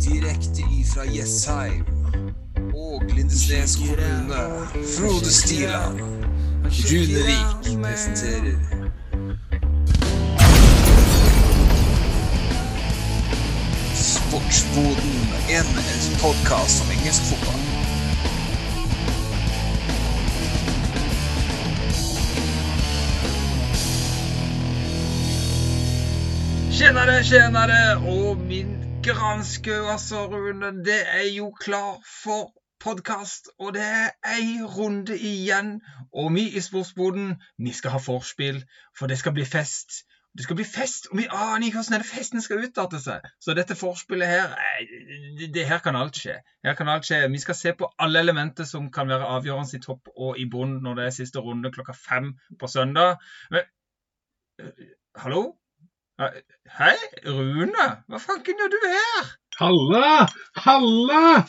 Direkte 0.00 0.62
ifra 0.80 1.04
Jessheim 1.16 1.84
og 2.74 3.02
Lindesnes 3.08 3.76
kommune. 3.76 4.42
Frode 4.96 5.32
Stiland. 5.32 6.00
Runevik 6.64 7.82
presenterer 7.82 8.58
Sportsboden, 13.94 15.16
en 15.48 15.66
podkast 16.20 16.82
om 16.82 16.90
engelsk 16.98 17.22
fotball. 17.22 17.75
Tjenere, 26.76 27.22
tjenere, 27.24 27.76
og 28.04 28.36
min 28.36 28.74
granske 29.04 29.72
altså, 29.92 30.26
Rune. 30.28 30.84
Det 30.84 30.98
er 31.08 31.24
jo 31.36 31.46
klar 31.60 32.02
for 32.22 32.50
podkast, 32.84 33.48
og 33.58 33.72
det 33.74 33.84
er 33.84 34.10
ei 34.34 34.60
runde 34.60 35.16
igjen. 35.16 35.80
Og 36.12 36.34
vi 36.34 36.44
i 36.52 36.60
Sportsboden, 36.60 37.40
vi 37.56 37.72
skal 37.72 37.96
ha 37.96 38.02
vorspiel, 38.06 38.60
for 38.98 39.08
det 39.08 39.16
skal 39.18 39.32
bli 39.32 39.48
fest. 39.48 40.02
Det 40.36 40.44
skal 40.44 40.60
bli 40.60 40.68
fest, 40.68 41.08
og 41.10 41.16
vi 41.22 41.26
aner 41.30 41.64
ikke 41.64 41.80
hvordan 41.80 41.96
denne 41.96 42.10
festen 42.12 42.44
skal 42.44 42.68
utarte 42.68 43.00
seg. 43.00 43.24
Så 43.40 43.56
dette 43.56 43.80
forspillet 43.80 44.28
her, 44.28 44.52
det, 45.40 45.54
det, 45.56 45.64
her 45.72 45.80
kan 45.80 45.96
alt 45.96 46.20
skje. 46.20 46.42
Her 46.60 46.76
kan 46.76 46.92
alt 46.92 47.08
skje. 47.08 47.24
Vi 47.32 47.40
skal 47.40 47.56
se 47.56 47.72
på 47.72 47.88
alle 47.98 48.20
elementer 48.20 48.68
som 48.68 48.92
kan 48.92 49.08
være 49.08 49.32
avgjørende 49.38 49.80
i 49.80 49.86
topp 49.88 50.12
og 50.12 50.36
i 50.36 50.44
bunn 50.44 50.82
når 50.84 51.00
det 51.00 51.08
er 51.08 51.20
siste 51.24 51.40
runde 51.40 51.72
klokka 51.72 51.96
fem 51.96 52.34
på 52.60 52.68
søndag. 52.68 53.16
Men, 53.50 53.64
øh, 54.60 54.90
hallo? 55.24 55.54
Hei, 56.16 56.96
Rune. 57.26 57.86
Hva 58.08 58.18
fanken 58.22 58.56
gjør 58.56 58.70
du 58.72 58.76
her? 58.88 59.26
Halla! 59.58 60.12
Halla! 60.64 61.42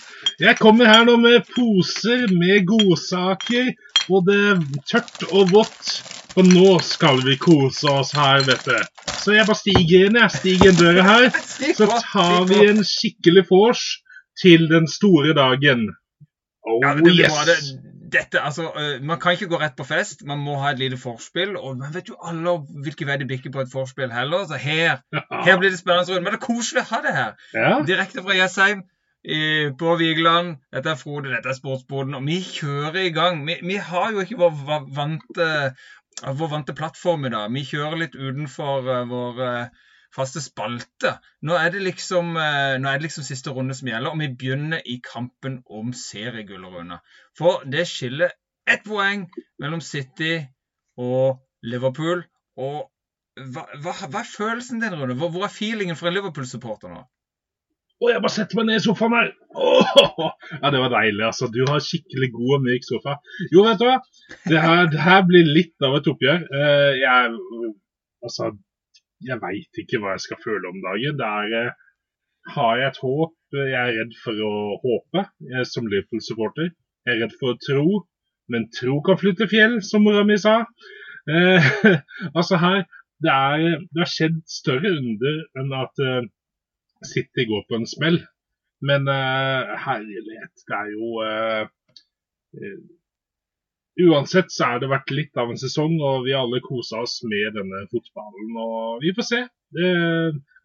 Jeg 0.43 0.57
kommer 0.59 0.89
her 0.91 1.05
nå 1.07 1.15
med 1.23 1.47
poser 1.53 2.25
med 2.35 2.65
godsaker. 2.67 3.69
Både 4.09 4.57
tørt 4.91 5.23
og 5.29 5.53
vått. 5.55 5.93
Og 6.35 6.51
nå 6.51 6.75
skal 6.83 7.23
vi 7.23 7.37
kose 7.39 7.87
oss 7.87 8.11
her, 8.17 8.43
vet 8.49 8.67
du. 8.67 8.75
Så 9.15 9.37
jeg 9.37 9.47
bare 9.47 9.61
stiger 9.61 10.09
inn, 10.09 10.19
jeg 10.19 10.35
stiger 10.35 10.73
inn 10.73 10.81
døra 10.83 11.07
her. 11.07 11.29
Så 11.79 11.87
tar 12.11 12.52
vi 12.52 12.59
en 12.67 12.83
skikkelig 12.85 13.47
vors 13.47 13.87
til 14.43 14.67
den 14.67 14.91
store 14.91 15.31
dagen. 15.37 15.87
Oh 16.67 16.81
ja, 16.83 16.91
det 16.99 17.15
yes! 17.15 17.71
Dette, 18.13 18.41
altså, 18.41 18.69
uh, 18.72 19.05
Man 19.05 19.19
kan 19.19 19.36
ikke 19.36 19.50
gå 19.52 19.59
rett 19.61 19.75
på 19.77 19.86
fest, 19.88 20.23
man 20.25 20.39
må 20.39 20.58
ha 20.61 20.72
et 20.72 20.80
lite 20.80 20.97
forspill. 20.97 21.55
Og 21.58 21.77
man 21.77 21.94
vet 21.95 22.09
jo 22.09 22.17
alle 22.23 22.58
hvilken 22.83 23.09
vei 23.09 23.17
det 23.22 23.30
bikker 23.30 23.53
på 23.53 23.64
et 23.64 23.72
forspill 23.72 24.14
heller. 24.14 24.45
Så 24.47 24.59
her, 24.61 25.02
her 25.45 25.58
blir 25.59 25.73
det 25.73 25.80
spennende 25.80 26.14
rundt. 26.14 26.23
Men 26.23 26.33
det 26.33 26.39
er 26.39 26.45
koselig 26.45 26.83
å 26.86 26.91
ha 26.94 27.02
det 27.05 27.16
her. 27.17 27.33
Ja. 27.53 27.73
Direkte 27.88 28.23
fra 28.23 28.38
Jessheim 28.38 28.86
på 29.77 29.95
Vigeland. 29.99 30.55
Dette 30.72 30.94
er 30.94 30.99
Frode, 30.99 31.33
dette 31.33 31.52
er 31.52 31.58
Sportsboden. 31.58 32.16
Og 32.16 32.23
vi 32.27 32.38
kjører 32.45 33.02
i 33.02 33.11
gang. 33.16 33.41
Vi, 33.47 33.58
vi 33.66 33.80
har 33.89 34.14
jo 34.16 34.23
ikke 34.23 34.39
vår 34.39 34.86
vante, 34.95 35.49
vår 36.23 36.53
vante 36.53 36.77
plattform 36.77 37.27
i 37.27 37.33
dag. 37.33 37.52
Vi 37.52 37.66
kjører 37.67 38.05
litt 38.05 38.16
utenfor 38.16 38.88
uh, 38.88 39.03
vår 39.11 39.44
faste 40.17 40.41
spalte. 40.41 41.13
Nå 41.45 41.55
er, 41.57 41.77
liksom, 41.85 42.33
eh, 42.41 42.75
nå 42.81 42.89
er 42.89 42.99
det 42.99 43.07
liksom 43.07 43.25
siste 43.27 43.53
runde 43.53 43.75
som 43.77 43.89
gjelder, 43.89 44.11
og 44.11 44.21
vi 44.21 44.31
begynner 44.33 44.83
i 44.85 44.99
kampen 45.05 45.61
om 45.69 45.93
seriegull, 45.93 46.65
For 47.37 47.63
det 47.65 47.87
skiller 47.87 48.33
ett 48.67 48.83
poeng 48.83 49.27
mellom 49.61 49.81
City 49.81 50.39
og 50.97 51.39
Liverpool. 51.63 52.23
Og 52.57 52.87
hva, 53.37 53.67
hva, 53.83 53.93
hva 53.93 54.23
er 54.23 54.31
følelsen 54.31 54.81
din, 54.81 54.95
Rune? 54.97 55.15
Hvor, 55.17 55.43
er 55.45 55.53
feelingen 55.53 55.97
for 55.99 56.09
en 56.09 56.17
Liverpool-supporter 56.17 56.91
nå? 56.91 57.03
Å, 57.97 58.09
jeg 58.11 58.21
bare 58.21 58.33
setter 58.33 58.59
meg 58.59 58.67
ned 58.67 58.79
i 58.79 58.83
sofaen 58.85 59.15
her. 59.17 59.31
Oh, 59.57 60.27
ja, 60.61 60.69
Det 60.73 60.81
var 60.83 60.91
deilig. 60.93 61.23
altså. 61.25 61.49
Du 61.53 61.63
har 61.65 61.81
skikkelig 61.81 62.29
god 62.35 62.55
og 62.59 62.65
myk 62.67 62.85
sofa. 62.85 63.17
Jo, 63.53 63.63
vet 63.65 63.81
du 63.81 63.87
hva. 63.87 63.97
Det 64.45 64.61
her, 64.61 64.83
det 64.93 65.02
her 65.02 65.23
blir 65.30 65.49
litt 65.49 65.86
av 65.86 65.97
et 65.97 66.09
oppgjør. 66.11 66.43
Uh, 66.53 66.92
jeg, 67.02 67.31
altså, 68.25 68.52
jeg 69.26 69.39
veit 69.42 69.82
ikke 69.82 70.02
hva 70.02 70.16
jeg 70.16 70.26
skal 70.28 70.42
føle 70.44 70.70
om 70.70 70.82
dagen. 70.83 71.17
Der 71.22 71.55
eh, 71.61 71.72
har 72.55 72.78
jeg 72.82 72.92
et 72.92 73.02
håp. 73.04 73.33
Jeg 73.55 73.80
er 73.80 73.95
redd 73.95 74.14
for 74.23 74.44
å 74.44 74.54
håpe, 74.83 75.23
jeg, 75.54 75.66
som 75.72 75.88
Liverpool-supporter. 75.88 76.72
Jeg 77.08 77.16
er 77.16 77.22
redd 77.23 77.36
for 77.39 77.54
å 77.54 77.60
tro, 77.64 77.88
men 78.52 78.67
tro 78.76 79.00
kan 79.05 79.20
flytte 79.20 79.48
fjell, 79.52 79.80
som 79.86 80.04
mora 80.05 80.26
mi 80.28 80.38
sa. 80.42 80.60
Eh, 81.32 81.70
altså 82.38 82.60
her, 82.61 82.83
det, 83.23 83.33
er, 83.33 83.86
det, 83.88 84.02
har 84.04 84.11
skjedd 84.11 84.42
større 84.52 84.94
under 85.00 85.39
enn 85.60 85.73
at 85.76 86.04
eh, 86.04 86.28
City 87.08 87.48
går 87.49 87.66
på 87.70 87.80
en 87.80 87.89
smell. 87.89 88.22
Men 88.88 89.10
eh, 89.10 89.73
herlighet, 89.88 90.54
det 90.70 90.78
er 90.78 90.94
jo 90.94 91.08
Uansett 93.97 94.52
så 94.53 94.71
har 94.71 94.81
det 94.81 94.91
vært 94.91 95.09
litt 95.13 95.39
av 95.41 95.49
en 95.49 95.58
sesong, 95.58 95.95
og 96.05 96.27
vi 96.27 96.35
alle 96.37 96.61
kosa 96.61 97.02
oss 97.02 97.17
med 97.25 97.55
denne 97.58 97.85
fotballen. 97.89 98.52
Og 98.61 99.02
vi 99.02 99.13
får 99.17 99.25
se. 99.25 99.39
Det, 99.73 99.91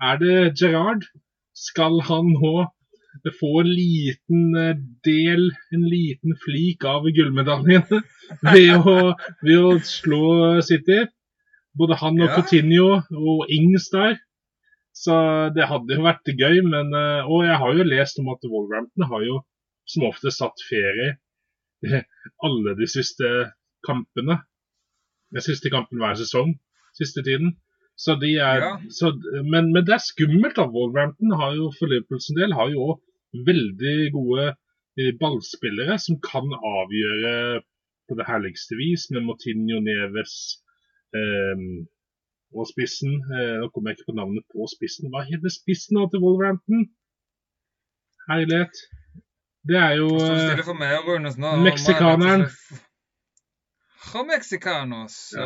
er 0.04 0.20
det 0.20 0.36
Gerard? 0.60 1.06
Skal 1.56 2.00
han 2.08 2.32
nå 2.34 2.66
få 3.38 3.52
en 3.60 3.70
liten 3.70 4.56
eh, 4.56 4.76
del, 5.04 5.50
en 5.72 5.88
liten 5.88 6.36
flik 6.44 6.84
av 6.88 7.08
gullmedaljen 7.12 7.84
ved, 8.52 8.86
ved, 9.44 9.58
å 9.58 9.72
slå 9.84 10.60
City? 10.64 11.02
Både 11.76 11.96
han 12.00 12.20
og 12.20 12.28
ja. 12.28 12.36
Coutinho 12.36 12.88
og 13.00 13.52
Ings 13.52 13.88
der. 13.92 14.18
Så 14.92 15.16
det 15.56 15.70
hadde 15.70 15.96
jo 15.96 16.04
vært 16.04 16.28
gøy, 16.28 16.60
men 16.68 16.92
eh, 16.92 17.28
Og 17.28 17.46
jeg 17.48 17.56
har 17.64 17.76
jo 17.78 17.88
lest 17.88 18.20
om 18.20 18.28
at 18.32 18.44
Wolverhampton 18.44 19.08
har 19.08 19.24
jo 19.24 19.40
som 19.88 20.04
ofte 20.08 20.30
satt 20.30 20.60
ferie 20.68 21.14
alle 22.46 22.76
de 22.78 22.88
siste 22.90 23.28
kampene. 23.86 24.38
Den 25.32 25.44
siste 25.44 25.70
kampen 25.72 26.00
hver 26.02 26.18
sesong 26.20 26.56
siste 26.98 27.22
tiden. 27.24 27.56
Så 27.96 28.16
de 28.20 28.34
er, 28.40 28.64
ja. 28.64 28.72
så, 28.98 29.12
men, 29.52 29.72
men, 29.72 29.84
det 29.86 29.94
er 29.96 30.02
skummelt. 30.02 30.56
da, 30.56 30.66
Wolverhampton 30.74 31.34
har 31.40 31.54
jo 31.58 31.70
for 31.76 31.90
Liverpools 31.90 32.30
del 32.38 32.54
har 32.58 32.72
jo 32.72 32.86
òg 32.92 33.44
veldig 33.48 33.96
gode 34.16 34.46
eh, 35.00 35.12
ballspillere 35.20 35.98
som 36.04 36.18
kan 36.24 36.48
avgjøre 36.52 37.34
på 38.08 38.18
det 38.18 38.28
herligste 38.28 38.76
vis, 38.80 39.06
med 39.12 39.24
Motinho 39.28 39.78
Neves 39.84 40.34
eh, 41.16 41.66
og 42.56 42.68
spissen. 42.72 43.20
Eh, 43.36 43.54
nå 43.60 43.68
kommer 43.72 43.92
jeg 43.92 44.00
ikke 44.00 44.10
på 44.10 44.18
navnet 44.20 44.48
på 44.52 44.66
spissen. 44.72 45.12
Hva 45.12 45.24
heter 45.28 45.52
spissen 45.52 46.00
til 46.12 46.24
Wolverhampton? 46.24 46.88
Herlighet. 48.28 48.84
Det 49.68 49.78
er 49.78 49.92
jo 50.00 50.08
uh, 50.10 51.62
meksikaneren. 51.62 52.46
Fra 54.02 54.22
Mexicanos. 54.26 55.14
Ja. 55.36 55.44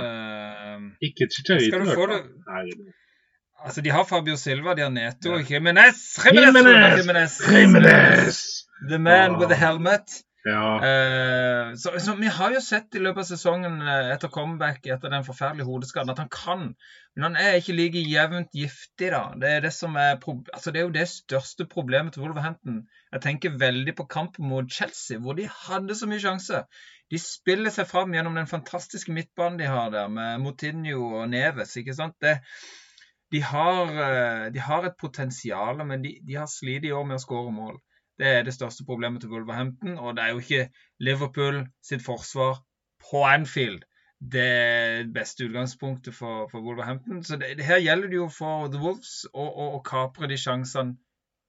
Uh, 0.77 0.83
ikke 1.03 1.29
det? 1.49 1.59
Altså, 3.65 3.81
De 3.81 3.91
har 3.91 4.05
Fabio 4.05 4.37
Silva, 4.37 4.75
de 4.75 4.83
har 4.83 4.91
Neto 4.91 5.33
og 5.33 5.41
ja. 5.41 5.55
Jimenez. 5.55 5.95
Jimenez! 6.25 6.99
Jimenez. 6.99 7.41
Jimenez. 7.49 8.39
The 8.89 8.99
man 8.99 9.31
ah. 9.31 9.39
with 9.39 9.49
the 9.49 9.67
helmet. 9.67 10.23
Ja. 10.47 10.77
Uh, 10.79 11.75
så, 11.75 11.91
så, 11.99 12.15
Vi 12.15 12.27
har 12.27 12.53
jo 12.55 12.61
sett 12.63 12.95
i 12.95 13.01
løpet 13.03 13.25
av 13.25 13.31
sesongen 13.33 13.81
uh, 13.83 14.13
etter 14.15 14.31
comeback 14.31 14.85
etter 14.87 15.11
den 15.11 15.25
forferdelige 15.27 15.67
hodeskaden 15.67 16.13
at 16.13 16.21
han 16.23 16.31
kan, 16.31 16.69
men 17.17 17.27
han 17.27 17.39
er 17.41 17.59
ikke 17.59 17.75
like 17.75 18.05
jevnt 18.07 18.55
giftig. 18.55 19.11
da. 19.11 19.25
Det 19.41 19.51
er, 19.51 19.65
det 19.65 19.73
som 19.75 19.97
er, 19.99 20.21
altså, 20.55 20.71
det 20.71 20.81
er 20.81 20.87
jo 20.87 20.95
det 20.95 21.09
største 21.11 21.67
problemet 21.67 22.15
til 22.15 22.23
Wolverhampton. 22.23 22.85
Jeg 23.17 23.23
tenker 23.25 23.55
veldig 23.57 23.95
på 23.97 24.05
kampen 24.13 24.45
mot 24.51 24.69
Chelsea, 24.69 25.17
hvor 25.25 25.39
de 25.39 25.47
hadde 25.49 25.95
så 25.97 26.09
mye 26.11 26.21
sjanse. 26.21 26.59
De 27.09 27.21
spiller 27.23 27.73
seg 27.73 27.89
fram 27.89 28.13
gjennom 28.13 28.37
den 28.37 28.51
fantastiske 28.51 29.15
midtbanen 29.17 29.57
de 29.61 29.71
har 29.73 29.89
der, 29.95 30.11
med 30.13 30.43
Moutinho 30.43 31.07
og 31.23 31.31
Neves. 31.33 31.73
ikke 31.81 31.95
sant? 31.97 32.17
Det, 32.21 32.35
de, 33.33 33.41
har, 33.41 33.95
uh, 33.95 34.45
de 34.53 34.61
har 34.61 34.85
et 34.85 34.99
potensial, 35.01 35.81
men 35.89 36.05
de, 36.05 36.13
de 36.29 36.37
har 36.37 36.51
slitt 36.51 36.85
i 36.85 36.93
år 36.93 37.09
med 37.09 37.17
å 37.17 37.25
skåre 37.25 37.55
mål. 37.57 37.81
Det 38.21 38.29
er 38.35 38.45
det 38.45 38.55
største 38.57 38.85
problemet 38.85 39.25
til 39.25 39.33
Wolverhampton. 39.33 39.97
Og 39.97 40.17
det 40.17 40.25
er 40.25 40.35
jo 40.35 40.45
ikke 40.45 40.69
Liverpool 41.09 41.65
sitt 41.85 42.05
forsvar 42.05 42.61
på 43.01 43.25
Anfield 43.25 43.85
det 44.21 45.09
beste 45.13 45.45
utgangspunktet 45.49 46.15
for, 46.15 46.51
for 46.53 46.65
Wolverhampton. 46.65 47.25
Så 47.25 47.37
det, 47.41 47.57
det, 47.59 47.65
her 47.65 47.81
gjelder 47.85 48.13
det 48.13 48.21
jo 48.21 48.29
for 48.33 48.69
The 48.73 48.81
Wolves 48.81 49.27
å 49.33 49.81
kapre 49.85 50.29
de 50.29 50.39
sjansene 50.41 50.97
eh, 50.97 51.06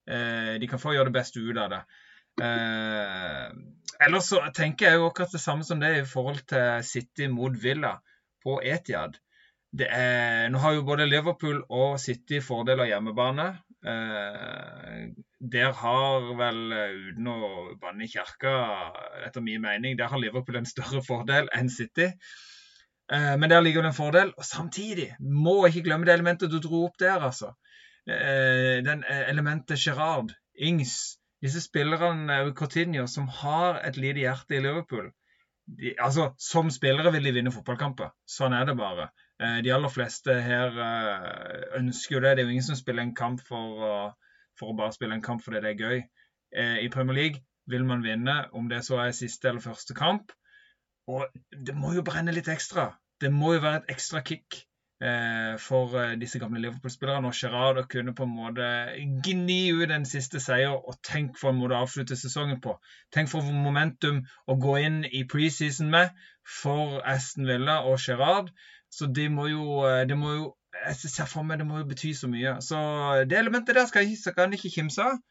de 0.07 0.67
kan 0.71 0.79
få 0.79 0.93
gjøre 0.95 1.09
det 1.09 1.17
beste 1.17 1.41
ut 1.43 1.57
av 1.59 1.71
det. 1.73 1.81
Eh, 2.41 3.45
ellers 4.05 4.27
så 4.29 4.41
tenker 4.55 4.87
jeg 4.87 4.99
jo 4.99 5.07
akkurat 5.09 5.33
det 5.33 5.41
samme 5.41 5.65
som 5.67 5.79
det 5.81 5.93
i 5.99 6.07
forhold 6.07 6.43
til 6.49 6.83
City 6.85 7.29
mot 7.33 7.55
Villa 7.63 7.97
på 8.43 8.59
Etiad. 8.61 9.17
Er, 9.77 10.47
nå 10.49 10.61
har 10.63 10.77
jo 10.77 10.85
både 10.87 11.09
Liverpool 11.09 11.59
og 11.67 11.97
City 12.01 12.39
fordel 12.41 12.85
av 12.85 12.91
hjemmebane. 12.91 13.47
Eh, 13.85 15.01
der 15.53 15.73
har 15.81 16.29
vel, 16.39 16.61
eh, 16.73 16.95
uten 17.09 17.27
å 17.29 17.49
banne 17.81 18.05
i 18.05 18.11
kirka, 18.11 18.53
etter 19.27 19.43
min 19.43 19.61
mening, 19.61 19.97
der 19.97 20.09
har 20.13 20.21
Liverpool 20.21 20.61
en 20.61 20.69
større 20.69 21.03
fordel 21.05 21.49
enn 21.53 21.69
City. 21.69 22.13
Eh, 23.11 23.35
men 23.37 23.49
der 23.49 23.61
ligger 23.61 23.81
det 23.81 23.93
en 23.93 23.99
fordel. 23.99 24.33
Og 24.37 24.45
samtidig, 24.45 25.11
må 25.19 25.59
ikke 25.67 25.85
glemme 25.89 26.05
det 26.05 26.15
elementet 26.15 26.53
du 26.53 26.59
dro 26.63 26.85
opp 26.87 26.97
der, 27.01 27.19
altså. 27.19 27.53
Eh, 28.09 28.79
den 28.85 29.03
elementet 29.07 29.79
Gerard, 29.83 30.33
Ings, 30.57 31.17
disse 31.43 31.61
spillerne 31.61 32.39
Coutinho, 32.57 33.05
som 33.07 33.27
har 33.27 33.81
et 33.85 33.97
lite 33.97 34.23
hjerte 34.23 34.57
i 34.57 34.61
Liverpool 34.63 35.11
de, 35.67 35.93
altså, 35.99 36.31
Som 36.39 36.71
spillere 36.71 37.11
vil 37.11 37.27
de 37.27 37.33
vinne 37.35 37.51
fotballkamper. 37.51 38.13
Sånn 38.25 38.55
er 38.55 38.65
det 38.65 38.77
bare. 38.79 39.09
De 39.37 39.69
aller 39.75 39.91
fleste 39.91 40.33
her 40.41 40.71
ønsker 41.77 42.15
jo 42.15 42.21
det. 42.23 42.31
Det 42.37 42.41
er 42.41 42.47
jo 42.47 42.53
ingen 42.55 42.65
som 42.65 42.79
spiller 42.79 43.03
en 43.03 43.11
kamp 43.13 43.43
for 43.45 43.83
å, 43.83 43.97
for 44.57 44.71
å 44.71 44.77
bare 44.79 44.95
spille 44.95 45.13
en 45.13 45.25
kamp 45.25 45.43
fordi 45.43 45.59
det 45.65 45.73
er 45.73 45.83
gøy. 45.83 45.99
I 46.55 46.87
Premier 46.89 47.19
League 47.19 47.43
vil 47.67 47.83
man 47.85 48.03
vinne, 48.03 48.37
om 48.55 48.69
det 48.71 48.85
så 48.87 49.01
er 49.03 49.11
siste 49.15 49.51
eller 49.51 49.63
første 49.63 49.93
kamp. 49.97 50.31
Og 51.07 51.27
det 51.51 51.75
må 51.75 51.93
jo 51.95 52.05
brenne 52.07 52.33
litt 52.35 52.49
ekstra. 52.51 52.91
Det 53.21 53.31
må 53.33 53.53
jo 53.55 53.63
være 53.63 53.83
et 53.83 53.93
ekstra 53.95 54.21
kick 54.25 54.59
eh, 54.59 54.65
for 55.61 55.93
eh, 56.01 56.15
disse 56.17 56.39
gamle 56.41 56.61
Liverpool-spillerne 56.63 57.29
og 57.29 57.37
Gerard 57.37 57.81
å 57.81 57.85
kunne 57.89 58.15
på 58.17 58.25
en 58.25 58.33
måte 58.33 58.69
gni 59.25 59.59
ut 59.77 59.93
en 59.93 60.07
siste 60.09 60.41
seier. 60.41 60.73
Og 60.73 60.97
tenk 61.05 61.37
for 61.37 61.53
en 61.53 61.59
måte 61.61 61.77
å 61.77 61.83
avslutte 61.85 62.17
sesongen 62.17 62.61
på. 62.63 62.77
Tenk 63.13 63.29
for 63.29 63.45
momentum 63.45 64.23
å 64.47 64.57
gå 64.57 64.77
inn 64.87 65.03
i 65.05 65.23
preseason 65.29 65.91
med 65.93 66.15
for 66.47 67.01
Aston 67.05 67.45
Villa 67.49 67.83
og 67.85 68.01
Gerard. 68.01 68.49
Så 68.89 69.09
det 69.11 69.27
må 69.33 69.49
jo, 69.51 69.83
eh, 69.85 70.05
det 70.09 70.17
må 70.17 70.33
jo 70.33 70.47
jeg 70.77 71.09
ser 71.09 71.25
for 71.25 71.45
meg 71.45 71.57
det 71.57 71.65
må 71.65 71.79
jo 71.81 71.87
bety 71.89 72.11
så 72.13 72.29
mye. 72.29 72.57
Så 72.61 72.77
det 73.29 73.37
elementet 73.39 73.77
der 73.77 73.87
skal, 73.89 74.09
han 74.37 74.53
ikke 74.53 74.73
kimse 74.75 75.05
av. 75.05 75.21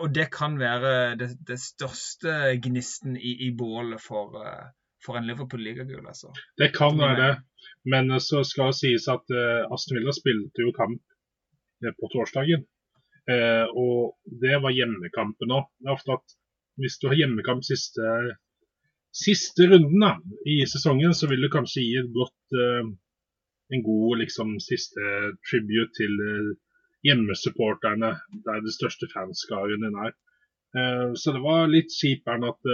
Og 0.00 0.08
det 0.14 0.30
kan 0.32 0.56
være 0.58 1.16
det, 1.20 1.30
det 1.48 1.58
største 1.60 2.56
gnisten 2.64 3.16
i, 3.16 3.36
i 3.46 3.50
bålet 3.56 4.00
for, 4.00 4.36
for 5.06 5.18
en 5.18 5.26
Liverpool-ligagull. 5.26 6.06
Altså. 6.06 6.32
Det 6.58 6.72
kan 6.76 6.98
være 6.98 7.18
det, 7.20 7.34
men 7.92 8.10
så 8.22 8.42
skal 8.46 8.72
det 8.72 8.80
sies 8.80 9.06
at 9.12 9.34
uh, 9.34 9.66
Aston 9.74 9.98
Villa 9.98 10.14
spilte 10.14 10.64
jo 10.64 10.74
kamp 10.76 11.02
uh, 11.84 11.92
på 11.98 12.10
torsdagen. 12.14 12.66
Uh, 13.26 13.66
og 13.74 14.16
det 14.42 14.58
var 14.62 14.74
hjemmekampen 14.74 15.54
òg. 15.54 15.70
Det 15.80 15.90
er 15.90 15.96
ofte 15.96 16.18
at 16.18 16.36
hvis 16.82 16.98
du 17.00 17.08
har 17.10 17.18
hjemmekamp 17.22 17.64
siste, 17.66 18.10
siste 19.14 19.70
runden 19.70 20.02
da, 20.02 20.12
i 20.44 20.60
sesongen, 20.68 21.14
så 21.16 21.30
vil 21.30 21.46
du 21.46 21.50
kanskje 21.52 21.86
gi 21.86 21.94
et 22.02 22.10
godt, 22.12 22.56
en 23.72 23.84
god 23.86 24.20
liksom, 24.20 24.50
siste 24.60 25.00
tribute 25.48 25.88
til 25.96 26.20
hjemmesupporterne, 27.08 28.10
der 28.44 28.60
de 28.60 28.74
største 28.74 29.08
fanskaren 29.14 29.86
din 29.86 29.96
er. 30.04 30.12
Så 31.16 31.32
det 31.32 31.40
var 31.46 31.72
litt 31.72 31.96
kjipt 31.96 32.28
at 32.28 32.70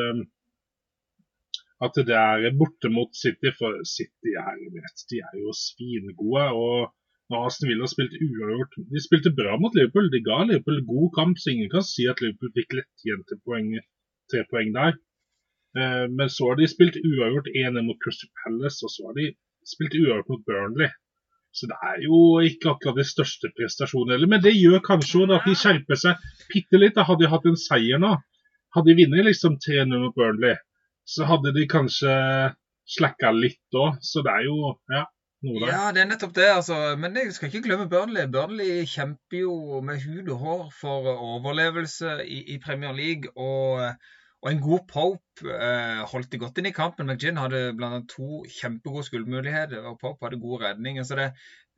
at 1.82 1.98
det 2.08 2.16
er 2.16 2.56
borte 2.58 2.90
mot 2.92 3.10
City, 3.16 3.50
for 3.58 3.78
City 3.88 4.34
er, 4.38 4.58
de 5.10 5.22
er 5.28 5.38
jo 5.42 5.54
svingode. 5.56 6.44
og 6.64 6.92
når 7.32 7.46
Aston 7.48 7.70
Villa 7.70 7.86
spilte 7.88 8.18
uavgjort 8.26 8.74
De 8.92 9.00
spilte 9.00 9.30
bra 9.38 9.54
mot 9.60 9.74
Liverpool. 9.78 10.10
De 10.12 10.20
ga 10.26 10.42
Liverpool 10.44 10.82
god 10.92 11.08
kamp, 11.18 11.38
så 11.40 11.52
ingen 11.52 11.70
kan 11.74 11.84
si 11.86 12.04
at 12.12 12.20
Liverpool 12.20 12.52
fikk 12.58 12.76
lettjente 12.78 13.38
poeng, 13.46 13.70
tre 14.30 14.42
poeng 14.50 14.72
der. 14.76 14.98
Eh, 15.80 16.06
men 16.18 16.32
så 16.34 16.50
har 16.50 16.58
de 16.60 16.68
spilt 16.68 16.98
uavgjort 17.00 17.48
1-1 17.54 17.86
mot 17.86 18.00
Crystal 18.04 18.32
Palace, 18.42 18.82
og 18.84 18.92
så 18.94 19.08
har 19.08 19.16
de 19.20 19.30
spilt 19.74 19.96
uavgjort 20.00 20.32
mot 20.34 20.44
Burnley. 20.50 20.90
Så 21.56 21.68
det 21.70 21.78
er 21.88 22.04
jo 22.04 22.18
ikke 22.48 22.72
akkurat 22.72 23.00
de 23.00 23.04
største 23.04 23.48
prestasjonene. 23.56 24.28
Men 24.28 24.44
det 24.44 24.54
gjør 24.56 24.84
kanskje 24.84 25.24
at 25.36 25.48
de 25.48 25.56
skjerper 25.62 25.98
seg 26.04 26.28
bitte 26.52 26.80
litt. 26.80 27.00
Hadde 27.08 27.24
de 27.24 27.32
hatt 27.32 27.48
en 27.48 27.58
seier 27.60 28.00
nå. 28.00 28.12
Hadde 28.76 28.88
de 28.88 28.98
vunnet 29.02 29.28
liksom 29.28 29.58
3-0 29.60 29.92
mot 29.92 30.16
Burnley, 30.16 30.56
så 31.08 31.26
hadde 31.28 31.54
de 31.56 31.66
kanskje 31.70 32.12
slacka 32.96 33.32
litt 33.34 33.78
òg. 33.78 33.98
Så 34.04 34.24
det 34.24 34.32
er 34.36 34.46
jo 34.46 34.56
ja, 34.92 35.04
noe 35.46 35.60
der. 35.60 35.68
Ja, 35.72 35.84
det 35.94 36.04
er 36.04 36.08
nettopp 36.12 36.34
det. 36.38 36.48
altså. 36.54 36.78
Men 37.00 37.18
jeg 37.18 37.34
skal 37.36 37.50
ikke 37.50 37.66
glemme 37.68 37.90
Burnley. 37.90 38.26
Burnley 38.30 38.82
kjemper 38.88 39.42
jo 39.42 39.82
med 39.84 40.02
hud 40.06 40.32
og 40.34 40.42
hår 40.46 40.64
for 40.80 41.12
overlevelse 41.12 42.20
i, 42.26 42.42
i 42.56 42.58
Premier 42.64 42.96
League. 42.96 43.32
og... 43.36 43.94
Og 44.42 44.50
en 44.50 44.58
god 44.58 44.80
Pope 44.90 45.52
eh, 45.54 46.00
holdt 46.10 46.32
det 46.32 46.40
godt 46.42 46.56
inn 46.58 46.66
i 46.66 46.74
kampen. 46.74 47.06
McGinn 47.06 47.38
hadde 47.38 47.60
bl.a. 47.78 48.00
to 48.10 48.40
kjempegode 48.50 49.06
skuddmuligheter, 49.06 49.84
og 49.86 50.00
Pope 50.00 50.26
hadde 50.26 50.40
gode 50.42 50.64
redninger. 50.64 51.06
Så 51.06 51.14
det 51.14 51.28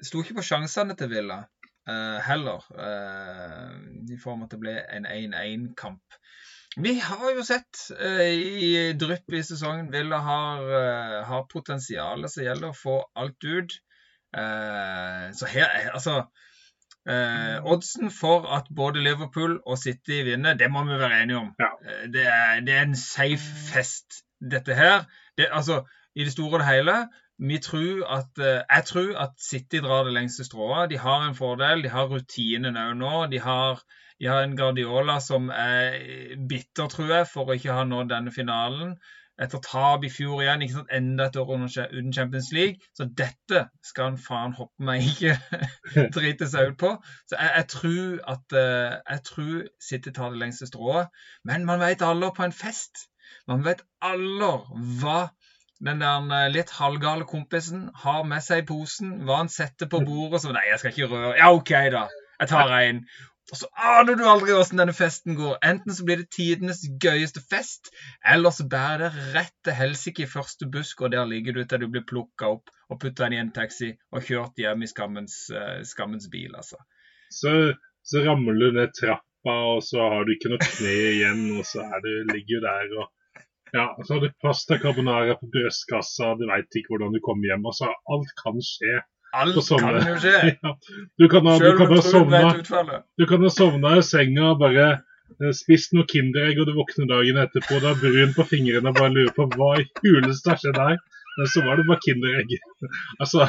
sto 0.01 0.23
ikke 0.23 0.39
på 0.39 0.47
sjansene 0.49 0.97
til 0.97 1.11
Villa 1.13 1.43
eh, 1.43 2.19
heller, 2.25 2.65
eh, 2.87 3.75
i 4.09 4.19
form 4.23 4.43
av 4.43 4.49
at 4.49 4.57
det 4.57 4.63
ble 4.63 4.79
en 4.97 5.09
1-1-kamp. 5.11 6.19
Vi 6.77 6.95
har 7.01 7.29
jo 7.37 7.45
sett 7.47 7.85
eh, 8.01 8.35
i 8.35 8.93
drypp 8.99 9.33
i 9.33 9.43
sesongen 9.47 9.93
Villa 9.93 10.19
har, 10.25 10.63
uh, 10.67 11.19
har 11.29 11.45
potensial 11.51 12.27
som 12.31 12.43
gjelder 12.43 12.73
å 12.73 12.79
få 12.79 12.97
alt 13.15 13.47
ut. 13.47 13.77
Uh, 14.35 15.31
så 15.39 15.47
her 15.47 15.93
Altså 15.93 16.25
Oddsen 17.05 18.09
for 18.11 18.47
at 18.57 18.71
både 18.75 19.03
Liverpool 19.05 19.59
og 19.69 19.77
City 19.77 20.23
vinner, 20.25 20.57
det 20.57 20.71
må 20.73 20.87
vi 20.89 20.97
være 20.97 21.19
enige 21.21 21.37
om. 21.43 21.51
Ja. 21.61 21.69
Det, 22.09 22.23
er, 22.25 22.63
det, 22.65 22.73
er, 22.73 22.87
en 22.89 22.97
safe 22.97 23.59
fest, 23.69 24.23
dette 24.41 24.73
her. 24.75 25.05
Det, 25.37 25.51
altså, 25.53 25.83
I 26.17 26.25
det 26.25 26.33
store 26.33 26.57
og 26.57 26.63
det 26.63 26.71
hele 26.71 26.95
tror 27.63 28.05
at, 28.19 28.39
jeg 28.39 28.85
tror 28.87 29.19
at 29.19 29.35
City 29.43 29.83
drar 29.83 30.05
det 30.05 30.15
lengste 30.15 30.45
strået. 30.45 30.91
De 30.91 30.99
har 30.99 31.29
en 31.29 31.35
fordel. 31.35 31.83
De 31.83 31.89
har 31.89 32.07
rutinen 32.07 32.77
òg 32.77 32.97
nå. 32.97 33.27
De 33.33 33.41
har 33.41 33.83
de 34.21 34.27
har 34.31 34.45
en 34.45 34.57
Guardiola 34.57 35.19
som 35.21 35.51
er 35.51 35.99
bitter, 36.49 36.87
tror 36.89 37.11
jeg, 37.11 37.27
for 37.29 37.51
å 37.51 37.57
ikke 37.59 37.75
ha 37.75 37.85
nådd 37.89 38.13
denne 38.13 38.33
finalen. 38.35 38.95
Etter 39.45 39.59
tap 39.67 40.05
i 40.07 40.11
fjor 40.15 40.45
igjen, 40.45 40.63
ikke 40.63 40.77
sant, 40.77 40.93
enda 40.95 41.27
et 41.27 41.37
år 41.41 41.49
uten 41.57 42.13
Champions 42.15 42.53
League. 42.55 42.79
Så 42.95 43.09
dette 43.19 43.65
skal 43.83 44.13
han 44.13 44.19
faen 44.23 44.55
hoppe 44.55 44.87
meg 44.87 45.03
ikke 45.09 45.35
drite 46.17 46.47
seg 46.51 46.71
ut 46.71 46.79
på. 46.79 46.93
Så 47.27 47.41
jeg, 47.41 47.51
jeg, 47.57 47.69
tror 47.75 48.21
at 48.37 48.57
eh, 48.61 48.95
jeg 49.11 49.25
tror 49.31 49.57
City 49.89 50.15
tar 50.15 50.31
det 50.31 50.43
lengste 50.45 50.71
strået. 50.71 51.11
Men 51.43 51.67
man 51.67 51.83
vet 51.83 52.07
alle 52.07 52.31
på 52.37 52.47
en 52.47 52.55
fest. 52.55 53.09
Man 53.51 53.67
vet 53.67 53.83
alle 54.01 54.53
hva 55.03 55.19
den 55.85 56.01
der 56.01 56.33
eh, 56.39 56.51
litt 56.53 56.73
halvgale 56.79 57.27
kompisen 57.29 57.89
har 58.05 58.25
med 58.29 58.45
seg 58.45 58.67
posen. 58.71 59.19
Hva 59.27 59.43
han 59.43 59.53
setter 59.53 59.91
på 59.91 60.01
bordet. 60.07 60.43
Så 60.45 60.55
nei, 60.55 60.65
jeg 60.71 60.81
skal 60.83 60.95
ikke 60.95 61.13
røre. 61.13 61.37
Ja, 61.39 61.53
OK, 61.53 61.73
da. 61.95 62.09
Jeg 62.41 62.51
tar 62.51 62.75
en. 62.81 63.05
Og 63.53 63.59
så 63.61 63.69
aner 63.77 64.17
du 64.17 64.23
aldri 64.25 64.55
åssen 64.57 64.81
denne 64.81 64.95
festen 64.97 65.37
går. 65.37 65.59
Enten 65.69 65.93
så 65.93 66.07
blir 66.09 66.23
det 66.23 66.31
tidenes 66.33 66.81
gøyeste 67.01 67.43
fest, 67.45 67.91
eller 68.25 68.55
så 68.57 68.65
bærer 68.73 69.05
det 69.05 69.27
rett 69.35 69.55
til 69.67 69.77
helsike 69.77 70.25
i 70.25 70.31
første 70.31 70.69
busk, 70.73 71.05
og 71.05 71.13
der 71.13 71.29
ligger 71.29 71.53
du 71.53 71.61
til 71.69 71.85
du 71.85 71.91
blir 71.93 72.07
plukka 72.09 72.55
opp 72.57 72.73
og 72.89 73.01
putta 73.03 73.29
inn 73.29 73.37
i 73.37 73.43
en 73.43 73.53
taxi 73.53 73.91
og 74.15 74.25
kjørt 74.25 74.57
hjem 74.61 74.87
i 74.87 74.89
skammens, 74.89 75.37
uh, 75.53 75.83
skammens 75.85 76.31
bil, 76.33 76.57
altså. 76.57 76.81
Så, 77.29 77.53
så, 78.07 78.25
ramler 78.25 78.57
du 78.63 78.79
ned 78.79 78.97
trappa, 78.97 79.59
og 79.75 79.85
så 79.85 80.01
har 80.01 80.25
du 80.25 80.33
ikke 80.35 80.55
noe 80.55 80.65
kne 80.65 80.97
igjen, 81.13 81.45
og 81.59 81.69
så 81.69 81.85
er 81.85 82.01
du, 82.01 82.11
ligger 82.33 82.65
du 82.65 82.69
der 82.71 82.97
og 83.03 83.13
ja, 83.75 83.97
så 84.07 84.15
har 84.15 84.21
du 84.21 84.33
pasta 84.43 84.79
carbonara 84.79 85.35
på 85.35 85.49
brystkassa, 85.51 86.35
du 86.39 86.47
veit 86.47 86.77
ikke 86.79 86.95
hvordan 86.95 87.15
du 87.17 87.19
kommer 87.25 87.51
hjem. 87.51 87.65
Altså, 87.67 87.89
alt 88.15 88.31
kan 88.39 88.61
skje. 88.63 89.01
Alt 89.35 89.59
kan 89.67 89.99
jo 89.99 90.19
skje. 90.23 90.37
Ja. 90.63 90.75
Du 91.19 91.27
kan 91.33 91.49
ha, 91.51 91.57
du 91.59 91.73
kan 91.81 91.91
ha 91.91 92.03
sovna, 92.07 92.43
du 93.19 93.27
kan 93.27 93.43
ha 93.43 93.51
sovna 93.51 93.97
i 93.99 94.05
senga 94.07 94.53
og 94.53 94.61
bare 94.63 94.87
eh, 94.93 95.51
spist 95.59 95.97
noe 95.97 96.07
Kinderegg, 96.13 96.61
og 96.63 96.71
du 96.71 96.77
våkner 96.77 97.11
dagen 97.11 97.41
etterpå 97.43 97.81
du 97.83 97.89
er 97.91 97.99
brun 97.99 98.37
på 98.37 98.47
fingrene 98.53 98.93
og 98.93 99.01
bare 99.01 99.11
lurer 99.17 99.35
på 99.35 99.49
hva 99.57 99.73
i 99.83 99.89
huleste 100.05 100.53
har 100.53 100.63
skjedd 100.63 100.79
her. 100.79 101.01
Men 101.35 101.51
så 101.51 101.65
var 101.67 101.81
det 101.81 101.89
bare 101.89 102.05
Kinderegg. 102.05 102.55
altså, 103.25 103.49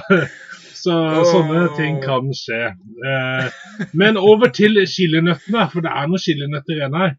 så 0.80 0.96
oh. 0.96 1.28
sånne 1.30 1.68
ting 1.78 2.02
kan 2.02 2.34
skje. 2.34 2.64
Eh, 3.12 3.62
men 3.94 4.18
over 4.18 4.50
til 4.58 4.82
chilinøttene, 4.90 5.70
for 5.70 5.86
det 5.86 5.94
er 5.94 6.10
noen 6.10 6.26
chilinøtter 6.26 6.80
igjen 6.80 6.98
her. 7.04 7.14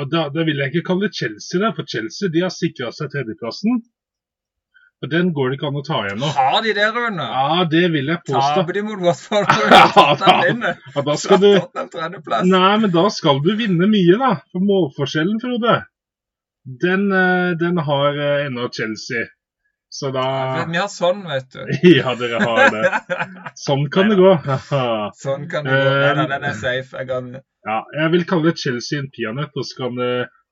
Og 0.00 0.10
da, 0.12 0.26
da, 0.32 0.44
vil 0.48 0.60
jeg 0.62 0.72
ikke 0.72 0.86
kalle 0.90 1.08
det 1.08 1.16
Chelsea, 1.18 1.60
der, 1.60 1.72
for 1.76 1.88
Chelsea 1.88 2.32
de 2.32 2.44
har 2.46 2.52
sikra 2.54 2.92
seg 2.96 3.10
tredjeplassen. 3.12 3.82
Og 5.00 5.08
Den 5.08 5.30
går 5.32 5.48
det 5.48 5.56
ikke 5.56 5.68
an 5.70 5.78
å 5.80 5.82
ta 5.84 5.98
igjen 6.04 6.18
nå. 6.20 6.28
Har 6.36 6.58
de 6.64 6.72
det, 6.76 6.88
Rune? 6.92 7.24
Ja, 7.24 7.64
det 7.72 7.86
vil 7.94 8.10
jeg 8.12 8.20
påstå. 8.26 8.56
Taper 8.58 8.76
de 8.76 8.82
mot 8.84 9.04
Watford? 9.06 9.52
ja, 9.72 11.02
da, 11.06 11.14
skal 11.16 11.40
du 11.40 11.48
Nei, 12.50 12.74
men 12.82 12.92
da 12.92 13.06
skal 13.12 13.40
du 13.44 13.54
vinne 13.56 13.88
mye, 13.88 14.18
da. 14.20 14.34
For 14.52 14.66
målforskjellen, 14.68 15.40
Frode, 15.40 15.78
den, 16.84 17.06
eh, 17.16 17.50
den 17.60 17.80
har 17.86 18.20
eh, 18.20 18.46
ennå 18.50 18.68
Chelsea. 18.76 19.24
Så 19.90 20.12
da 20.14 20.24
Vi 20.68 20.78
har 20.78 20.90
sånn, 20.92 21.24
vet 21.26 21.48
du. 21.56 21.64
ja, 21.96 22.12
dere 22.20 22.44
har 22.44 22.76
det. 22.76 22.90
Sånn 23.64 23.88
kan 23.90 24.12
det 24.12 24.20
gå. 24.20 24.34
sånn 25.24 25.48
kan 25.50 25.64
det 25.64 25.80
gå. 25.80 25.94
Nei, 25.96 26.12
nei, 26.20 26.28
den 26.30 26.46
er 26.52 26.60
safe. 26.60 27.00
Jeg 27.00 27.08
kan 27.08 27.32
Ja, 27.68 27.82
jeg 27.98 28.12
vil 28.14 28.26
kalle 28.28 28.56
Chelsea 28.56 29.02
en 29.02 29.10
peanøtt, 29.12 29.56
og 29.56 29.66
så 29.68 29.82
kan 29.82 29.98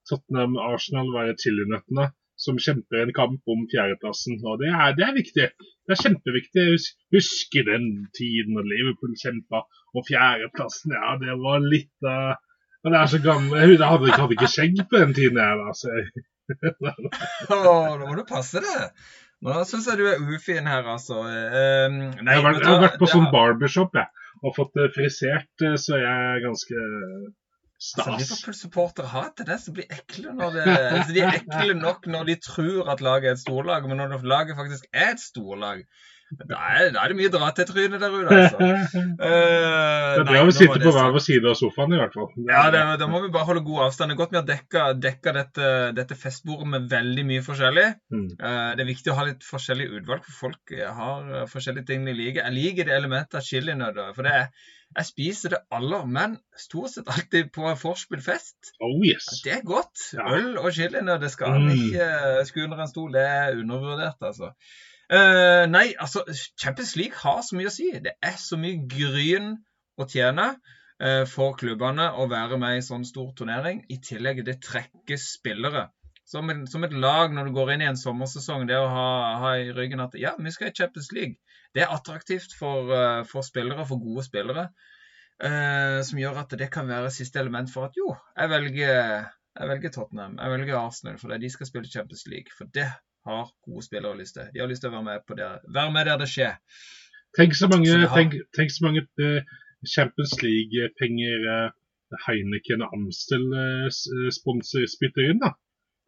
Tottenham 0.08 0.58
Arsenal 0.60 1.08
være 1.14 1.36
chilinøttene 1.40 2.10
som 2.38 2.58
kjemper 2.62 3.02
en 3.02 3.14
kamp 3.16 3.50
om 3.50 3.64
fjerdeplassen. 3.72 4.38
Og 4.46 4.60
det 4.62 4.70
er, 4.70 4.94
det 4.96 5.04
er, 5.06 5.14
viktig. 5.16 5.46
Det 5.58 5.94
er 5.94 6.02
kjempeviktig. 6.04 6.66
Jeg 6.70 7.16
husker 7.16 7.66
den 7.66 7.88
tiden 8.16 8.58
da 8.58 8.64
Liverpool 8.64 9.16
kjempa 9.18 9.64
om 9.66 10.06
fjerdeplassen. 10.06 10.94
Ja, 10.94 11.16
det 11.22 11.38
var 11.42 11.64
litt 11.64 12.06
uh, 12.06 12.34
Men 12.84 12.94
det 12.94 13.00
er 13.00 13.08
så 13.10 13.18
gammel 13.22 13.58
Jeg 13.58 13.80
hadde, 13.82 14.12
hadde 14.14 14.36
ikke 14.38 14.52
skjegg 14.52 14.82
på 14.90 15.02
den 15.02 15.16
tiden, 15.16 15.40
jeg. 15.42 15.64
Altså. 15.66 15.96
oh, 17.50 17.96
nå 17.98 18.04
må 18.06 18.14
du 18.14 18.22
passe 18.28 18.62
det. 18.62 18.78
Nå 19.44 19.58
syns 19.66 19.90
jeg 19.90 19.98
du 20.00 20.06
er 20.10 20.22
ufin 20.22 20.66
her, 20.66 20.86
altså. 20.94 21.24
Um, 21.26 21.98
nei, 22.22 22.38
jeg, 22.38 22.38
har 22.38 22.46
vært, 22.46 22.62
jeg, 22.62 22.70
har 22.70 22.84
vært, 22.86 23.02
på 23.02 23.10
sånn 23.10 23.28
barbershop, 23.34 23.98
jeg. 23.98 24.27
Og 24.42 24.54
fått 24.56 24.74
det 24.78 24.88
frisert, 24.94 25.66
så 25.82 25.98
jeg 25.98 26.24
er 26.32 26.42
ganske 26.44 26.82
stas. 27.78 28.06
Altså, 28.06 28.18
Liverpool-supportere 28.18 29.10
har 29.12 29.32
det, 29.38 29.58
så 29.62 29.74
blir 29.74 29.88
bli 29.88 29.98
ekle 29.98 30.34
når 30.36 30.54
det, 30.56 30.66
altså, 30.74 31.16
De 31.16 31.24
er 31.24 31.40
ekle 31.40 31.78
nok 31.78 32.06
når 32.10 32.30
de 32.30 32.38
tror 32.44 32.92
at 32.94 33.02
laget 33.04 33.30
er 33.30 33.36
et 33.38 33.42
storlag, 33.42 33.88
men 33.88 34.02
når 34.02 34.26
laget 34.26 34.58
faktisk 34.58 34.88
er 34.92 35.14
et 35.14 35.22
storlag, 35.22 35.84
er, 36.36 36.90
da 36.92 37.02
er, 37.02 37.12
det 37.12 37.16
mye 37.18 37.30
dra 37.32 37.48
til 37.56 37.66
trynet 37.68 38.02
der 38.02 38.14
ute, 38.14 38.38
altså. 38.42 38.58
Uh, 38.60 39.02
det 39.24 40.22
er 40.22 40.26
bra 40.28 40.42
å 40.44 40.54
sitte 40.54 40.80
på 40.82 40.94
hver 40.94 41.12
vår 41.14 41.24
side 41.24 41.50
av 41.50 41.58
sofaen, 41.58 41.94
i 41.96 42.00
hvert 42.00 42.16
fall. 42.18 42.30
Ja, 42.48 42.62
det, 42.74 42.82
da 43.00 43.10
må 43.10 43.22
vi 43.24 43.32
bare 43.34 43.48
holde 43.48 43.64
god 43.66 43.86
avstand. 43.88 44.12
Det 44.12 44.16
er 44.16 44.22
godt 44.22 44.34
vi 44.34 44.40
har 44.40 44.48
dekka, 44.48 44.86
dekka 45.08 45.36
dette, 45.38 45.74
dette, 45.98 46.18
festbordet 46.18 46.70
med 46.74 46.88
veldig 46.92 47.26
mye 47.32 47.44
forskjellig. 47.46 47.86
Mm. 48.14 48.26
Uh, 48.40 48.72
det 48.78 48.84
er 48.84 48.90
viktig 48.90 49.14
å 49.14 49.18
ha 49.20 49.28
litt 49.30 49.46
forskjellig 49.46 49.90
utvalg, 50.00 50.26
for 50.26 50.48
folk 50.48 50.74
har 51.00 51.30
uh, 51.32 51.46
forskjellige 51.50 51.90
ting 51.92 52.08
de 52.08 52.16
liker. 52.16 52.44
Jeg 52.44 52.58
liker 52.58 52.90
det 52.90 52.98
elementet 52.98 53.40
av 53.40 53.46
chilinøtter, 53.48 54.12
for 54.16 54.28
det 54.28 54.36
er 54.42 54.50
jeg 54.96 55.06
spiser 55.06 55.52
det 55.52 55.58
aller, 55.74 56.06
men 56.08 56.38
stort 56.56 56.94
sett 56.94 57.10
alltid 57.12 57.50
på 57.52 57.68
vorspiel-fest. 57.82 58.72
Oh, 58.80 58.96
yes. 59.04 59.26
Det 59.44 59.52
er 59.58 59.64
godt. 59.66 60.00
Ja. 60.16 60.30
Øl 60.36 60.56
og 60.58 60.72
chilinøtter 60.74 61.32
skal 61.32 61.58
mm. 61.60 61.68
ikke 61.74 62.06
skue 62.48 62.64
under 62.64 62.80
en 62.82 62.90
stol. 62.90 63.12
Det 63.14 63.24
er 63.24 63.58
undervurdert, 63.60 64.16
altså. 64.24 64.54
Uh, 65.08 65.64
nei, 65.64 65.94
altså, 65.96 66.20
Champions 66.60 66.92
League 66.96 67.16
har 67.16 67.40
så 67.44 67.56
mye 67.56 67.70
å 67.70 67.72
si. 67.72 67.88
Det 68.04 68.12
er 68.20 68.34
så 68.40 68.58
mye 68.60 68.82
gryn 68.90 69.54
å 69.96 70.06
tjene 70.08 70.50
uh, 70.52 71.24
for 71.28 71.56
klubbene 71.56 72.10
å 72.20 72.26
være 72.28 72.58
med 72.60 72.76
i 72.76 72.84
sånn 72.84 73.06
stor 73.08 73.30
turnering. 73.38 73.80
I 73.88 73.96
tillegg 74.04 74.44
det 74.44 74.58
trekker 74.66 75.20
spillere. 75.22 75.88
Som, 76.28 76.52
en, 76.52 76.66
som, 76.68 76.84
et 76.84 76.92
lag 76.92 77.32
når 77.32 77.48
du 77.48 77.56
går 77.56 77.72
inn 77.72 77.86
i 77.86 77.88
en 77.88 77.96
sommersesong, 77.96 78.66
det 78.68 78.76
å 78.76 78.90
ha, 78.92 79.08
ha 79.40 79.54
i 79.56 79.72
ryggen 79.72 80.04
at 80.04 80.18
ja, 80.20 80.34
vi 80.36 80.52
skal 80.52 80.68
i 80.68 80.76
Champions 80.76 81.08
League. 81.16 81.40
Det 81.72 81.86
er 81.86 81.94
attraktivt 81.94 82.52
for, 82.58 82.92
uh, 82.92 83.24
for 83.28 83.46
spillere, 83.46 83.88
for 83.88 84.04
gode 84.04 84.28
spillere. 84.28 84.68
som 85.38 86.18
gjør 86.18 86.40
at 86.40 86.54
det 86.58 86.66
kan 86.74 86.88
være 86.88 87.12
siste 87.14 87.38
element 87.38 87.70
for 87.70 87.86
at 87.86 87.94
jo, 87.94 88.08
jeg 88.34 88.50
velger, 88.50 89.28
jeg 89.54 89.68
velger 89.70 89.92
Tottenham, 89.94 90.32
jeg 90.34 90.50
velger 90.50 90.78
Arsenal, 90.80 91.18
fordi 91.20 91.38
de 91.44 91.50
skal 91.54 91.68
spille 91.68 91.90
Champions 91.92 92.24
League. 92.26 92.50
For 92.58 92.66
det 92.74 92.88
har 93.28 93.50
gode 93.66 93.84
spillere 93.86 94.18
lyst 94.18 94.36
til. 94.38 94.48
De 94.54 94.62
har 94.62 94.70
lyst 94.70 94.84
til 94.84 94.90
å 94.90 94.96
være 94.96 95.06
med, 95.08 95.24
på 95.28 95.36
det, 95.38 95.48
være 95.74 95.94
med 95.94 96.08
der 96.08 96.20
det 96.22 96.28
skjer. 96.32 96.56
Tenk 97.36 97.56
så 97.58 97.68
mange, 97.70 97.90
så 97.92 98.08
tenk, 98.14 98.36
tenk 98.56 98.72
så 98.72 98.86
mange 98.86 99.04
uh, 99.20 99.56
Champions 99.94 100.34
League-penger 100.42 101.46
uh, 101.52 101.70
Heineken 102.24 102.84
og 102.86 102.94
Amstel 102.96 103.44
uh, 103.52 103.88
sponsor 104.34 104.86
spytter 104.90 105.28
inn. 105.28 105.42
da. 105.44 105.52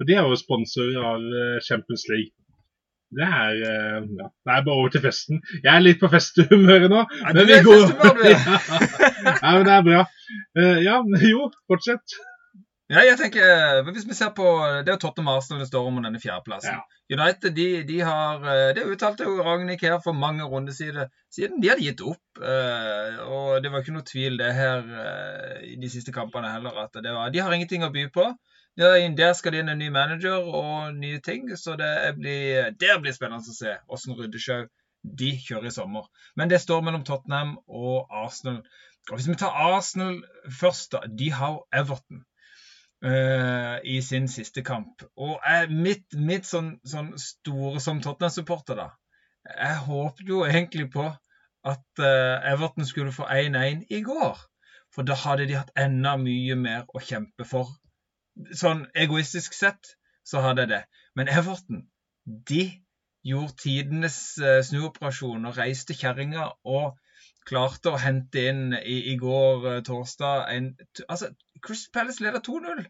Og 0.00 0.08
De 0.08 0.16
er 0.16 0.24
jo 0.24 0.38
sponsorer 0.40 0.96
av 1.04 1.24
Champions 1.66 2.06
League. 2.08 2.32
Det 3.12 3.26
er, 3.26 3.56
ja, 3.60 4.28
det 4.30 4.52
er 4.54 4.64
bare 4.64 4.76
over 4.78 4.92
til 4.94 5.02
festen. 5.04 5.42
Jeg 5.60 5.70
er 5.74 5.82
litt 5.82 5.98
på 6.00 6.08
festhumøret 6.08 6.88
nå. 6.88 7.02
Ja, 7.20 7.34
men 7.36 7.48
vi 7.50 7.58
går... 7.66 7.82
ja, 9.42 9.50
men 9.58 9.66
det 9.66 9.74
er 9.74 9.84
bra. 9.90 10.04
ja, 10.86 10.96
jo, 11.26 11.50
fortsett. 11.68 12.16
Ja, 12.90 13.04
jeg 13.06 13.20
tenker, 13.20 13.44
eh, 13.46 13.80
hvis 13.86 14.06
vi 14.08 14.16
ser 14.18 14.32
på, 14.34 14.44
Det 14.82 14.90
er 14.90 14.96
jo 14.96 15.02
Tottenham 15.04 15.36
Arsenal 15.36 15.60
det 15.62 15.68
står 15.68 15.86
om 15.86 16.00
denne 16.02 16.18
fjerdeplassen. 16.18 16.74
Ja. 16.74 16.80
United 17.14 17.54
de, 17.54 17.66
de, 17.86 17.98
har 18.00 18.46
eh, 18.50 18.74
Det 18.74 18.86
uttalte 18.90 19.28
jo 19.28 19.44
Ragnhild 19.46 19.80
her 19.80 20.00
for 20.02 20.12
mange 20.12 20.42
runder 20.42 20.74
siden. 20.74 21.60
De 21.62 21.68
hadde 21.70 21.84
gitt 21.84 22.02
opp. 22.02 22.40
Eh, 22.42 23.20
og 23.30 23.62
det 23.62 23.70
var 23.70 23.84
ikke 23.84 23.94
noe 23.94 24.06
tvil 24.08 24.40
det 24.40 24.50
her 24.56 24.82
i 25.62 25.76
de 25.78 25.90
siste 25.92 26.12
kampene 26.12 26.50
heller. 26.50 26.82
at 26.82 26.98
det 26.98 27.12
var, 27.14 27.30
De 27.30 27.38
har 27.38 27.54
ingenting 27.54 27.86
å 27.86 27.92
by 27.94 28.08
på. 28.10 28.26
Der 28.76 29.32
skal 29.38 29.52
det 29.52 29.60
inn 29.62 29.68
en 29.68 29.78
ny 29.78 29.90
manager 29.94 30.50
og 30.50 30.94
nye 30.94 31.20
ting. 31.22 31.46
Så 31.56 31.76
det 31.78 32.16
blir, 32.18 32.72
det 32.74 32.96
blir 33.02 33.14
spennende 33.14 33.54
å 33.54 33.54
se 33.54 33.76
hvordan 33.86 34.18
Ryddesjau 34.18 34.64
de 35.04 35.30
kjører 35.38 35.70
i 35.70 35.74
sommer. 35.78 36.10
Men 36.34 36.50
det 36.50 36.58
står 36.60 36.82
mellom 36.82 37.06
Tottenham 37.06 37.54
og 37.68 38.10
Arsenal. 38.10 38.64
Og 39.10 39.14
Hvis 39.14 39.30
vi 39.30 39.38
tar 39.38 39.54
Arsenal 39.54 40.24
først, 40.58 40.90
da. 40.92 41.06
De 41.06 41.30
har 41.30 41.62
Everton. 41.72 42.24
Uh, 43.00 43.78
i 43.88 44.02
sin 44.04 44.26
siste 44.28 44.60
kamp. 44.60 45.02
Og 45.16 45.38
jeg, 45.40 45.70
mitt, 45.72 46.16
mitt 46.20 46.44
sånn, 46.44 46.74
sånn, 46.84 47.14
store 47.16 47.80
som 47.80 48.02
Tottenham-supporter, 48.04 48.76
da 48.76 48.90
Jeg 49.48 49.78
håpet 49.86 50.28
jo 50.28 50.42
egentlig 50.44 50.90
på 50.92 51.06
at 51.08 52.02
uh, 52.04 52.50
Everton 52.52 52.84
skulle 52.84 53.14
få 53.16 53.24
1-1 53.24 53.86
i 53.88 54.02
går. 54.04 54.42
For 54.92 55.08
da 55.08 55.16
hadde 55.16 55.46
de 55.48 55.56
hatt 55.56 55.72
enda 55.80 56.12
mye 56.20 56.58
mer 56.60 56.84
å 56.92 57.00
kjempe 57.00 57.46
for. 57.48 57.72
Sånn 58.52 58.84
egoistisk 58.92 59.56
sett 59.56 59.94
så 60.26 60.44
hadde 60.44 60.66
jeg 60.66 60.72
det. 60.74 60.82
Men 61.16 61.32
Everton, 61.32 61.86
de 62.26 62.66
gjorde 63.24 63.56
tidenes 63.64 64.18
uh, 64.44 64.60
snuoperasjon 64.66 65.48
og 65.48 65.56
reiste 65.56 65.96
kjerringa 65.96 66.50
og 66.68 66.98
klarte 67.48 67.92
å 67.92 68.00
hente 68.00 68.46
inn 68.50 68.74
i, 68.80 68.98
i 69.12 69.16
går 69.20 69.66
uh, 69.66 69.76
torsdag 69.86 70.48
en, 70.54 70.72
altså, 71.08 71.30
Chris 71.66 71.86
Palace 71.92 72.24
leder 72.24 72.42
2-0. 72.44 72.84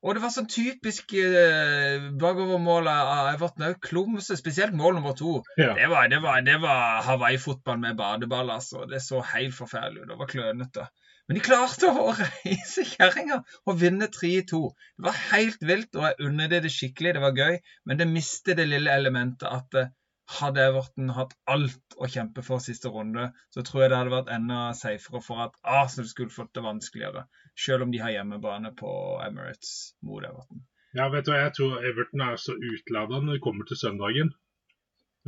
Og 0.00 0.16
det 0.16 0.22
var 0.22 0.32
sånn 0.32 0.48
typisk 0.48 1.12
eh, 1.20 2.06
bakovermål 2.22 2.86
av 2.88 3.26
Everton 3.34 3.66
òg. 3.66 3.74
Klumse, 3.84 4.36
spesielt 4.38 4.72
mål 4.76 4.96
nummer 4.96 5.12
to. 5.16 5.34
Ja. 5.60 5.74
Det 5.76 5.90
var, 5.92 6.08
det 6.08 6.22
var, 6.24 6.40
det 6.46 6.56
var 6.62 7.02
Hawaii-fotball 7.04 7.82
med 7.82 7.98
badeball, 7.98 8.48
altså. 8.54 8.86
Det 8.88 9.02
så 9.04 9.20
helt 9.34 9.52
forferdelig 9.58 10.06
ut. 10.06 10.08
Det 10.08 10.18
var 10.22 10.30
klønete. 10.30 10.86
Men 11.28 11.36
de 11.36 11.42
klarte 11.44 11.92
å 11.92 12.08
reise 12.16 12.86
kjerringa 12.94 13.42
og 13.68 13.76
vinne 13.82 14.08
3-2. 14.10 14.62
Det 14.96 15.04
var 15.10 15.20
helt 15.34 15.68
vilt, 15.68 15.92
og 15.94 16.08
jeg 16.08 16.30
unner 16.30 16.48
det 16.50 16.64
det 16.64 16.72
skikkelig. 16.74 17.12
Det 17.18 17.24
var 17.26 17.36
gøy, 17.36 17.60
men 17.86 18.00
det 18.00 18.08
mistet 18.10 18.56
det 18.58 18.70
lille 18.72 18.96
elementet 18.96 19.46
at 19.52 19.78
uh, 19.78 19.92
hadde 20.38 20.62
Everton 20.62 21.10
hatt 21.16 21.32
alt 21.50 21.96
å 21.98 22.08
kjempe 22.10 22.42
for 22.46 22.62
siste 22.62 22.90
runde, 22.94 23.30
så 23.54 23.64
tror 23.66 23.82
jeg 23.82 23.92
det 23.92 24.00
hadde 24.00 24.14
vært 24.14 24.32
enda 24.34 24.58
safere 24.78 25.22
for 25.24 25.42
at 25.46 25.56
Arsenal 25.66 26.08
skulle 26.10 26.34
fått 26.34 26.52
det 26.54 26.64
vanskeligere. 26.66 27.24
Selv 27.58 27.86
om 27.86 27.94
de 27.94 28.02
har 28.02 28.14
hjemmebane 28.14 28.70
på 28.78 28.92
Emirates 29.24 29.96
mot 30.06 30.24
Everton. 30.24 30.62
Ja, 30.94 31.08
vet 31.10 31.26
du 31.26 31.32
hva, 31.32 31.42
Jeg 31.44 31.54
tror 31.56 31.82
Everton 31.86 32.22
er 32.26 32.38
så 32.42 32.54
utlada 32.54 33.20
når 33.20 33.38
det 33.38 33.44
kommer 33.46 33.66
til 33.66 33.80
søndagen. 33.80 34.32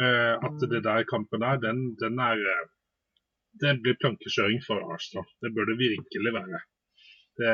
Eh, 0.01 0.35
at 0.47 0.63
det 0.71 0.85
der 0.87 1.09
kampen 1.11 1.43
der, 1.45 1.59
den, 1.61 1.83
den 2.01 2.19
er 2.19 2.41
eh, 2.53 2.69
Det 3.61 3.75
blir 3.85 3.99
plankekjøring 4.01 4.63
for 4.65 4.81
Arsenal. 4.95 5.27
Det 5.45 5.53
bør 5.55 5.67
det 5.69 5.77
virkelig 5.83 6.33
være. 6.39 6.63
Det, 7.37 7.53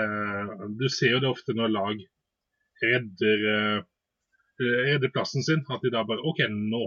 du 0.78 0.86
ser 0.88 1.16
jo 1.16 1.22
det 1.24 1.32
ofte 1.32 1.56
når 1.58 1.72
lag 1.74 2.04
redder, 2.84 3.42
eh, 3.54 3.80
redder 4.86 5.10
plassen 5.16 5.42
sin. 5.42 5.64
At 5.74 5.82
de 5.82 5.90
da 5.90 6.04
bare 6.06 6.22
OK, 6.30 6.44
nå 6.46 6.84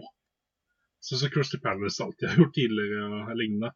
Sånn 1.02 1.22
som 1.24 1.32
Crusty 1.34 1.58
Palace 1.62 2.04
alltid 2.04 2.30
har 2.30 2.42
gjort 2.42 2.56
tidligere 2.58 3.06
og 3.10 3.36
lignende. 3.40 3.72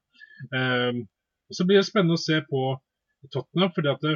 Um, 0.53 1.05
så 1.53 1.65
blir 1.65 1.81
det 1.81 1.87
spennende 1.87 2.17
å 2.19 2.21
se 2.21 2.41
på 2.45 2.65
Tottenham, 3.33 3.71
fordi 3.73 3.91
at 3.91 4.03
det, 4.05 4.15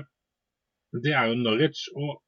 det, 1.06 1.14
er 1.14 1.32
jo 1.32 1.40
Norwich. 1.40 1.88
Og 1.98 2.20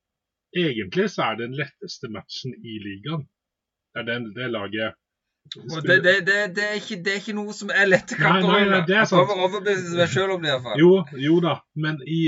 egentlig 0.57 1.09
så 1.13 1.27
er 1.27 1.37
det 1.37 1.49
den 1.49 1.59
letteste 1.61 2.09
matchen 2.13 2.57
i 2.57 2.79
ligaen. 2.81 3.27
Det 3.91 4.03
er 4.03 4.09
den, 4.09 4.27
det 4.37 4.49
laget 4.53 4.97
det, 5.83 5.97
det, 6.03 6.13
det, 6.25 6.35
det, 6.55 6.63
er 6.63 6.75
ikke, 6.77 6.97
det 7.03 7.11
er 7.11 7.17
ikke 7.19 7.33
noe 7.35 7.53
som 7.55 7.71
er 7.73 7.89
lette 7.89 8.15
kamper. 8.15 8.45
Nei, 8.45 8.59
nei, 8.69 8.81
det 8.87 8.95
er 9.01 9.07
sant. 9.09 9.31
Overbevise 9.33 9.97
meg 9.97 10.11
sjøl 10.13 10.35
om 10.37 10.43
det, 10.43 10.51
iallfall. 10.53 10.77
Jo, 10.79 10.91
jo 11.19 11.39
da, 11.43 11.55
men 11.81 11.97
i, 12.05 12.21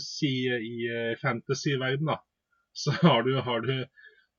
si, 0.00 0.30
i 0.48 0.86
eh, 0.88 1.10
fantasy-verden, 1.20 2.08
da, 2.08 2.20
så 2.72 2.94
har 3.02 3.26
du, 3.26 3.34
har 3.44 3.66
du 3.66 3.74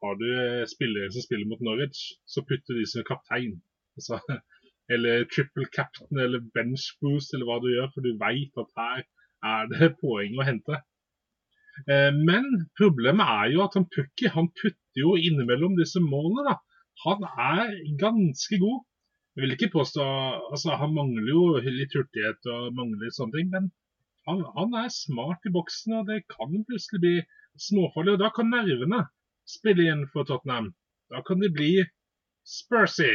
har 0.01 0.17
du 0.21 0.29
eh, 0.33 0.67
spillere 0.69 1.11
som 1.13 1.25
spiller 1.25 1.49
mot 1.49 1.61
Norwich, 1.65 2.01
så 2.25 2.43
putter 2.47 2.77
de 2.77 2.85
som 2.89 3.05
kaptein. 3.07 3.57
Altså, 3.99 4.19
eller 4.93 5.25
triple 5.33 5.67
captain 5.75 6.19
eller 6.19 6.43
bench 6.55 6.87
boost 7.01 7.33
eller 7.33 7.47
hva 7.49 7.59
du 7.63 7.69
gjør, 7.71 7.91
for 7.93 8.05
du 8.05 8.15
veit 8.21 8.63
at 8.63 8.71
her 8.79 9.03
er 9.53 9.69
det 9.73 9.93
poeng 10.03 10.39
å 10.39 10.47
hente. 10.47 10.81
Eh, 11.87 12.11
men 12.17 12.47
problemet 12.79 13.33
er 13.41 13.53
jo 13.55 13.65
at 13.65 13.77
han 13.77 13.89
Pukki 13.95 14.31
han 14.33 14.51
putter 14.61 15.03
jo 15.05 15.15
innimellom 15.17 15.77
disse 15.79 16.01
målene. 16.03 16.49
da. 16.49 16.57
Han 17.05 17.27
er 17.29 17.77
ganske 18.01 18.59
god. 18.61 18.81
Jeg 19.35 19.45
vil 19.45 19.55
ikke 19.55 19.71
påstå, 19.77 20.03
altså 20.51 20.75
Han 20.75 20.91
mangler 20.93 21.29
jo 21.29 21.43
litt 21.63 21.93
hurtighet 21.95 22.49
og 22.51 22.73
mangler 22.75 23.05
litt 23.05 23.15
sånne 23.15 23.37
ting, 23.37 23.47
men 23.53 23.69
han, 24.27 24.41
han 24.57 24.75
er 24.75 24.91
smart 24.91 25.47
i 25.47 25.53
boksen, 25.55 25.95
og 26.01 26.09
det 26.09 26.25
kan 26.29 26.51
plutselig 26.67 26.99
bli 27.01 27.13
småfarlig. 27.69 28.17
Og 28.17 28.21
da 28.25 28.29
kan 28.35 28.51
nervene 28.51 29.05
spille 29.47 29.89
inn 29.91 30.05
for 30.13 30.27
Tottenham. 30.27 30.71
Da 31.11 31.23
kan 31.27 31.41
de 31.43 31.49
bli 31.53 31.73
Spursy, 32.47 33.09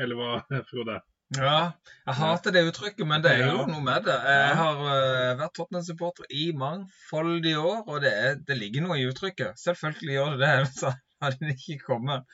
eller 0.00 0.18
hva, 0.18 0.38
Frode? 0.70 1.00
Ja, 1.34 1.72
jeg 2.04 2.14
hater 2.18 2.52
det 2.54 2.62
uttrykket, 2.68 3.06
men 3.08 3.22
det 3.24 3.32
er 3.32 3.48
jo 3.48 3.64
noe 3.66 3.82
med 3.82 4.04
det. 4.06 4.16
Jeg 4.28 4.56
har 4.58 4.80
uh, 4.82 5.30
vært 5.40 5.54
Tottenham-supporter 5.56 6.28
i 6.30 6.50
mangfoldige 6.58 7.62
år, 7.62 7.80
og 7.88 8.02
det, 8.04 8.12
er, 8.12 8.36
det, 8.46 8.58
ligger 8.60 8.84
noe 8.84 8.98
i 9.00 9.06
uttrykket. 9.08 9.58
Selvfølgelig 9.58 10.18
gjør 10.18 10.36
det 10.36 10.42
det, 10.44 10.68
så 10.82 10.92
hadde 11.24 11.48
det 11.48 11.56
ikke 11.56 11.88
kommet. 11.88 12.28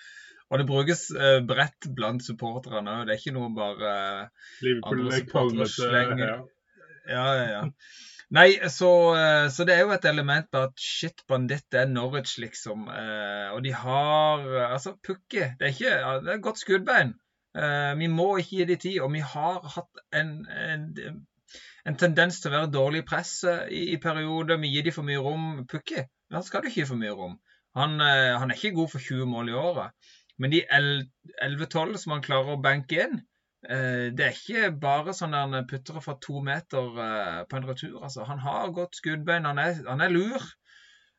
Og 0.51 0.59
det 0.59 0.67
brukes 0.67 1.07
uh, 1.15 1.39
bredt 1.47 1.89
blant 1.97 2.27
supporterne 2.27 2.99
òg. 2.99 3.07
Det 3.07 3.15
er 3.15 3.23
ikke 3.23 3.37
noe 3.39 3.53
bare 3.57 3.95
uh, 4.27 4.79
andre 4.91 5.21
supportere 5.21 5.69
slenger. 5.71 6.25
Ja, 7.09 7.27
ja, 7.39 7.47
ja. 7.55 7.63
Nei, 8.31 8.51
så, 8.71 8.89
eh, 9.19 9.49
så, 9.51 9.65
det 9.67 9.75
er 9.75 9.81
jo 9.83 9.95
et 9.95 10.05
element 10.07 10.55
at 10.55 10.79
shit, 10.79 11.25
banditt 11.29 11.75
er 11.75 11.89
Norwich, 11.91 12.37
liksom. 12.39 12.87
Eh, 12.95 13.49
og 13.51 13.65
de 13.65 13.73
har 13.75 14.45
Altså, 14.69 14.95
Pukki 15.03 15.41
Det 15.59 15.67
er 15.67 15.75
ikke 15.75 16.21
Det 16.27 16.35
er 16.35 16.45
godt 16.45 16.61
skuddbein. 16.63 17.17
Eh, 17.59 17.99
vi 17.99 18.07
må 18.07 18.37
ikke 18.39 18.61
gi 18.61 18.69
de 18.69 18.77
tid. 18.77 19.01
Og 19.01 19.11
vi 19.13 19.25
har 19.33 19.67
hatt 19.75 20.05
en, 20.15 20.47
en 20.47 21.27
en 21.89 21.97
tendens 21.97 22.37
til 22.39 22.51
å 22.51 22.59
være 22.59 22.71
dårlig 22.71 23.01
i 23.03 23.53
i, 23.75 23.81
i 23.95 23.97
perioder. 23.97 24.61
Vi 24.61 24.69
gir 24.69 24.85
dem 24.85 24.93
for 24.93 25.03
mye 25.03 25.19
rom. 25.19 25.67
Pukki, 25.67 26.05
han 26.31 26.43
skal 26.45 26.63
du 26.63 26.69
ikke 26.69 26.83
gi 26.83 26.87
for 26.87 27.01
mye 27.01 27.11
rom. 27.17 27.39
Han, 27.75 28.01
han, 28.01 28.51
er 28.51 28.55
ikke 28.55 28.77
god 28.77 28.91
for 28.91 28.99
20 29.01 29.27
mål 29.27 29.49
i 29.49 29.53
året. 29.53 29.91
Men 30.39 30.53
de 30.53 30.61
11-12 30.71 31.97
som 31.97 32.13
han 32.13 32.23
klarer 32.23 32.55
å 32.55 32.63
banke 32.63 33.01
inn, 33.07 33.23
det 33.63 34.25
er 34.25 34.37
ikke 34.37 34.71
bare 34.81 35.13
sånn 35.17 35.37
han 35.37 35.67
putter 35.69 36.01
fra 36.01 36.15
to 36.23 36.41
meter 36.45 37.01
eh, 37.05 37.41
på 37.49 37.59
en 37.59 37.67
retur. 37.69 37.99
Altså. 38.01 38.25
Han 38.29 38.41
har 38.45 38.73
godt 38.77 38.97
skuddbein, 39.01 39.49
han 39.49 39.61
er, 39.61 39.83
han 39.89 40.01
er 40.05 40.15
lur. 40.15 40.47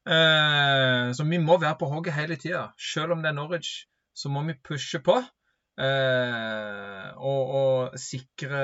Så 0.02 1.24
vi 1.30 1.38
må 1.38 1.60
være 1.62 1.78
på 1.78 1.86
hogget 1.92 2.16
hele 2.16 2.38
tida. 2.42 2.64
Selv 2.82 3.14
om 3.14 3.22
det 3.22 3.30
er 3.30 3.36
Norwich, 3.38 3.84
så 4.18 4.32
må 4.34 4.42
vi 4.48 4.56
pushe 4.58 4.98
på. 5.06 5.20
og, 5.82 7.52
og 7.60 8.00
sikre, 8.02 8.64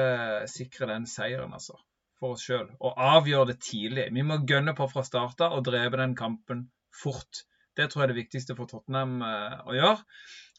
sikre, 0.49 0.89
den 0.89 1.05
seieren, 1.05 1.53
altså. 1.53 1.77
For 2.17 2.33
oss 2.33 2.47
sjøl. 2.47 2.71
Og 2.81 2.97
avgjøre 2.97 3.51
det 3.51 3.59
tidlig. 3.61 4.07
Vi 4.17 4.25
må 4.25 4.39
gønne 4.49 4.73
på 4.73 4.89
fra 4.89 5.05
starta 5.05 5.51
og 5.53 5.61
drepe 5.69 6.01
den 6.01 6.17
kampen 6.17 6.65
fort. 7.03 7.45
Det 7.77 7.89
tror 7.89 8.01
jeg 8.01 8.07
er 8.07 8.13
det 8.13 8.21
viktigste 8.23 8.55
for 8.57 8.69
Tottenham 8.69 9.21
eh, 9.21 9.57
å 9.69 9.77
gjøre. 9.77 9.97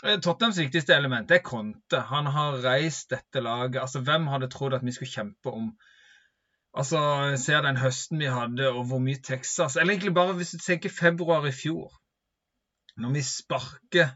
Eh, 0.04 0.18
Tottenhams 0.22 0.60
viktigste 0.62 0.94
element 0.94 1.30
er 1.34 1.42
Conte. 1.44 2.02
Han 2.12 2.30
har 2.34 2.60
reist 2.64 3.10
dette 3.14 3.42
laget. 3.42 3.80
Altså, 3.82 4.04
Hvem 4.06 4.28
hadde 4.30 4.50
trodd 4.52 4.76
at 4.78 4.86
vi 4.86 4.94
skulle 4.94 5.14
kjempe 5.14 5.54
om 5.54 5.72
Altså, 6.78 7.00
Ser 7.40 7.62
den 7.64 7.78
høsten 7.80 8.20
vi 8.20 8.28
hadde, 8.30 8.68
og 8.70 8.84
hvor 8.90 9.00
mye 9.02 9.18
Texas 9.24 9.76
Eller 9.76 9.96
egentlig 9.96 10.12
bare 10.14 10.34
hvis 10.36 10.52
du 10.52 10.58
tenker 10.62 10.92
februar 10.92 11.46
i 11.48 11.52
fjor. 11.52 11.96
Når 13.00 13.14
vi 13.16 13.22
sparker 13.24 14.12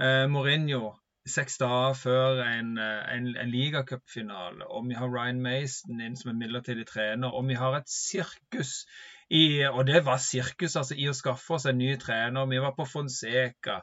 eh, 0.00 0.24
Mourinho 0.32 0.94
seks 1.28 1.58
dager 1.60 1.94
før 1.94 2.42
en, 2.42 2.72
eh, 2.78 3.14
en, 3.14 3.28
en 3.36 3.50
ligacupfinale, 3.50 4.66
og 4.66 4.88
vi 4.88 4.96
har 4.98 5.12
Ryan 5.12 5.42
Mason 5.44 6.00
inn 6.00 6.16
som 6.16 6.32
en 6.32 6.40
midlertidig 6.40 6.86
trener, 6.88 7.28
og 7.28 7.46
vi 7.48 7.58
har 7.60 7.76
et 7.76 7.90
sirkus 7.92 8.86
i, 9.30 9.62
og 9.68 9.84
det 9.86 10.02
var 10.06 10.18
sirkus 10.22 10.74
altså, 10.76 10.96
i 10.98 11.06
å 11.10 11.14
skaffe 11.14 11.54
oss 11.54 11.66
en 11.70 11.78
ny 11.78 11.94
trener. 12.02 12.48
Vi 12.50 12.62
var 12.62 12.74
på 12.74 12.86
Fonseca. 12.88 13.80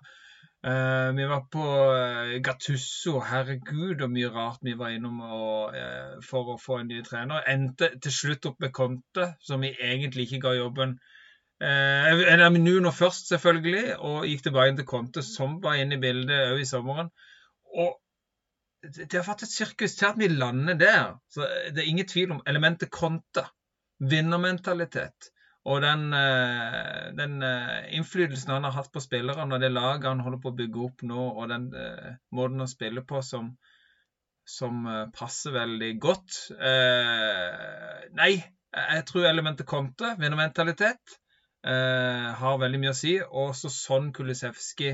Uh, 0.65 1.13
vi 1.15 1.27
var 1.29 1.45
på 1.53 1.63
uh, 1.63 2.33
Gattusso. 2.43 3.21
Herregud, 3.23 4.01
og 4.03 4.11
mye 4.11 4.31
rart 4.33 4.65
vi 4.65 4.73
var 4.75 4.91
innom 4.91 5.21
og, 5.23 5.77
uh, 5.77 6.17
for 6.25 6.51
å 6.51 6.57
få 6.59 6.81
en 6.81 6.91
ny 6.91 6.99
trener. 7.05 7.45
Endte 7.47 7.93
til 8.03 8.15
slutt 8.15 8.49
opp 8.49 8.59
med 8.63 8.73
Conte, 8.75 9.29
som 9.39 9.63
vi 9.63 9.71
egentlig 9.71 10.27
ikke 10.27 10.41
ga 10.49 10.57
jobben. 10.57 10.97
Uh, 11.63 12.43
Nuno 12.57 12.91
først, 12.91 13.31
selvfølgelig, 13.31 13.95
og 14.03 14.27
gikk 14.27 14.43
tilbake 14.49 14.75
til 14.81 14.89
Conte, 14.89 15.23
som 15.23 15.61
var 15.63 15.79
inne 15.79 15.95
i 15.95 16.03
bildet 16.03 16.51
òg 16.51 16.65
i 16.65 16.67
sommeren. 16.67 17.13
Og 17.77 17.95
det 18.83 19.15
har 19.15 19.25
vært 19.25 19.47
et 19.47 19.55
sirkus 19.55 19.95
til 19.95 20.11
at 20.11 20.19
vi 20.19 20.27
lander 20.27 20.75
der. 20.77 21.15
Så 21.31 21.47
det 21.71 21.85
er 21.85 21.89
ingen 21.89 22.07
tvil 22.07 22.35
om 22.35 22.43
elementet 22.47 22.91
Conte. 22.91 23.47
Vinnermentalitet. 23.97 25.31
Og 25.67 25.81
den, 25.83 26.13
eh, 26.15 27.11
den, 27.17 27.41
eh, 27.43 27.95
innflytelsen 27.97 28.53
han 28.53 28.63
har 28.63 28.75
hatt 28.77 28.91
på 28.93 29.03
spillerne 29.03 29.55
og 29.55 29.63
det 29.63 29.73
laget 29.73 30.07
han 30.07 30.23
holder 30.23 30.39
på 30.43 30.53
å 30.53 30.59
bygge 30.61 30.83
opp 30.85 31.03
nå, 31.09 31.23
og 31.41 31.49
den 31.51 31.65
uh, 31.75 32.13
måten 32.31 32.63
han 32.63 32.71
spiller 32.71 33.03
på 33.07 33.19
som, 33.25 33.49
som 34.47 34.85
passer 35.15 35.51
veldig 35.51 35.89
godt 35.99 36.37
eh, 36.55 38.05
Nei, 38.15 38.31
jeg 38.77 39.03
tror 39.09 39.27
elementet 39.27 39.67
Conte, 39.67 40.13
vinnermentalitet, 40.21 41.17
har 41.67 42.59
veldig 42.61 42.79
mye 42.79 42.91
å 42.93 42.95
si. 42.95 43.13
Og 43.19 43.49
så 43.57 43.67
sånn 43.73 44.11
Kulisevskij, 44.15 44.93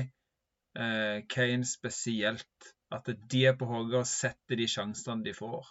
Kane 1.30 1.68
spesielt. 1.68 2.70
At 2.94 3.10
de 3.12 3.42
er 3.46 3.54
på 3.58 3.68
hogget 3.68 4.00
og 4.00 4.08
setter 4.08 4.58
de 4.58 4.66
sjansene 4.70 5.22
de 5.26 5.36
får. 5.36 5.68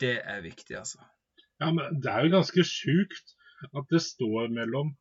det 0.00 0.16
er 0.18 0.42
viktig, 0.42 0.74
altså. 0.80 1.04
Ja, 1.60 1.72
men 1.74 2.00
Det 2.00 2.10
er 2.10 2.24
jo 2.24 2.36
ganske 2.36 2.64
sjukt 2.64 3.34
at 3.74 3.90
det 3.90 4.02
står 4.04 4.52
mellom 4.54 4.94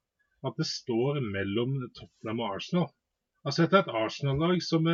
at 0.46 0.58
det 0.58 0.68
står 0.70 1.20
mellom 1.34 1.78
Tottenham 1.98 2.42
og 2.42 2.58
Arsenal. 2.58 2.90
Altså 3.46 3.64
Dette 3.64 3.80
er 3.80 3.86
et 3.86 3.96
Arsenal-lag 4.02 4.62
som 4.64 4.90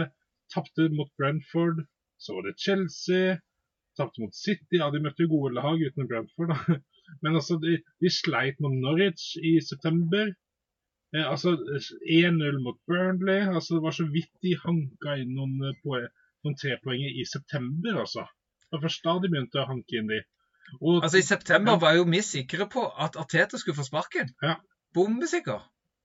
tapte 0.53 0.87
mot 0.93 1.09
Brentford, 1.19 1.83
så 2.19 2.35
var 2.35 2.47
det 2.47 2.59
Chelsea, 2.63 3.37
tapte 3.97 4.21
mot 4.23 4.35
City. 4.35 4.79
Ja, 4.79 4.89
de 4.93 5.01
møtte 5.03 5.25
jo 5.25 5.33
gode 5.33 5.53
lag 5.57 5.81
uten 5.81 6.07
Brentford, 6.09 6.53
da. 6.53 6.77
Men 7.23 7.35
altså, 7.39 7.57
de, 7.61 7.77
de 8.01 8.11
sleit 8.11 8.59
mot 8.63 8.73
Norwich 8.73 9.33
i 9.43 9.57
september. 9.61 10.31
Eh, 11.15 11.25
altså 11.29 11.55
1-0 11.57 12.61
mot 12.63 12.79
Burnley. 12.87 13.41
altså 13.55 13.75
Det 13.75 13.83
var 13.83 13.97
så 13.99 14.07
vidt 14.13 14.31
de 14.45 14.55
hanka 14.63 15.17
inn 15.21 15.35
noen, 15.37 15.59
eh, 15.69 16.07
noen 16.43 16.59
trepoenger 16.59 17.19
i 17.19 17.25
september, 17.29 17.99
altså. 18.05 18.25
Det 18.63 18.77
var 18.77 18.85
først 18.87 19.03
da 19.05 19.17
de 19.21 19.29
begynte 19.33 19.61
å 19.61 19.69
hanke 19.69 19.99
inn 19.99 20.09
de. 20.09 20.23
Og, 20.81 21.03
altså 21.03 21.19
I 21.19 21.25
september 21.25 21.77
var 21.81 21.97
jo 21.97 22.07
vi 22.09 22.21
sikre 22.25 22.67
på 22.71 22.83
at 23.05 23.17
Arteta 23.19 23.59
skulle 23.59 23.77
få 23.77 23.85
sparken. 23.87 24.31
Ja. 24.43 24.57
Bombesikker. 24.95 25.61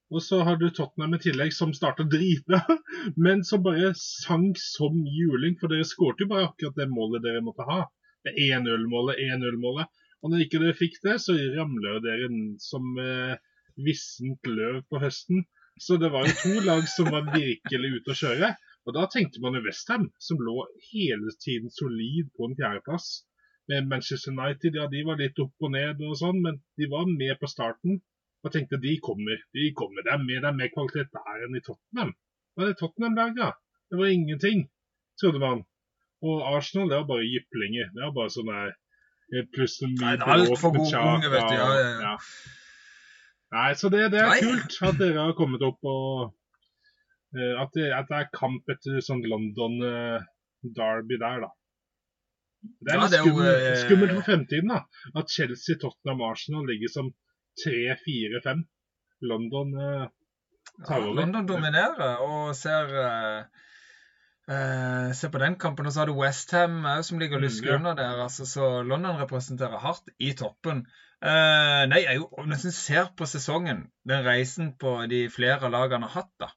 Og 0.08 0.22
så 0.24 0.40
har 0.46 0.56
du 0.56 0.70
Tottenham 0.72 1.16
i 1.18 1.20
tillegg, 1.20 1.52
som 1.52 1.74
starta 1.76 2.06
dritbra, 2.08 2.62
men 3.24 3.44
som 3.44 3.62
bare 3.64 3.92
sank 4.00 4.60
som 4.60 5.02
juling. 5.04 5.58
For 5.60 5.72
dere 5.72 5.88
skårte 5.88 6.24
jo 6.24 6.32
bare 6.32 6.48
akkurat 6.48 6.80
det 6.80 6.88
målet 6.92 7.24
dere 7.26 7.44
måtte 7.44 7.66
ha. 7.68 7.82
Det 8.24 8.34
1-0-målet, 8.48 9.20
1-0-målet. 9.28 10.00
Og 10.22 10.32
når 10.32 10.46
ikke 10.46 10.62
dere 10.62 10.78
fikk 10.78 10.98
det, 11.04 11.18
så 11.22 11.36
ramler 11.36 12.00
dere 12.02 12.30
som 12.62 12.96
eh, 13.02 13.36
vissent 13.84 14.48
løv 14.48 14.80
på 14.90 15.00
høsten. 15.04 15.44
Så 15.78 16.00
det 16.00 16.10
var 16.10 16.26
jo 16.26 16.38
to 16.40 16.56
lag 16.70 16.88
som 16.90 17.12
var 17.12 17.28
virkelig 17.34 18.00
ute 18.00 18.14
å 18.14 18.20
kjøre. 18.24 18.54
Og 18.88 18.96
da 18.96 19.04
tenkte 19.12 19.44
man 19.44 19.58
jo 19.58 19.62
Westham, 19.66 20.08
som 20.24 20.40
lå 20.40 20.62
hele 20.88 21.36
tiden 21.44 21.68
solid 21.74 22.32
på 22.32 22.48
en 22.48 22.56
fjerdeplass 22.56 23.18
med 23.68 23.88
Manchester 23.90 24.34
United. 24.34 24.76
Ja, 24.78 24.86
de 24.92 25.04
var 25.06 25.20
litt 25.20 25.38
opp 25.42 25.66
og 25.66 25.72
ned 25.74 26.02
og 26.04 26.16
sånn, 26.20 26.40
men 26.44 26.60
de 26.80 26.88
var 26.90 27.08
med 27.10 27.34
på 27.40 27.50
starten. 27.50 28.00
Og 28.46 28.54
tenkte 28.54 28.78
de 28.80 28.94
kommer, 29.02 29.40
de 29.56 29.70
kommer. 29.76 30.04
Det 30.06 30.12
er 30.14 30.20
mer, 30.22 30.42
det 30.44 30.50
er 30.50 30.58
mer 30.60 30.70
kvalitet 30.74 31.10
der 31.14 31.46
enn 31.46 31.58
i 31.58 31.64
Tottenham. 31.66 32.12
Hva 32.54 32.64
er 32.64 32.70
det 32.70 32.78
Tottenham-laget? 32.80 33.40
Ja? 33.42 33.50
Det 33.90 33.98
var 33.98 34.12
ingenting, 34.14 34.68
trodde 35.20 35.42
man. 35.42 35.64
Og 36.22 36.44
Arsenal 36.56 36.90
det 36.90 37.00
var 37.00 37.10
bare 37.10 37.26
jyplinger. 37.26 37.90
Det 37.94 38.04
var 38.04 38.14
bare 38.14 38.34
sånn 38.34 38.50
der 38.50 38.70
eh, 38.72 39.44
Plutselig 39.54 39.92
mye 39.98 40.16
Altfor 40.34 40.74
gode 40.74 41.02
unge, 41.02 41.30
vet 41.34 41.50
du. 41.50 41.58
Ja, 41.58 41.68
ja, 41.78 41.92
ja. 42.06 42.14
Nei, 43.54 43.68
så 43.80 43.90
det, 43.92 44.08
det 44.12 44.20
er 44.20 44.32
Nei. 44.34 44.40
kult 44.44 44.74
at 44.84 44.98
dere 45.00 45.28
har 45.28 45.36
kommet 45.38 45.62
opp 45.64 45.86
og 45.88 46.08
uh, 47.32 47.54
at, 47.62 47.70
det, 47.76 47.86
at, 47.96 48.10
det, 48.10 48.18
er 48.18 48.34
kamp 48.34 48.74
etter 48.74 48.98
sånn 49.04 49.22
London 49.24 49.78
uh, 49.80 50.26
Derby 50.76 51.16
der, 51.22 51.46
da. 51.46 51.52
Det 52.62 52.92
er 52.92 53.00
litt 53.02 53.14
ja, 53.14 53.22
skummelt, 53.22 53.64
eh, 53.68 53.78
skummelt, 53.84 54.14
for 54.18 54.26
fremtiden 54.26 54.72
da, 54.72 54.82
at 55.20 55.30
Chelsea, 55.30 55.78
Tottenham 55.78 56.24
Arsenal 56.26 56.66
ligger 56.66 56.90
som 56.92 57.10
3-4-5. 57.62 58.64
London 59.30 59.72
eh, 59.78 60.04
tar 60.86 61.00
over. 61.00 61.08
Ja, 61.08 61.14
London 61.20 61.48
dominerer 61.48 62.22
og 62.24 62.54
ser 62.58 62.94
eh, 63.02 63.64
eh, 64.50 65.10
Se 65.18 65.30
på 65.30 65.42
den 65.42 65.58
kampen, 65.58 65.86
og 65.86 65.94
så 65.94 66.02
har 66.02 66.10
du 66.10 66.18
Westham 66.18 66.80
som 67.06 67.22
ligger 67.22 67.42
lyskelig 67.42 67.76
mm, 67.76 67.80
under 67.82 67.98
der. 67.98 68.22
Altså, 68.26 68.46
så 68.46 68.70
London 68.82 69.20
representerer 69.22 69.82
hardt 69.82 70.10
i 70.18 70.34
toppen. 70.38 70.86
Eh, 71.18 71.82
nei, 71.90 72.04
jeg 72.04 72.20
jo 72.20 72.46
nesten 72.46 72.74
ser 72.74 73.10
på 73.18 73.26
sesongen, 73.26 73.88
den 74.06 74.26
reisen 74.26 74.74
på 74.78 75.00
de 75.10 75.26
flere 75.34 75.70
lagene 75.70 76.06
har 76.06 76.22
hatt. 76.22 76.34
da. 76.42 76.52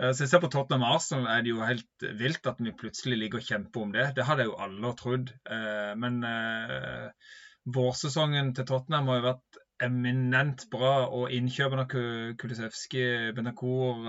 Eh, 0.00 0.12
så 0.12 0.24
jeg 0.24 0.32
ser 0.32 0.42
på 0.42 0.50
Tottenham 0.52 0.86
Arsenal 0.88 1.28
er 1.30 1.44
det 1.44 1.52
jo 1.52 1.64
helt 1.64 2.06
vilt 2.18 2.46
at 2.48 2.60
vi 2.64 2.72
plutselig 2.76 3.18
ligger 3.20 3.40
og 3.40 3.48
kjemper 3.48 3.84
om 3.84 3.94
det. 3.96 4.06
Det 4.16 4.26
hadde 4.28 4.48
jo 4.48 4.56
alle 4.64 4.94
trodd. 4.98 5.32
Eh, 5.50 5.92
men 6.00 6.22
eh, 6.26 7.34
vårsesongen 7.74 8.54
til 8.56 8.68
Tottenham 8.70 9.10
har 9.12 9.20
jo 9.20 9.28
vært 9.28 9.60
eminent 9.84 10.64
bra. 10.72 10.94
Og 11.16 11.34
innkjøpene 11.36 11.84
av 11.84 11.92
Kulisevskij, 12.40 13.30
Benakor 13.36 14.08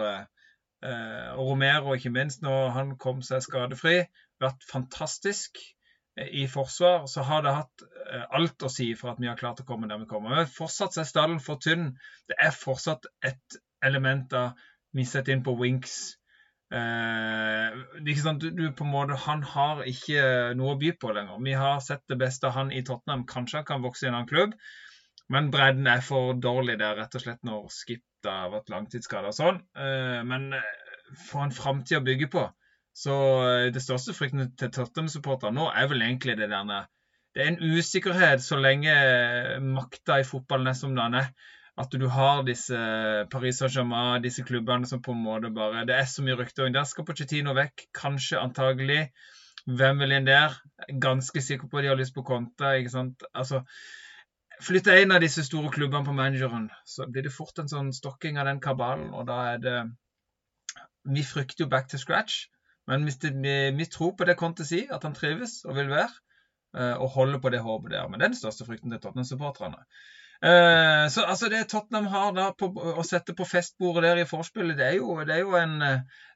og 0.81 1.45
Romero, 1.45 1.93
ikke 1.93 2.09
minst, 2.09 2.41
når 2.41 2.71
han 2.73 2.95
kom 2.99 3.19
seg 3.21 3.43
skadefri, 3.45 3.99
vært 4.41 4.65
fantastisk. 4.65 5.61
I 6.17 6.47
forsvar 6.49 7.05
så 7.07 7.23
har 7.23 7.45
det 7.45 7.53
hatt 7.53 7.83
alt 8.33 8.65
å 8.65 8.71
si 8.73 8.89
for 8.99 9.13
at 9.13 9.21
vi 9.21 9.29
har 9.29 9.37
klart 9.39 9.61
å 9.61 9.67
komme 9.67 9.87
der 9.87 10.01
vi 10.01 10.09
kommer. 10.09 10.33
Men 10.33 10.49
fortsatt 10.49 10.97
er 10.97 11.07
stallen 11.07 11.39
for 11.39 11.61
tynn. 11.61 11.91
Det 12.27 12.35
er 12.41 12.51
fortsatt 12.51 13.05
et 13.29 13.61
element 13.85 14.33
av 14.33 14.57
mistet 14.97 15.31
inn 15.31 15.43
på 15.45 15.55
Winks. 15.59 15.97
Eh, 16.71 17.79
du, 17.99 18.49
du, 18.55 18.71
på 18.71 18.85
en 18.85 18.91
måte, 18.93 19.17
Han 19.25 19.43
har 19.43 19.83
ikke 19.87 20.53
noe 20.55 20.75
å 20.75 20.79
by 20.79 20.93
på 20.99 21.11
lenger. 21.15 21.41
Vi 21.43 21.55
har 21.57 21.81
sett 21.83 22.05
det 22.11 22.19
beste 22.21 22.47
av 22.47 22.55
han 22.59 22.71
i 22.71 22.83
Tottenham. 22.87 23.25
Kanskje 23.27 23.59
han 23.59 23.67
kan 23.67 23.83
vokse 23.83 24.07
i 24.07 24.11
en 24.11 24.19
annen 24.19 24.29
klubb, 24.29 24.55
men 25.31 25.51
bredden 25.51 25.87
er 25.87 26.03
for 26.05 26.33
dårlig 26.39 26.77
der, 26.79 26.95
rett 26.99 27.15
og 27.15 27.25
slett 27.25 27.43
når 27.47 27.67
Skip 27.75 28.05
har 28.27 28.51
vært 28.53 28.71
langtidsskada 28.71 29.31
og 29.31 29.37
sånn. 29.37 29.61
Eh, 29.75 30.21
men 30.27 30.51
få 31.11 31.23
for 31.27 31.45
en 31.45 31.55
framtid 31.55 31.99
å 31.99 32.05
bygge 32.05 32.31
på. 32.31 32.47
Så 32.95 33.13
eh, 33.47 33.69
det 33.73 33.83
største 33.83 34.15
frykten 34.15 34.51
til 34.59 34.71
Tottenham-supportere 34.71 35.55
nå 35.55 35.69
er 35.75 35.87
vel 35.91 36.03
egentlig 36.05 36.37
det 36.39 36.49
der 36.51 36.87
Det 37.31 37.43
er 37.43 37.51
en 37.51 37.63
usikkerhet 37.77 38.43
så 38.43 38.59
lenge 38.59 38.93
makta 39.63 40.19
i 40.19 40.27
fotballen 40.27 40.67
er 40.67 40.77
som 40.77 40.95
den 40.95 41.15
er 41.19 41.31
at 41.81 41.95
du 41.97 42.07
har 42.11 42.43
disse 42.47 42.77
Paris 43.33 43.59
Saint-Germain, 43.61 44.21
disse 44.23 44.45
klubbene 44.45 44.87
som 44.89 45.01
på 45.03 45.15
en 45.15 45.23
måte 45.23 45.49
bare 45.53 45.85
Det 45.89 45.95
er 45.97 46.09
så 46.09 46.23
mye 46.25 46.37
rykter. 46.39 46.69
Der 46.69 46.85
skal 46.87 47.07
Pochettino 47.07 47.55
vekk, 47.57 47.87
kanskje, 47.97 48.39
antagelig. 48.41 49.07
Hvem 49.65 50.01
vil 50.01 50.13
inn 50.15 50.29
der? 50.29 50.55
Ganske 51.01 51.41
sikker 51.41 51.69
på 51.69 51.79
at 51.79 51.85
de 51.85 51.91
har 51.91 51.99
lyst 51.99 52.15
på 52.15 52.25
Conte. 52.27 52.77
ikke 52.77 52.93
sant? 52.93 53.25
Altså, 53.33 53.63
Flytter 54.61 54.99
en 55.01 55.15
av 55.15 55.23
disse 55.23 55.41
store 55.41 55.71
klubbene 55.73 56.05
på 56.05 56.13
manageren, 56.13 56.67
så 56.85 57.07
blir 57.09 57.25
det 57.25 57.33
fort 57.33 57.57
en 57.57 57.69
sånn 57.71 57.87
stokking 57.97 58.37
av 58.37 58.45
den 58.45 58.59
kabalen. 58.61 59.07
Og 59.17 59.25
da 59.29 59.37
er 59.55 59.61
det 59.63 59.77
Vi 61.17 61.23
frykter 61.25 61.63
jo 61.63 61.69
back 61.69 61.87
to 61.89 61.97
scratch, 61.97 62.43
men 62.85 63.07
hvis 63.07 63.17
det, 63.23 63.31
vi, 63.41 63.53
vi, 63.73 63.85
tror 63.89 64.11
på 64.13 64.27
det 64.29 64.35
Conte 64.37 64.65
sier, 64.67 64.91
at 64.93 65.01
han 65.07 65.15
trives 65.17 65.63
og 65.65 65.79
vil 65.79 65.89
være, 65.89 66.13
eh, 66.77 66.93
og 66.93 67.09
holder 67.15 67.41
på 67.41 67.49
det 67.49 67.63
håpet 67.65 67.95
der. 67.95 68.05
Men 68.05 68.19
det 68.19 68.27
er 68.27 68.33
den 68.35 68.37
største 68.37 68.67
frykten 68.67 68.93
til 68.93 69.01
Tottenham-supporterne. 69.01 69.81
Uh, 70.41 71.05
så 71.13 71.21
altså 71.29 71.49
Det 71.49 71.67
Tottenham 71.69 72.07
har 72.09 72.31
da 72.33 72.47
på, 72.57 72.71
å 72.73 73.03
sette 73.05 73.35
på 73.37 73.45
festbordet 73.45 74.07
der 74.07 74.21
i 74.23 74.25
forspillet, 74.25 74.77
det 74.79 74.87
er 74.87 74.95
jo, 74.97 75.19
det 75.27 75.35
er 75.35 75.43
jo, 75.43 75.53
en, 75.59 75.75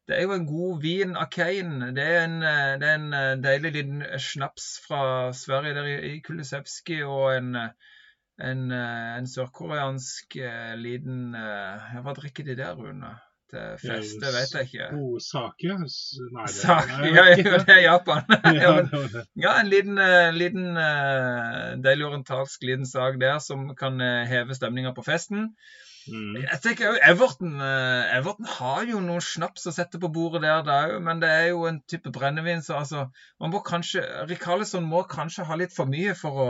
det 0.06 0.18
er 0.18 0.22
jo 0.28 0.36
en, 0.36 0.46
god 0.46 0.82
vin 0.84 1.16
av 1.18 1.32
Kane. 1.34 1.90
Det 1.98 2.06
er 2.06 2.28
en, 2.28 2.38
det 2.82 2.92
er 2.92 3.00
en 3.00 3.42
deilig 3.42 3.74
liten 3.80 4.06
snaps 4.22 4.76
fra 4.86 5.02
Sverige 5.34 5.74
der 5.80 5.90
i, 5.90 5.98
i 6.12 6.22
Kulisevskij 6.26 7.02
og 7.08 7.32
en, 7.34 7.56
en, 8.46 8.66
en 8.78 9.32
sørkoreansk 9.32 10.38
liten 10.84 11.34
Hva 11.34 12.14
drikker 12.20 12.46
de 12.46 12.60
der, 12.62 12.78
Rune? 12.78 13.16
Til 13.56 13.80
fest, 13.82 14.18
det 14.22 14.34
vet 14.36 14.54
jeg 14.56 14.68
ikke. 14.70 14.90
God 14.96 15.24
sake? 15.24 15.78
Nei, 16.36 16.50
sake, 16.52 17.00
ja, 17.18 17.26
jo, 17.40 17.56
det 17.56 17.74
er 17.78 17.82
Japan. 17.86 18.36
ja, 18.64 18.74
men, 18.78 19.16
ja, 19.40 19.56
en 19.62 19.72
liten, 19.72 19.98
uh, 20.02 20.30
liten 20.36 20.76
uh, 20.76 21.74
deilig 21.86 22.10
orientalsk 22.10 22.68
liten 22.68 22.88
sak 22.90 23.20
der 23.22 23.40
som 23.44 23.72
kan 23.80 24.00
heve 24.30 24.58
stemninga 24.58 24.94
på 24.98 25.06
festen. 25.06 25.52
Mm. 26.06 26.36
Jeg 26.38 26.60
tenker 26.62 26.92
jo 26.92 27.00
Everton 27.02 27.56
Everton 27.58 28.46
har 28.46 28.84
jo 28.86 29.00
noen 29.02 29.24
snaps 29.26 29.64
å 29.66 29.74
sette 29.74 29.98
på 29.98 30.12
bordet 30.14 30.44
der, 30.46 30.68
òg, 30.70 31.00
men 31.02 31.24
det 31.24 31.32
er 31.34 31.48
jo 31.50 31.64
en 31.66 31.80
type 31.90 32.12
brennevin, 32.14 32.62
så 32.62 32.78
altså 32.84 33.08
man 33.42 33.56
må 33.56 33.64
kanskje 33.66 34.04
Rikarlison 34.30 34.86
må 34.86 35.02
kanskje 35.10 35.48
ha 35.50 35.58
litt 35.58 35.74
for 35.74 35.90
mye 35.90 36.14
for 36.20 36.44
å 36.44 36.50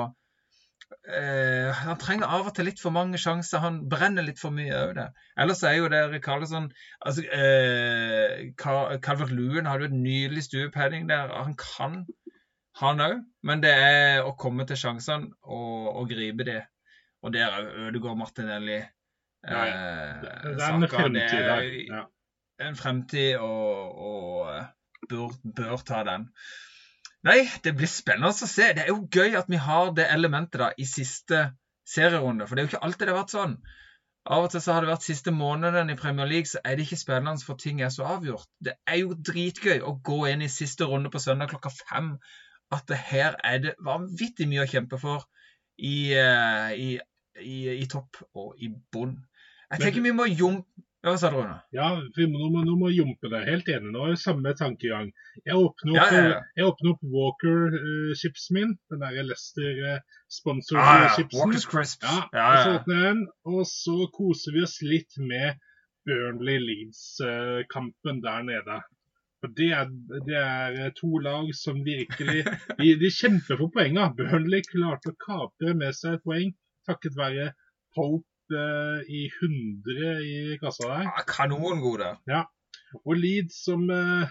Uh, 1.05 1.69
han 1.73 1.97
trenger 2.01 2.29
av 2.29 2.47
og 2.49 2.53
til 2.57 2.67
litt 2.69 2.81
for 2.81 2.93
mange 2.93 3.19
sjanser. 3.21 3.61
Han 3.63 3.83
brenner 3.89 4.25
litt 4.25 4.41
for 4.41 4.53
mye 4.53 4.73
òg, 4.73 4.93
det. 4.97 5.07
Ellers 5.41 5.63
er 5.65 5.77
jo 5.77 5.89
det 5.91 6.01
Rikarlison 6.11 6.69
altså, 7.05 7.25
eh, 7.35 8.51
Calvert 8.57 9.33
Luen 9.33 9.69
hadde 9.69 9.85
jo 9.85 9.91
et 9.91 9.97
nydelig 9.97 10.45
stuepenning 10.47 11.09
der. 11.09 11.33
Han 11.33 11.53
kan, 11.61 12.03
han 12.81 13.03
òg. 13.05 13.19
Men 13.45 13.61
det 13.65 13.73
er 13.73 14.25
å 14.25 14.35
komme 14.39 14.65
til 14.69 14.79
sjansene 14.81 15.33
og, 15.43 15.91
og 15.93 16.09
gripe 16.13 16.47
det. 16.47 16.61
Og 17.25 17.33
der 17.33 17.53
òg 17.53 17.71
Ødegaard 17.87 18.21
Martinelli. 18.21 18.81
Eh, 18.81 19.53
ja, 19.53 19.65
det, 20.21 20.35
det 20.45 20.69
er 20.69 20.77
en 20.79 20.89
fremtid 20.89 21.39
der. 21.49 21.69
Ja. 21.89 22.05
En 22.65 22.77
fremtid, 22.79 23.35
og, 23.43 23.97
og 24.09 25.09
bør, 25.11 25.33
bør 25.57 25.81
ta 25.85 26.05
den. 26.07 26.29
Nei, 27.25 27.39
det 27.65 27.73
blir 27.73 27.89
spennende 27.89 28.29
å 28.29 28.47
se. 28.49 28.69
Det 28.77 28.83
er 28.83 28.91
jo 28.91 29.07
gøy 29.09 29.33
at 29.39 29.49
vi 29.49 29.57
har 29.61 29.89
det 29.97 30.05
elementet 30.13 30.61
da 30.61 30.69
i 30.77 30.85
siste 30.85 31.47
serierunde. 31.89 32.45
For 32.45 32.55
det 32.55 32.61
er 32.61 32.67
jo 32.67 32.73
ikke 32.73 32.85
alltid 32.85 33.07
det 33.07 33.15
har 33.15 33.23
vært 33.23 33.33
sånn. 33.33 33.57
Av 34.25 34.45
og 34.45 34.51
til 34.53 34.61
så 34.61 34.73
har 34.73 34.81
det 34.81 34.89
vært 34.89 35.05
siste 35.05 35.33
måneden 35.33 35.91
i 35.93 35.97
Premier 35.97 36.25
League, 36.29 36.49
så 36.49 36.61
er 36.65 36.77
det 36.77 36.85
ikke 36.87 36.97
spennende 36.97 37.45
for 37.45 37.57
ting 37.61 37.81
er 37.85 37.91
så 37.93 38.07
avgjort. 38.15 38.49
Det 38.57 38.73
er 38.89 39.01
jo 39.03 39.17
dritgøy 39.17 39.83
å 39.85 39.93
gå 40.05 40.19
inn 40.31 40.45
i 40.45 40.49
siste 40.49 40.87
runde 40.89 41.11
på 41.13 41.21
søndag 41.21 41.51
klokka 41.53 41.73
fem. 41.73 42.15
At 42.73 42.87
det 42.89 42.97
her 43.09 43.37
er 43.45 43.61
det 43.61 43.75
vanvittig 43.85 44.47
mye 44.49 44.63
å 44.65 44.69
kjempe 44.69 44.97
for 45.01 45.25
i, 45.77 46.13
eh, 46.17 46.71
i, 46.73 46.89
i, 47.41 47.57
i 47.75 47.85
topp 47.89 48.21
og 48.33 48.57
i 48.57 48.71
bunn. 48.93 49.17
Jeg 49.69 49.81
tenker 49.81 50.05
vi 50.05 50.13
må 50.13 50.25
jumpe 50.29 50.84
hva 51.05 51.13
sa 51.21 51.29
du, 51.29 51.35
Rune? 51.37 51.53
Ja, 51.75 51.87
vi 52.17 52.25
må, 52.31 52.39
nå, 52.49 52.73
må, 52.75 52.87
vi 52.89 52.97
jumpe 52.97 53.27
det. 53.31 53.41
Helt 53.45 53.67
enig. 53.71 53.89
Nå 53.93 53.99
er 54.05 54.09
det 54.15 54.23
samme 54.23 54.49
tankegang. 54.57 55.07
Jeg 55.45 55.55
åpner 55.59 55.91
opp, 55.93 56.13
ja, 56.15 56.15
ja, 56.15 56.21
ja. 56.57 56.63
opp 56.69 56.79
Walker-chips 57.13 58.43
uh, 58.49 58.53
min. 58.57 58.69
Den 58.91 59.01
der 59.03 59.11
Lester-sponsorchipsen. 59.29 60.79
Uh, 60.79 60.81
ah, 60.81 60.87
ja, 61.21 61.25
Walker's 61.37 61.67
Crisps. 61.69 62.05
Ja, 62.05 62.17
ja, 62.33 62.45
Og 62.49 62.55
så 62.57 62.69
åpner 62.79 62.95
jeg 62.97 63.05
den, 63.11 63.21
og 63.53 63.61
så 63.69 63.97
koser 64.17 64.49
vi 64.57 64.61
oss 64.65 64.77
litt 64.85 65.13
med 65.21 65.47
Burnley-Leeds-kampen 66.09 68.15
der 68.25 68.39
nede. 68.49 68.77
For 69.43 69.49
det 69.53 69.71
er, 69.77 69.85
det 70.25 70.37
er, 70.41 70.89
to 70.97 71.11
lag 71.21 71.45
som 71.53 71.85
virkelig 71.85 72.41
De, 72.79 72.95
de 72.97 73.09
kjemper 73.13 73.57
for 73.59 73.69
poengene. 73.73 74.13
Burnley 74.17 74.61
klarte 74.65 75.09
å 75.13 75.19
kapre 75.21 75.73
med 75.77 75.93
seg 75.97 76.13
et 76.17 76.25
poeng 76.25 76.49
takket 76.87 77.17
være 77.17 77.51
Pope 77.95 78.27
i 78.51 79.21
100 79.41 80.09
i 80.25 80.57
kassa 80.61 80.89
der. 80.91 81.07
Ja, 81.07 81.23
Kanongode. 81.29 82.11
Ja. 82.29 82.43
Og 83.03 83.17
Leeds 83.19 83.57
som, 83.65 83.87
uh, 83.89 84.27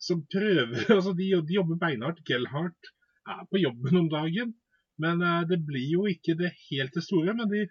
som 0.00 0.24
prøver 0.32 0.86
altså 0.96 1.14
de, 1.18 1.30
de 1.48 1.58
jobber 1.58 1.80
beinhardt. 1.80 2.22
Gellhardt 2.28 2.92
er 3.28 3.44
på 3.50 3.60
jobben 3.62 4.02
om 4.04 4.08
dagen. 4.12 4.54
Men 4.98 5.22
uh, 5.22 5.42
det 5.48 5.60
blir 5.66 5.90
jo 5.92 6.06
ikke 6.10 6.36
det 6.38 6.54
helt 6.68 6.96
det 6.96 7.04
store. 7.06 7.36
Men 7.38 7.50
de, 7.52 7.66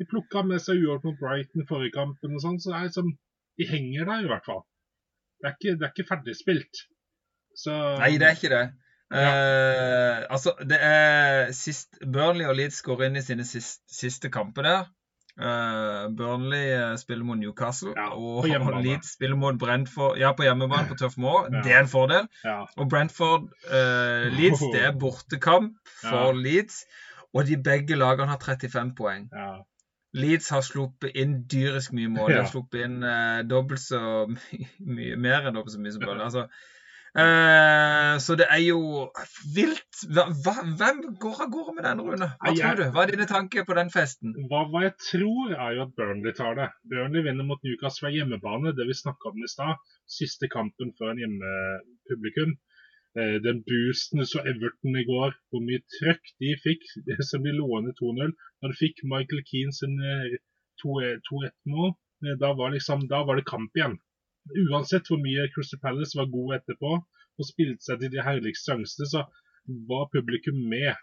de 0.00 0.08
plukka 0.10 0.44
med 0.46 0.60
seg 0.62 0.82
uavgjort 0.82 1.06
mot 1.08 1.20
Brighton 1.22 1.68
forrige 1.68 1.96
kampen 1.96 2.36
og 2.36 2.42
sånn, 2.44 2.58
så 2.60 2.72
det 2.72 2.80
er 2.80 2.90
liksom, 2.90 3.14
de 3.56 3.68
henger 3.70 4.10
der 4.10 4.26
i 4.26 4.32
hvert 4.32 4.48
fall. 4.48 4.66
Det 5.40 5.48
er 5.48 5.56
ikke, 5.56 5.76
det 5.76 5.86
er 5.86 5.94
ikke 5.94 6.10
ferdigspilt. 6.10 6.82
Så 7.56 7.72
Nei, 8.02 8.16
det 8.20 8.28
er 8.28 8.36
ikke 8.36 8.52
det. 8.52 8.66
Ja. 9.14 9.30
Uh, 9.30 10.22
altså, 10.34 10.52
det 10.66 10.78
er 10.82 11.52
sist 11.54 12.00
Burnley 12.02 12.48
og 12.50 12.56
Leeds 12.58 12.82
går 12.84 13.06
inn 13.06 13.20
i 13.20 13.24
sine 13.24 13.46
siste, 13.48 13.86
siste 13.92 14.32
kamper 14.34 14.66
der. 14.66 14.88
Uh, 15.36 16.08
Burnley 16.16 16.70
eh, 16.72 16.96
spiller 16.96 17.24
mot 17.24 17.36
Newcastle, 17.36 17.92
ja, 17.96 18.06
og, 18.16 18.46
Leeds 18.80 19.10
spiller 19.18 19.36
mot 19.36 19.58
Brentford 19.60 20.16
ja, 20.16 20.30
på 20.32 20.46
hjemmebane 20.46 20.88
på 20.88 20.96
Tøff 20.96 21.18
Må. 21.20 21.42
Ja. 21.52 21.60
Det 21.64 21.74
er 21.74 21.82
en 21.84 21.90
fordel. 21.92 22.28
Ja. 22.44 22.62
Og 22.76 22.88
Brentford 22.88 23.50
uh, 23.68 24.32
Leeds, 24.32 24.64
det 24.72 24.84
er 24.88 24.96
bortekamp 24.96 25.76
for 26.00 26.32
Leeds. 26.32 26.86
Og 27.36 27.44
de 27.46 27.58
begge 27.60 27.98
lagene 28.00 28.30
har 28.32 28.40
35 28.40 28.94
poeng. 28.96 29.28
Leeds 30.16 30.48
har 30.48 30.64
sluppet 30.64 31.12
inn 31.20 31.42
dyrisk 31.52 31.92
mye 31.92 32.08
mål. 32.08 32.32
De 32.32 32.38
har 32.40 32.48
sluppet 32.48 32.86
inn 32.86 33.02
uh, 33.04 33.42
dobbelt 33.44 33.82
så 33.82 34.00
mye 34.24 35.20
mer 35.20 35.44
enn 35.44 35.58
dobbelt 35.58 35.76
så 35.76 35.82
mye 35.82 35.92
som 35.92 36.04
Burnley. 36.06 36.24
Altså, 36.30 36.46
Uh, 37.16 38.18
så 38.20 38.34
det 38.36 38.44
er 38.52 38.60
jo 38.60 38.80
vilt. 39.56 40.00
Hva, 40.12 40.52
hvem 40.76 40.98
går 41.22 41.38
av 41.46 41.48
gårde 41.54 41.72
med 41.78 41.86
den, 41.88 42.02
Rune? 42.04 42.28
Hva 42.42 42.52
jeg, 42.52 42.60
tror 42.60 42.76
du? 42.76 42.84
Hva 42.92 43.04
er 43.06 43.12
dine 43.14 43.28
tanker 43.30 43.64
på 43.64 43.76
den 43.78 43.92
festen? 43.94 44.34
Hva, 44.50 44.66
hva, 44.68 44.82
jeg 44.84 44.92
tror, 45.00 45.54
er 45.54 45.78
jo 45.78 45.86
at 45.86 45.94
Burnley 45.96 46.36
tar 46.36 46.58
det. 46.58 46.68
Burnley 46.92 47.24
vinner 47.24 47.48
mot 47.48 47.64
Newcastle 47.64 48.04
fra 48.04 48.12
hjemmebane, 48.12 48.74
det 48.76 48.84
vi 48.90 48.98
snakka 49.00 49.32
om 49.32 49.40
i 49.40 49.48
stad. 49.48 49.80
Siste 50.18 50.50
kampen 50.52 50.92
før 51.00 51.14
en 51.14 51.22
hjemmepublikum. 51.24 52.52
Uh, 53.16 53.38
den 53.46 53.64
boosten 53.64 54.20
så 54.28 54.44
Everton 54.44 55.00
i 55.00 55.08
går, 55.08 55.32
hvor 55.48 55.64
mye 55.64 55.80
trøkk 55.96 56.34
de 56.44 56.52
fikk 56.66 56.84
det 57.08 57.16
som 57.24 57.48
de 57.48 57.56
lå 57.56 57.80
2-0. 57.96 58.34
Når 58.60 58.74
de 58.74 58.80
fikk 58.82 59.00
Michael 59.08 59.40
Keane 59.48 59.72
sin 59.72 59.96
2-1-mål, 60.84 61.96
uh, 61.96 62.34
da, 62.44 62.52
liksom, 62.76 63.08
da 63.08 63.24
var 63.24 63.40
det 63.40 63.48
kamp 63.48 63.72
igjen 63.72 63.96
uansett 64.66 65.08
hvor 65.10 65.20
mye 65.22 65.48
Crystal 65.54 65.80
Palace 65.82 66.18
var 66.18 66.30
god 66.32 66.56
etterpå 66.60 66.92
og 66.96 67.48
spilte 67.48 67.84
seg 67.84 68.00
til 68.00 68.12
de 68.14 68.24
herligste 68.24 68.70
sjansene, 68.70 69.08
så 69.10 69.24
var 69.90 70.10
publikum 70.12 70.58
med. 70.70 70.94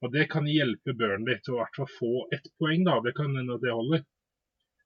Og 0.00 0.12
Det 0.12 0.28
kan 0.32 0.48
hjelpe 0.48 0.94
Burnley 0.96 1.40
til 1.44 1.54
å 1.54 1.60
hvert 1.60 1.76
fall 1.76 1.90
få 1.98 2.12
ett 2.36 2.46
poeng. 2.60 2.84
da, 2.84 3.00
Det 3.04 3.14
kan 3.16 3.36
hende 3.36 3.54
at 3.54 3.64
det 3.64 3.72
holder. 3.72 4.04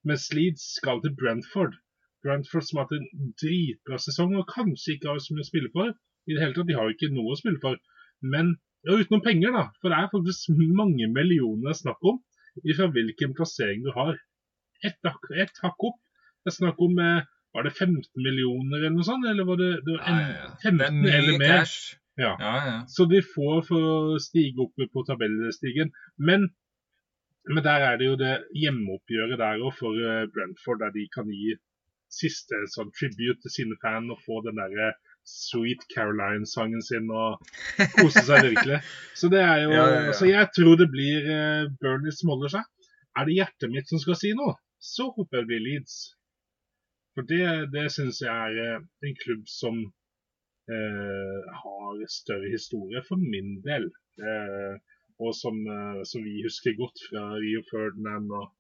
Mens 0.05 0.33
Leeds 0.33 0.65
skal 0.79 1.01
til 1.03 1.15
Brentford. 1.15 1.77
Brentford 2.25 2.65
som 2.67 2.79
har 2.79 2.87
hatt 2.87 2.99
en 2.99 3.35
dritbra 3.41 3.99
sesong 4.01 4.35
og 4.41 4.49
kanskje 4.51 4.97
ikke 4.97 5.11
har 5.13 5.21
så 5.23 5.35
mye 5.35 5.47
å 5.47 5.51
spille 5.51 5.71
for. 5.77 5.95
I 6.27 6.35
det 6.35 6.43
hele 6.43 6.55
tatt, 6.57 6.69
De 6.69 6.77
har 6.79 6.89
jo 6.89 6.97
ikke 6.97 7.13
noe 7.15 7.35
å 7.35 7.41
spille 7.41 7.61
for. 7.63 7.77
Men 8.23 8.57
ja, 8.85 8.97
utenom 8.97 9.23
penger, 9.25 9.53
da. 9.53 9.65
For 9.81 9.93
det 9.93 9.99
er 9.99 10.13
faktisk 10.13 10.57
mange 10.81 11.09
millioner 11.09 11.69
det 11.69 11.75
er 11.75 11.83
snakk 11.85 12.05
om 12.05 12.23
fra 12.77 12.89
hvilken 12.95 13.35
plassering 13.35 13.85
du 13.85 13.91
har. 13.95 14.19
Ett 14.85 14.99
et 15.05 15.63
hakk 15.63 15.87
opp. 15.89 16.01
Det 16.45 16.53
er 16.53 16.59
snakk 16.59 16.81
om 16.85 16.99
eh, 17.01 17.25
var 17.55 17.67
det 17.67 17.71
15 17.71 18.03
millioner 18.19 18.81
eller 18.81 18.97
noe 18.97 19.07
sånt? 19.07 19.27
Eller 19.31 19.47
var 19.47 19.61
det, 19.61 19.71
det 19.87 19.95
var 19.95 20.09
en, 20.11 20.19
ja, 20.19 20.33
ja. 20.41 20.49
15 20.63 21.07
eller 21.07 21.39
mer? 21.39 21.77
Ja. 22.19 22.33
ja. 22.39 22.85
Så 22.91 23.07
de 23.11 23.21
får 23.27 23.63
for 23.69 23.91
å 23.91 24.19
stige 24.23 24.67
opp 24.67 24.83
på 24.93 25.05
tabellstigen. 25.07 25.93
Men, 26.19 26.49
men, 27.51 27.63
der 27.67 27.87
er 27.91 28.01
det 28.01 28.11
jo 28.11 28.19
det 28.19 28.35
hjemmeoppgjøret 28.59 29.39
der 29.39 29.63
òg 29.63 29.75
for 29.79 29.99
eh, 29.99 30.27
Brentford, 30.35 30.83
der 30.83 30.95
de 30.95 31.07
kan 31.15 31.31
gi 31.31 31.55
siste 32.15 32.61
sånn 32.71 32.93
tribute 32.95 33.41
til 33.43 33.55
sine 33.55 33.79
fan 33.83 34.11
og 34.13 34.23
få 34.23 34.43
den 34.45 34.59
derre 34.61 34.93
Sweet 35.25 35.87
Caroline-sangen 35.95 36.83
sin 36.85 37.09
og 37.11 37.41
kose 37.97 38.23
seg 38.27 38.51
virkelig. 38.51 38.83
Så 39.17 39.31
det 39.33 39.41
er 39.43 39.63
jo 39.65 39.73
ja, 39.79 39.87
ja, 39.89 40.03
ja. 40.09 40.19
Så 40.19 40.29
jeg 40.29 40.51
tror 40.55 40.77
det 40.81 40.91
blir 40.93 41.31
uh, 41.31 41.71
Bernie 41.81 42.15
som 42.15 42.35
holder 42.35 42.59
seg. 42.59 42.91
Er 43.15 43.27
det 43.27 43.39
hjertet 43.39 43.73
mitt 43.73 43.91
som 43.91 44.03
skal 44.03 44.19
si 44.21 44.35
noe, 44.37 44.59
så 44.83 45.09
håper 45.15 45.41
jeg 45.41 45.47
det 45.47 45.51
blir 45.53 45.65
Leeds. 45.65 45.97
For 47.15 47.27
det, 47.31 47.45
det 47.75 47.85
syns 47.95 48.21
jeg 48.25 48.65
er 48.69 48.81
en 49.07 49.21
klubb 49.23 49.45
som 49.51 49.77
eh, 50.75 51.43
har 51.63 52.03
større 52.11 52.51
historie 52.51 53.03
for 53.09 53.23
min 53.23 53.61
del. 53.67 53.87
Eh, 54.19 54.75
og 55.23 55.35
som, 55.39 55.61
eh, 55.77 56.01
som, 56.11 56.25
vi 56.27 56.43
husker 56.47 56.75
godt 56.79 56.99
fra 57.09 57.23
Rio 57.39 57.63
Ferdinand. 57.71 58.33
og 58.33 58.51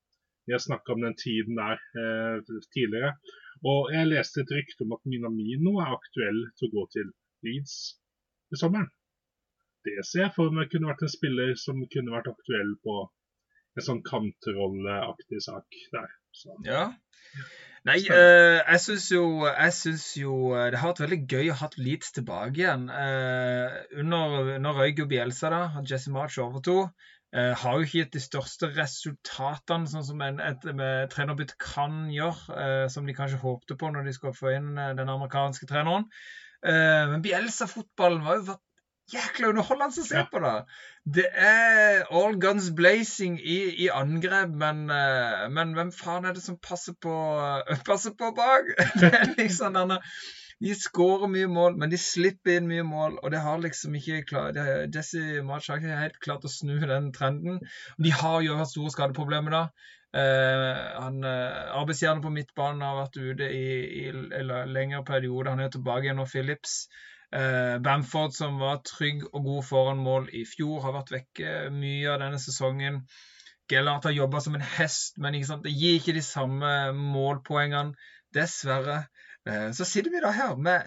Vi 0.47 0.55
har 0.55 0.63
snakka 0.63 0.95
om 0.95 1.03
den 1.07 1.17
tiden 1.25 1.59
der 1.59 1.79
eh, 2.03 2.37
tidligere. 2.77 3.17
Og 3.65 3.93
jeg 3.95 4.11
leste 4.11 4.43
et 4.43 4.55
rykte 4.55 4.85
om 4.85 4.95
at 4.97 5.07
Minamino 5.09 5.79
er 5.83 5.97
aktuell 5.97 6.41
til 6.59 6.69
å 6.69 6.75
gå 6.77 6.85
til 6.97 7.13
Leeds. 7.47 7.77
i 8.53 8.59
sommeren. 8.61 8.91
Det 9.85 10.03
ser 10.07 10.27
jeg 10.27 10.35
for 10.37 10.53
meg 10.55 10.69
kunne 10.71 10.91
vært 10.91 11.03
en 11.05 11.13
spiller 11.13 11.55
som 11.61 11.81
kunne 11.93 12.13
vært 12.13 12.29
aktuell 12.31 12.77
på 12.87 12.95
en 13.75 13.87
sånn 13.87 14.03
kantrolleaktig 14.07 15.41
sak 15.43 15.79
der. 15.97 16.13
Så. 16.35 16.55
Ja. 16.67 16.89
Nei, 17.85 17.99
uh, 18.09 18.63
jeg 18.65 18.81
syns 18.81 19.11
jo, 19.13 19.25
jo 20.23 20.37
eh, 20.57 20.71
det 20.73 20.79
har 20.81 20.95
vært 20.95 21.03
veldig 21.05 21.19
gøy 21.29 21.51
å 21.53 21.57
ha 21.61 21.67
Leeds 21.77 22.15
tilbake 22.17 22.63
igjen. 22.63 22.87
Uh, 22.89 23.75
under, 24.01 24.55
Nå 24.65 24.73
røyk 24.73 25.03
jo 25.03 25.09
Bielsa, 25.11 25.51
da. 25.53 25.83
Jesse 25.85 26.13
March 26.15 26.39
overtok. 26.41 26.95
Uh, 27.35 27.53
har 27.61 27.77
jo 27.77 27.85
ikke 27.85 27.99
gitt 27.99 28.17
de 28.17 28.23
største 28.25 28.71
resultatene, 28.73 29.91
sånn 29.91 30.07
som 30.07 30.25
en, 30.25 30.41
et, 30.41 30.65
et 30.71 31.13
trenerbytte 31.13 31.59
kan 31.61 32.07
gjøre. 32.15 32.89
som 32.95 33.05
de 33.05 33.17
kanskje 33.17 33.43
håpte 33.43 33.77
på 33.77 33.91
når 33.93 34.09
de 34.09 34.17
skulle 34.17 34.39
få 34.39 34.55
inn 34.55 34.73
den 34.79 35.11
amerikanske 35.11 35.69
treneren. 35.69 36.09
men 36.65 37.25
Bielsa-fotballen 37.25 38.25
var 38.25 38.39
jo 38.39 38.57
jækla 39.13 39.51
underholdende 39.53 40.03
å 40.03 40.07
se 40.07 40.23
på, 40.31 40.41
da. 40.45 40.55
Det 41.17 41.27
er 41.37 42.07
all 42.09 42.39
guns 42.41 42.71
blazing 42.77 43.37
i, 43.41 43.59
i 43.85 43.91
angrep, 43.93 44.55
men, 44.63 44.87
uh, 44.89 45.45
men, 45.53 45.75
hvem 45.77 45.93
faen 45.93 46.25
er 46.29 46.37
det 46.37 46.45
som 46.45 46.61
passer 46.63 46.97
på, 46.97 47.13
uh, 47.13 47.77
passer 47.89 48.17
på 48.17 48.33
bak? 48.37 48.73
det 49.03 49.13
er 49.13 49.37
liksom 49.37 49.77
denne 49.77 50.01
de 50.65 50.75
skårer 50.79 51.29
mye 51.29 51.49
mål, 51.51 51.75
men 51.81 51.91
de 51.93 51.99
slipper 52.01 52.57
inn 52.57 52.69
mye 52.71 52.85
mål. 52.87 53.19
Og 53.23 53.33
det 53.35 53.43
har 53.45 53.59
liksom 53.61 53.97
ikke 53.99 54.23
klart, 54.31 54.57
Jesse 54.95 55.43
March 55.45 55.69
har 55.69 55.83
ikke 55.83 55.99
helt 55.99 56.21
klart 56.25 56.47
å 56.47 56.53
snu 56.53 56.79
den 56.79 57.11
trenden. 57.13 57.59
De 58.01 58.13
har 58.15 58.39
jo 58.47 58.57
hatt 58.61 58.71
store 58.71 58.95
skadeproblemer 58.95 59.53
da. 59.53 59.65
Eh, 60.15 60.83
han, 60.95 61.25
uh, 61.27 62.21
på 62.23 62.31
midtbanen 62.31 62.85
har 62.87 63.01
vært 63.01 63.17
ute 63.19 63.49
i, 63.51 63.65
i, 64.05 64.07
i 64.15 64.45
lengre 64.47 65.03
periode. 65.05 65.51
Han 65.51 65.61
er 65.65 65.75
tilbake 65.75 66.07
igjen 66.07 66.23
nå, 66.23 66.29
Phillips. 66.31 66.85
Eh, 67.35 67.79
Bamford, 67.83 68.33
som 68.33 68.59
var 68.61 68.83
trygg 68.87 69.25
og 69.33 69.43
god 69.45 69.63
foran 69.67 70.03
mål 70.03 70.29
i 70.33 70.45
fjor, 70.47 70.81
har 70.85 70.93
vært 70.95 71.11
vekke 71.17 71.55
mye 71.75 72.13
av 72.13 72.21
denne 72.23 72.39
sesongen. 72.39 73.01
Gellert 73.71 74.07
har 74.07 74.15
jobba 74.15 74.43
som 74.45 74.55
en 74.55 74.67
hest, 74.77 75.19
men 75.19 75.35
det 75.65 75.73
gir 75.73 75.99
ikke 75.99 76.15
de 76.15 76.23
samme 76.23 76.93
målpoengene. 76.95 77.97
Dessverre. 78.35 79.07
Eh, 79.49 79.73
så 79.75 79.85
sitter 79.85 80.15
vi 80.15 80.23
da 80.23 80.31
her 80.31 80.55
med, 80.57 80.87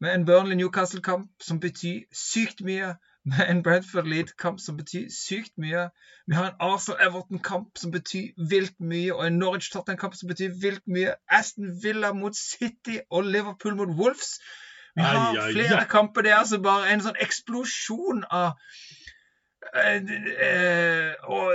med 0.00 0.14
en 0.14 0.26
Burnley-Newcastle-kamp 0.28 1.44
som 1.44 1.60
betyr 1.60 2.06
sykt 2.12 2.64
mye. 2.64 2.94
Med 3.24 3.50
en 3.50 3.62
Brentford-Lead-kamp 3.62 4.60
som 4.60 4.76
betyr 4.80 5.12
sykt 5.14 5.52
mye. 5.60 5.90
Vi 6.26 6.34
har 6.34 6.48
en 6.50 6.64
Arsenal-Everton-kamp 6.72 7.78
som 7.78 7.92
betyr 7.92 8.32
vilt 8.50 8.80
mye. 8.80 9.12
Og 9.14 9.26
en 9.26 9.38
Norwich-Tottenham-kamp 9.44 10.16
som 10.16 10.32
betyr 10.32 10.56
vilt 10.62 10.86
mye. 10.86 11.14
Aston 11.28 11.76
Villa 11.84 12.12
mot 12.16 12.36
City 12.36 12.98
og 13.10 13.28
Liverpool 13.28 13.76
mot 13.76 13.96
Wolves 14.00 14.38
vi 14.96 15.04
har 15.06 15.36
flere 15.52 15.84
kamper. 15.90 16.26
Det 16.26 16.32
er 16.32 16.40
altså 16.42 16.58
bare 16.62 16.90
en 16.92 17.04
sånn 17.04 17.22
eksplosjon 17.22 18.26
av 18.30 18.58
Uh, 19.72 20.02
uh, 20.04 21.12
og 21.32 21.52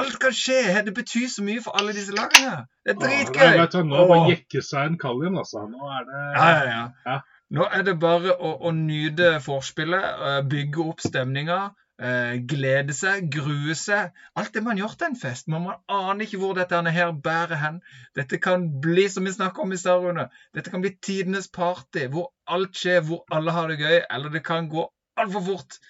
alt 0.00 0.14
kan 0.22 0.32
skje. 0.32 0.60
Det 0.86 0.94
betyr 0.94 1.26
så 1.28 1.42
mye 1.44 1.60
for 1.60 1.76
alle 1.76 1.92
disse 1.92 2.14
lagene. 2.14 2.62
Det 2.86 2.94
er 2.94 3.00
dritgøy. 3.00 3.48
Ja, 3.58 3.82
nå 3.84 4.04
bare 4.08 4.30
jekke 4.30 4.62
seg 4.64 4.92
en 4.92 4.98
kall 5.00 5.24
igjen, 5.24 5.36
altså. 5.42 5.66
Nå 5.68 5.90
er 5.90 6.06
det 6.06 6.22
ja, 6.22 6.46
ja, 6.70 6.84
ja. 7.10 7.16
Nå 7.56 7.66
er 7.66 7.82
det 7.86 7.96
bare 8.02 8.32
å, 8.38 8.54
å 8.70 8.72
nyte 8.74 9.34
vorspielet, 9.44 10.06
uh, 10.22 10.38
bygge 10.48 10.86
opp 10.86 11.02
stemninga. 11.04 11.58
Uh, 11.96 12.36
glede 12.44 12.92
seg, 12.92 13.30
grue 13.32 13.72
seg. 13.78 14.12
Alt 14.36 14.52
det 14.52 14.62
man 14.66 14.76
gjør 14.76 14.96
til 15.00 15.08
en 15.08 15.16
fest. 15.16 15.46
Man, 15.48 15.64
man 15.64 15.78
aner 15.88 16.26
ikke 16.26 16.40
hvor 16.42 16.52
dette 16.58 16.82
her 16.92 17.14
bærer 17.24 17.56
hen. 17.62 17.78
Dette 18.18 18.36
kan 18.42 18.66
bli, 18.84 19.06
som 19.08 19.24
vi 19.24 19.32
snakka 19.32 19.64
om 19.64 19.72
i 19.72 19.78
stad, 19.80 20.04
Rune, 20.04 20.28
dette 20.54 20.72
kan 20.72 20.84
bli 20.84 20.92
tidenes 21.00 21.48
party, 21.48 22.04
hvor 22.12 22.34
alt 22.52 22.76
skjer, 22.76 23.00
hvor 23.00 23.24
alle 23.32 23.54
har 23.56 23.72
det 23.72 23.78
gøy. 23.80 24.02
Eller 24.10 24.34
det 24.34 24.44
kan 24.44 24.68
gå 24.68 24.84
altfor 25.16 25.46
fort. 25.48 25.80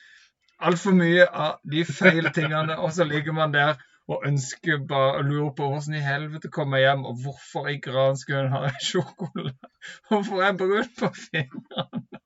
Altfor 0.62 0.95
mye 0.97 1.27
av 1.27 1.59
de 1.66 1.83
feil 1.85 2.31
tingene, 2.33 2.79
og 2.79 2.95
så 2.95 3.05
ligger 3.05 3.35
man 3.37 3.53
der 3.53 3.75
og 4.07 4.23
ønsker 4.29 4.85
bare 4.88 5.19
å 5.19 5.25
lure 5.27 5.51
på 5.59 5.66
hvordan 5.66 5.97
i 5.99 6.05
helvete 6.05 6.51
kommer 6.55 6.79
jeg 6.79 6.92
hjem, 6.92 7.03
og 7.11 7.19
hvorfor 7.25 7.66
i 7.73 7.81
granskauen 7.83 8.53
har 8.55 8.69
jeg 8.69 8.85
sjokolade? 8.90 9.73
Hvorfor 10.09 10.38
er 10.38 10.53
jeg 10.53 10.59
brun 10.62 10.92
på 11.01 11.11
fingrene? 11.19 12.21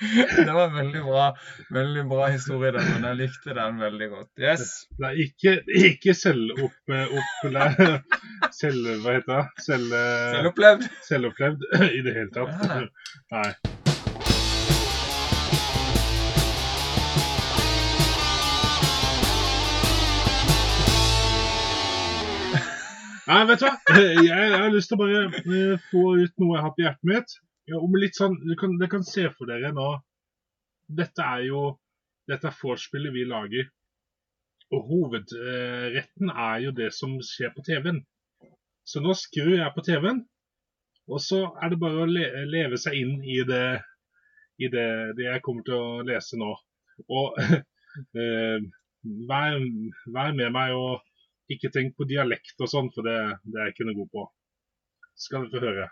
Det 0.46 0.52
var 0.52 0.64
en 0.64 0.74
veldig 0.74 1.02
bra, 1.04 1.24
veldig 1.70 2.04
bra 2.08 2.26
historie, 2.32 2.72
den, 2.72 2.86
men 2.94 3.04
jeg 3.10 3.18
likte 3.18 3.56
den 3.56 3.80
veldig 3.80 4.08
godt. 4.08 4.30
Yes. 4.40 4.70
Er 5.04 5.18
ikke, 5.24 5.58
ikke 5.76 6.14
selv 6.16 6.54
opp, 6.56 6.94
opp 7.20 7.42
selv, 8.60 8.88
Hva 9.02 9.18
heter 9.18 9.34
det? 9.34 9.42
Selv, 9.66 9.92
selvopplevd? 9.92 10.88
Selvopplevd 11.08 11.68
i 11.98 12.00
det 12.06 12.16
hele 12.16 12.32
tatt. 12.32 12.64
Ja. 12.64 12.80
Nei. 13.36 13.52
Nei, 23.30 23.44
vet 23.46 23.60
du 23.60 23.68
hva? 23.68 23.76
Jeg, 23.94 24.24
jeg 24.26 24.56
har 24.56 24.72
lyst 24.72 24.90
til 24.90 24.96
å 24.96 25.04
bare 25.04 25.20
eh, 25.28 25.76
få 25.92 26.08
ut 26.18 26.42
noe 26.42 26.56
jeg 26.56 26.64
har 26.64 26.72
på 26.74 26.86
hjertet 26.88 27.12
mitt 27.12 27.38
ja, 27.68 27.76
om 27.76 27.94
litt 28.00 28.16
sånn, 28.16 28.38
du 28.46 28.54
kan, 28.58 28.78
dere 28.80 28.90
kan, 28.92 29.04
se 29.06 29.28
for 29.36 29.50
dere 29.50 29.72
nå 29.76 29.90
Dette 30.90 31.22
er 31.22 31.44
jo 31.46 31.60
dette 32.30 32.48
er 32.50 32.56
vorspielet 32.62 33.14
vi 33.14 33.26
lager. 33.26 33.68
Og 34.70 34.86
hovedretten 34.86 36.30
er 36.30 36.58
jo 36.64 36.72
det 36.74 36.90
som 36.94 37.16
skjer 37.26 37.52
på 37.54 37.64
TV-en. 37.66 38.00
Så 38.86 39.02
nå 39.02 39.14
skrur 39.18 39.56
jeg 39.56 39.74
på 39.74 39.84
TV-en, 39.86 40.22
og 41.10 41.22
så 41.22 41.40
er 41.62 41.72
det 41.72 41.80
bare 41.82 42.04
å 42.04 42.10
le 42.10 42.26
leve 42.50 42.78
seg 42.78 42.96
inn 43.00 43.16
i 43.26 43.40
det, 43.46 43.80
i 44.62 44.70
det, 44.70 44.88
det 45.18 45.26
jeg 45.26 45.42
kommer 45.46 45.66
til 45.66 45.78
å 45.78 46.02
lese 46.06 46.38
nå. 46.38 46.50
Og 47.10 47.38
eh, 48.22 48.58
vær, 49.30 49.58
vær, 50.14 50.34
med 50.38 50.54
meg 50.54 50.74
og 50.78 51.54
ikke 51.54 51.72
tenk 51.74 51.96
på 51.98 52.06
dialekt 52.10 52.62
og 52.62 52.70
sånn, 52.70 52.92
for 52.94 53.06
det, 53.06 53.18
det 53.46 53.58
er 53.58 53.70
jeg 53.70 53.76
ikke 53.76 53.88
noe 53.90 54.00
god 54.02 54.12
på. 54.14 54.26
Skal 55.18 55.46
dere 55.46 55.54
få 55.54 55.66
høre. 55.66 55.88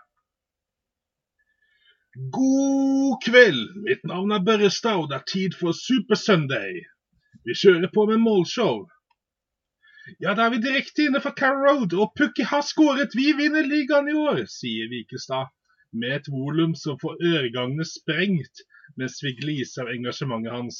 God 2.15 3.21
kveld! 3.25 3.75
Mitt 3.85 4.03
navn 4.03 4.31
er 4.31 4.45
Børrestad, 4.45 4.97
og 4.97 5.09
det 5.09 5.17
er 5.19 5.27
tid 5.29 5.57
for 5.59 5.77
Supersunday. 5.77 6.79
Vi 7.45 7.53
kjører 7.53 7.91
på 7.93 8.05
med 8.09 8.17
målshow. 8.23 8.87
Ja, 10.17 10.33
da 10.33 10.47
er 10.47 10.55
vi 10.55 10.61
direkte 10.63 11.05
inne 11.05 11.21
fra 11.21 11.35
Carrow 11.37 11.67
Road, 11.67 11.93
og 11.93 12.15
Pukki 12.17 12.47
har 12.49 12.65
skåret. 12.65 13.13
Vi 13.13 13.27
vinner 13.37 13.67
ligaen 13.69 14.09
i 14.09 14.17
år, 14.17 14.41
sier 14.49 14.89
Vikestad, 14.89 15.53
med 15.93 16.15
et 16.15 16.31
volum 16.33 16.73
som 16.73 16.97
får 17.01 17.21
øregangene 17.29 17.85
sprengt 17.85 18.65
mens 18.97 19.21
vi 19.23 19.35
gliser 19.37 19.85
av 19.85 19.93
engasjementet 19.93 20.53
hans. 20.53 20.79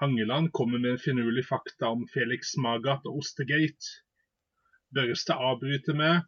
Hangeland 0.00 0.52
kommer 0.52 0.78
med 0.78 0.92
en 0.92 1.04
finurlig 1.06 1.46
fakta 1.48 1.88
om 1.96 2.04
Felix 2.12 2.52
Magath 2.60 3.08
og 3.08 3.22
Ostegate. 3.24 3.96
Børrestad 4.92 5.40
avbryter 5.40 5.96
med 5.96 6.20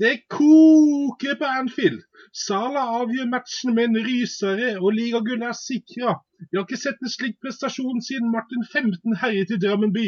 det 0.00 0.12
koker 0.28 1.34
på 1.40 1.44
Anfield. 1.44 2.00
Sala 2.32 2.82
avgjør 3.00 3.28
matchen 3.28 3.74
med 3.76 3.90
en 3.90 3.98
rysere, 4.06 4.70
og 4.80 4.94
ligagullet 4.96 5.50
er 5.50 5.58
sikra. 5.58 6.14
Vi 6.48 6.56
har 6.56 6.64
ikke 6.64 6.80
sett 6.80 7.02
en 7.04 7.12
slik 7.12 7.36
prestasjon 7.44 8.00
siden 8.04 8.32
Martin 8.32 8.64
15 8.72 9.18
herjet 9.20 9.52
i 9.52 9.60
Drammen 9.60 9.92
by. 9.92 10.06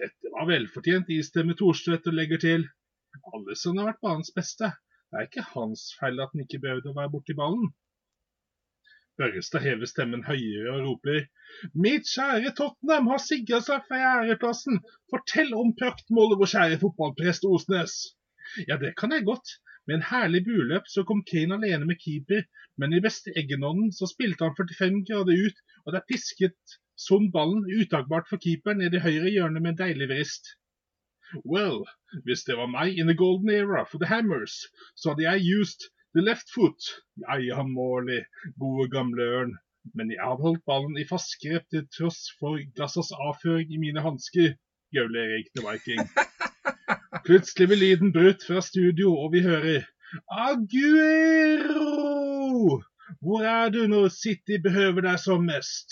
Dette 0.00 0.32
var 0.32 0.48
velfortjent, 0.48 1.12
istemmer 1.12 1.58
Thorstvedt 1.60 2.08
og 2.10 2.16
legger 2.18 2.40
til. 2.46 2.66
Alison 3.36 3.78
har 3.78 3.92
vært 3.92 4.02
banens 4.02 4.32
beste. 4.34 4.72
Det 5.12 5.20
er 5.20 5.28
ikke 5.28 5.46
hans 5.52 5.84
feil 6.00 6.18
at 6.24 6.32
han 6.32 6.42
ikke 6.46 6.62
behøvde 6.64 6.90
å 6.90 6.96
være 6.96 7.12
borti 7.12 7.36
ballen. 7.38 7.68
Børrestad 9.20 9.62
hever 9.62 9.86
stemmen 9.86 10.24
høyere 10.26 10.72
og 10.72 10.88
roper. 10.88 11.20
Mitt 11.84 12.08
kjære 12.10 12.50
Tottenham 12.58 13.12
har 13.12 13.20
sikra 13.22 13.60
seg 13.62 13.84
fjerdeplassen. 13.92 14.80
Fortell 15.12 15.54
om 15.54 15.70
praktmålet, 15.78 16.40
vår 16.40 16.50
kjære 16.56 16.80
fotballprest 16.82 17.46
Osnes. 17.46 17.94
Ja, 18.68 18.76
det 18.80 18.94
kan 19.00 19.12
jeg 19.12 19.26
godt. 19.28 19.56
Med 19.86 19.98
en 19.98 20.06
herlig 20.08 20.44
buløp 20.46 20.86
så 20.88 21.04
kom 21.08 21.22
Kane 21.28 21.58
alene 21.58 21.88
med 21.88 22.00
keeper, 22.00 22.44
men 22.80 22.96
i 22.96 23.02
beste 23.04 23.32
Eggenånden 23.36 23.92
så 23.92 24.08
spilte 24.08 24.46
han 24.46 24.56
45 24.56 25.02
grader 25.08 25.46
ut, 25.46 25.58
og 25.84 25.96
der 25.96 26.06
pisket 26.08 26.76
sånn 27.06 27.30
ballen 27.34 27.66
utakbart 27.68 28.30
for 28.30 28.40
keeperen 28.44 28.80
ned 28.80 28.96
i 28.96 29.02
høyre 29.04 29.32
hjørne 29.34 29.60
med 29.60 29.74
en 29.74 29.80
deilig 29.82 30.08
vrist. 30.12 30.54
Well, 31.44 31.82
hvis 32.24 32.44
det 32.48 32.56
var 32.60 32.70
meg 32.70 32.98
in 32.98 33.10
the 33.10 33.18
golden 33.18 33.50
era 33.50 33.84
for 33.90 33.98
the 33.98 34.08
Hammers, 34.08 34.56
så 34.94 35.12
hadde 35.12 35.26
jeg 35.26 35.60
used 35.60 35.88
the 36.14 36.22
left 36.22 36.52
foot. 36.54 36.90
Ja, 37.26 37.62
Morley, 37.62 38.22
gode 38.60 38.88
gamle 38.90 39.30
ørn. 39.38 39.56
Men 39.92 40.12
jeg 40.14 40.22
hadde 40.22 40.46
holdt 40.46 40.64
ballen 40.64 40.96
i 40.96 41.08
fast 41.08 41.34
grep 41.42 41.66
til 41.72 41.84
tross 41.92 42.30
for 42.38 42.62
Gassas 42.78 43.10
avføring 43.12 43.74
i 43.74 43.82
mine 43.82 44.04
hansker. 44.04 44.54
Gaule 44.94 45.26
Erik 45.26 45.50
the 45.56 45.66
Viking. 45.66 46.06
Plutselig 47.24 47.68
blir 47.68 47.80
lyden 47.80 48.12
brutt 48.12 48.42
fra 48.46 48.60
studio, 48.64 49.14
og 49.24 49.32
vi 49.32 49.40
hører 49.44 49.84
Aguero! 50.48 51.84
Hvor 53.20 53.44
er 53.44 53.70
du 53.70 53.86
når 53.88 54.08
City 54.12 54.58
behøver 54.62 55.00
deg 55.06 55.18
som 55.20 55.44
mest? 55.46 55.88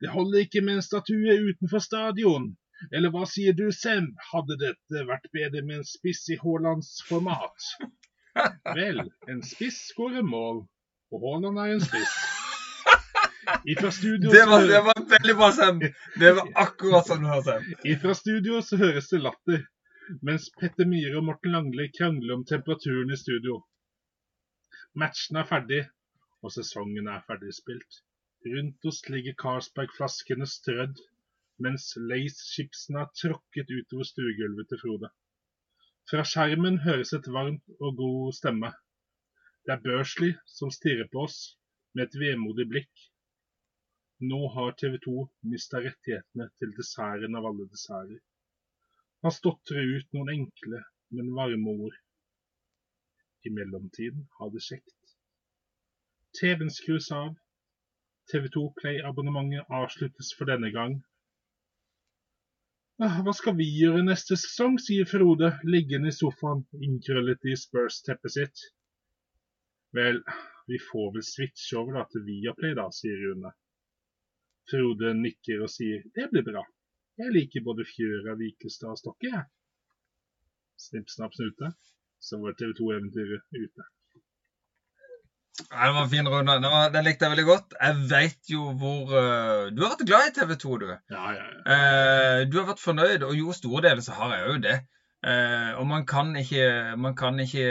Det 0.00 0.08
holder 0.12 0.38
ikke 0.44 0.60
med 0.64 0.74
en 0.78 0.82
statue 0.84 1.36
utenfor 1.50 1.82
stadion. 1.82 2.50
Eller 2.92 3.12
hva 3.12 3.26
sier 3.28 3.52
du, 3.56 3.66
Sem? 3.74 4.06
Hadde 4.30 4.56
dette 4.60 5.06
vært 5.08 5.26
bedre 5.34 5.62
med 5.66 5.80
en 5.80 5.88
spiss 5.88 6.22
i 6.32 6.38
Haalands 6.40 7.00
format? 7.08 7.66
Vel, 8.76 9.02
en 9.28 9.42
spiss 9.44 9.80
skårer 9.90 10.24
mål, 10.24 10.62
og 11.12 11.24
Haaland 11.26 11.58
er 11.60 11.74
en 11.74 11.84
spiss. 11.84 12.14
Ifra 13.66 13.90
studio, 13.90 14.30
Det 14.30 14.46
var, 14.46 14.64
det 14.68 14.80
var 14.86 15.02
veldig 15.10 15.34
bra, 15.36 15.50
Sam. 15.52 15.80
Det 16.20 16.32
var 16.36 16.48
akkurat 16.64 17.08
sånn 17.08 17.24
du 17.24 17.28
var, 17.32 17.42
Sam. 17.44 17.66
ifra 17.84 18.14
studio 18.14 18.60
så 18.64 18.78
høres 18.80 19.10
det 19.10 19.20
latter, 19.24 19.64
mens 20.26 20.48
Petter 20.58 20.88
Myhre 20.90 21.18
og 21.20 21.26
Morten 21.28 21.52
Langli 21.54 21.86
krangler 21.94 22.34
om 22.34 22.44
temperaturen 22.48 23.12
i 23.14 23.18
studio. 23.18 23.60
Matchen 25.02 25.38
er 25.38 25.46
ferdig, 25.46 25.80
og 26.42 26.52
sesongen 26.54 27.08
er 27.12 27.22
ferdigspilt. 27.28 28.00
Rundt 28.50 28.86
oss 28.90 29.00
ligger 29.12 29.36
Carlsberg-flaskene 29.42 30.48
strødd, 30.50 30.98
mens 31.62 31.92
Lace-chipsene 32.10 33.04
er 33.04 33.12
tråkket 33.20 33.70
utover 33.76 34.08
stuegulvet 34.08 34.70
til 34.72 34.80
Frode. 34.82 35.10
Fra 36.10 36.24
skjermen 36.26 36.80
høres 36.86 37.12
et 37.14 37.28
varmt 37.30 37.76
og 37.78 38.00
god 38.00 38.32
stemme. 38.40 38.72
Det 39.62 39.76
er 39.76 39.84
Børsli 39.84 40.32
som 40.56 40.72
stirrer 40.74 41.06
på 41.12 41.26
oss 41.28 41.38
med 41.94 42.08
et 42.08 42.18
vemodig 42.24 42.66
blikk. 42.72 43.04
Nå 44.32 44.40
har 44.56 44.74
TV 44.80 44.98
2 45.04 45.14
mista 45.52 45.84
rettighetene 45.84 46.48
til 46.58 46.74
desserten 46.80 47.38
av 47.38 47.46
alle 47.52 47.68
desserter. 47.70 48.18
Han 49.22 49.32
stotrer 49.36 49.96
ut 49.96 50.12
noen 50.16 50.32
enkle, 50.32 50.80
men 51.16 51.34
varme 51.36 51.74
ord. 51.86 51.96
I 53.44 53.52
mellomtiden 53.52 54.26
ha 54.38 54.48
det 54.54 54.62
kjekt. 54.64 55.14
TV-en 56.40 56.72
skrus 56.72 57.10
av. 57.12 57.34
TV 58.32 58.48
2 58.54 58.64
Play-abonnementet 58.80 59.72
avsluttes 59.80 60.32
for 60.38 60.48
denne 60.48 60.70
gang. 60.72 61.00
«Ah, 63.00 63.20
Hva 63.24 63.32
skal 63.32 63.56
vi 63.56 63.64
gjøre 63.64 64.04
neste 64.04 64.36
sesong, 64.36 64.76
sier 64.78 65.08
Frode, 65.08 65.54
liggende 65.64 66.12
i 66.12 66.16
sofaen, 66.16 66.66
innkrøllet 66.84 67.48
i 67.48 67.56
Spurs-teppet 67.56 68.34
sitt. 68.36 68.64
Vel, 69.96 70.20
vi 70.68 70.78
får 70.90 71.08
vel 71.14 71.24
switche 71.26 71.80
over 71.80 71.96
da 71.96 72.04
til 72.12 72.26
Viaplay 72.28 72.76
da, 72.78 72.90
sier 72.94 73.16
Rune. 73.24 73.54
Frode 74.70 75.14
nikker 75.18 75.64
og 75.64 75.72
sier 75.72 76.04
det 76.14 76.28
blir 76.30 76.44
bra. 76.46 76.62
Jeg 77.20 77.32
liker 77.36 77.64
både 77.66 77.84
Fjøra, 77.84 78.34
Vikestad 78.40 78.94
og 78.94 79.00
Stokke, 79.00 79.28
jeg. 79.28 79.46
Snipp, 80.80 81.08
snapp, 81.12 81.34
snute. 81.36 81.72
Så 82.20 82.38
var 82.40 82.54
TV 82.56 82.72
2-eventyret 82.78 83.42
ute. 83.56 83.88
Nei, 85.60 85.86
det 85.86 85.94
var 85.96 86.04
en 86.04 86.12
fin 86.12 86.28
runde. 86.32 86.54
Den, 86.62 86.72
var, 86.72 86.92
den 86.94 87.04
likte 87.04 87.26
jeg 87.26 87.34
veldig 87.34 87.46
godt. 87.48 87.74
Jeg 87.76 87.98
vet 88.12 88.52
jo 88.52 88.70
hvor 88.80 89.12
uh, 89.12 89.68
Du 89.74 89.82
har 89.82 89.92
vært 89.92 90.06
glad 90.08 90.30
i 90.30 90.34
TV 90.38 90.54
2, 90.64 90.78
du. 90.80 90.86
Ja, 90.88 91.26
ja, 91.36 91.44
ja. 91.50 91.60
Uh, 91.66 92.38
du 92.48 92.56
har 92.60 92.70
vært 92.70 92.84
fornøyd, 92.84 93.26
og 93.28 93.36
jo, 93.36 93.52
store 93.56 93.84
deler 93.88 94.04
så 94.04 94.16
har 94.16 94.34
jeg 94.36 94.46
jo 94.46 94.56
det. 94.64 94.78
Uh, 95.20 95.76
og 95.82 95.84
man 95.90 96.06
kan 96.08 96.32
ikke 96.40 96.96
man 96.96 97.16
kan 97.16 97.36
ikke, 97.44 97.66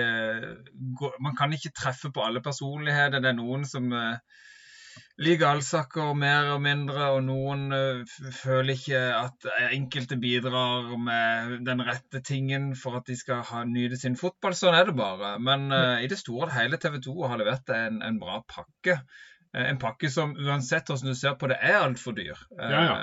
gå, 1.00 1.10
man 1.26 1.38
kan 1.40 1.54
ikke 1.58 1.74
treffe 1.74 2.14
på 2.14 2.26
alle 2.26 2.44
personligheter. 2.46 3.24
Det 3.24 3.34
er 3.34 3.40
noen 3.40 3.66
som 3.66 3.90
eh, 3.98 4.44
liker 5.20 5.50
allsaker 5.50 6.14
mer 6.16 6.48
og 6.54 6.62
mindre, 6.64 7.10
og 7.16 7.24
noen 7.28 7.66
eh, 7.76 8.04
føler 8.40 8.74
ikke 8.78 9.02
at 9.18 9.48
enkelte 9.76 10.16
bidrar 10.22 10.94
med 10.98 11.58
den 11.68 11.84
rette 11.88 12.22
tingen 12.26 12.72
for 12.80 13.00
at 13.02 13.10
de 13.10 13.18
skal 13.20 13.44
ha, 13.50 13.64
nyte 13.68 14.00
sin 14.00 14.16
fotball. 14.20 14.56
Sånn 14.56 14.78
er 14.80 14.88
det 14.90 14.96
bare. 15.00 15.34
Men 15.44 15.68
uh, 15.74 15.98
i 16.00 16.08
det 16.12 16.20
store 16.22 16.48
og 16.48 16.56
hele 16.56 16.80
TV 16.80 17.02
2 17.04 17.18
har 17.28 17.42
levert 17.42 17.76
en, 17.76 18.00
en 18.06 18.22
bra 18.22 18.40
pakke. 18.48 19.02
Eh, 19.52 19.66
En 19.66 19.80
pakke 19.82 20.12
som 20.14 20.36
uansett 20.38 20.88
hvordan 20.92 21.10
du 21.12 21.18
ser 21.18 21.36
på 21.42 21.48
det, 21.50 21.56
er 21.66 21.80
altfor 21.82 22.14
dyr. 22.16 22.38
Ja, 22.56 22.70
ja. 22.86 22.98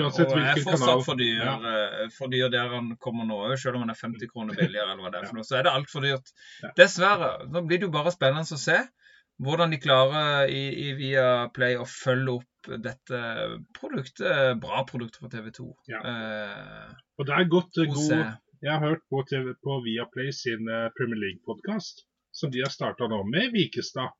Uansett 0.00 0.30
og 0.30 0.38
er 0.38 0.60
fortsatt 0.64 1.04
for 1.04 1.18
dyr, 1.18 1.40
Ja. 1.42 1.54
eh, 1.58 2.08
for 2.14 2.30
dyr 2.32 2.48
der 2.52 2.72
han 2.72 2.92
kommer 3.02 3.26
nå, 3.28 3.40
selv 3.60 3.76
om 3.80 3.84
han 3.84 3.90
er 3.92 3.98
50 4.00 4.30
kroner 4.32 4.54
billigere, 4.56 4.92
eller 4.94 5.02
hva 5.02 5.10
det 5.12 5.20
er 5.20 5.28
for 5.28 5.40
noe. 5.40 5.44
Så 5.48 5.58
er 5.58 5.66
det 5.66 5.74
altfor 5.74 6.06
dyrt. 6.06 6.30
Dessverre. 6.78 7.34
Nå 7.50 7.66
blir 7.66 7.82
det 7.82 7.90
jo 7.90 7.96
bare 8.00 8.14
spennende 8.14 8.46
å 8.46 8.60
se 8.64 8.80
hvordan 9.42 9.72
de 9.74 9.80
klarer 9.82 10.50
i, 10.52 10.62
i 10.86 10.92
via 10.98 11.48
Play 11.54 11.76
å 11.80 11.86
følge 11.88 12.36
opp 12.38 12.68
dette 12.80 13.20
produktet, 13.76 14.54
bra 14.62 14.84
produktet 14.88 15.20
for 15.20 15.32
TV 15.32 15.50
2. 15.58 15.66
Ja. 15.92 16.00
Eh, 16.00 16.92
Og 17.18 17.28
det 17.28 17.34
er 17.36 17.50
godt 17.52 17.80
eh, 17.82 17.90
god. 17.90 18.14
Jeg 18.64 18.72
har 18.72 18.80
hørt 18.86 19.02
på, 19.12 19.20
TV, 19.28 19.50
på 19.60 19.80
Viaplay 19.84 20.30
sin 20.32 20.68
eh, 20.70 20.86
Premier 20.96 21.20
League-podkast, 21.26 22.06
som 22.32 22.52
de 22.54 22.62
har 22.64 22.72
starta 22.72 23.08
nå 23.10 23.20
med 23.28 23.52
Vikestad, 23.52 24.14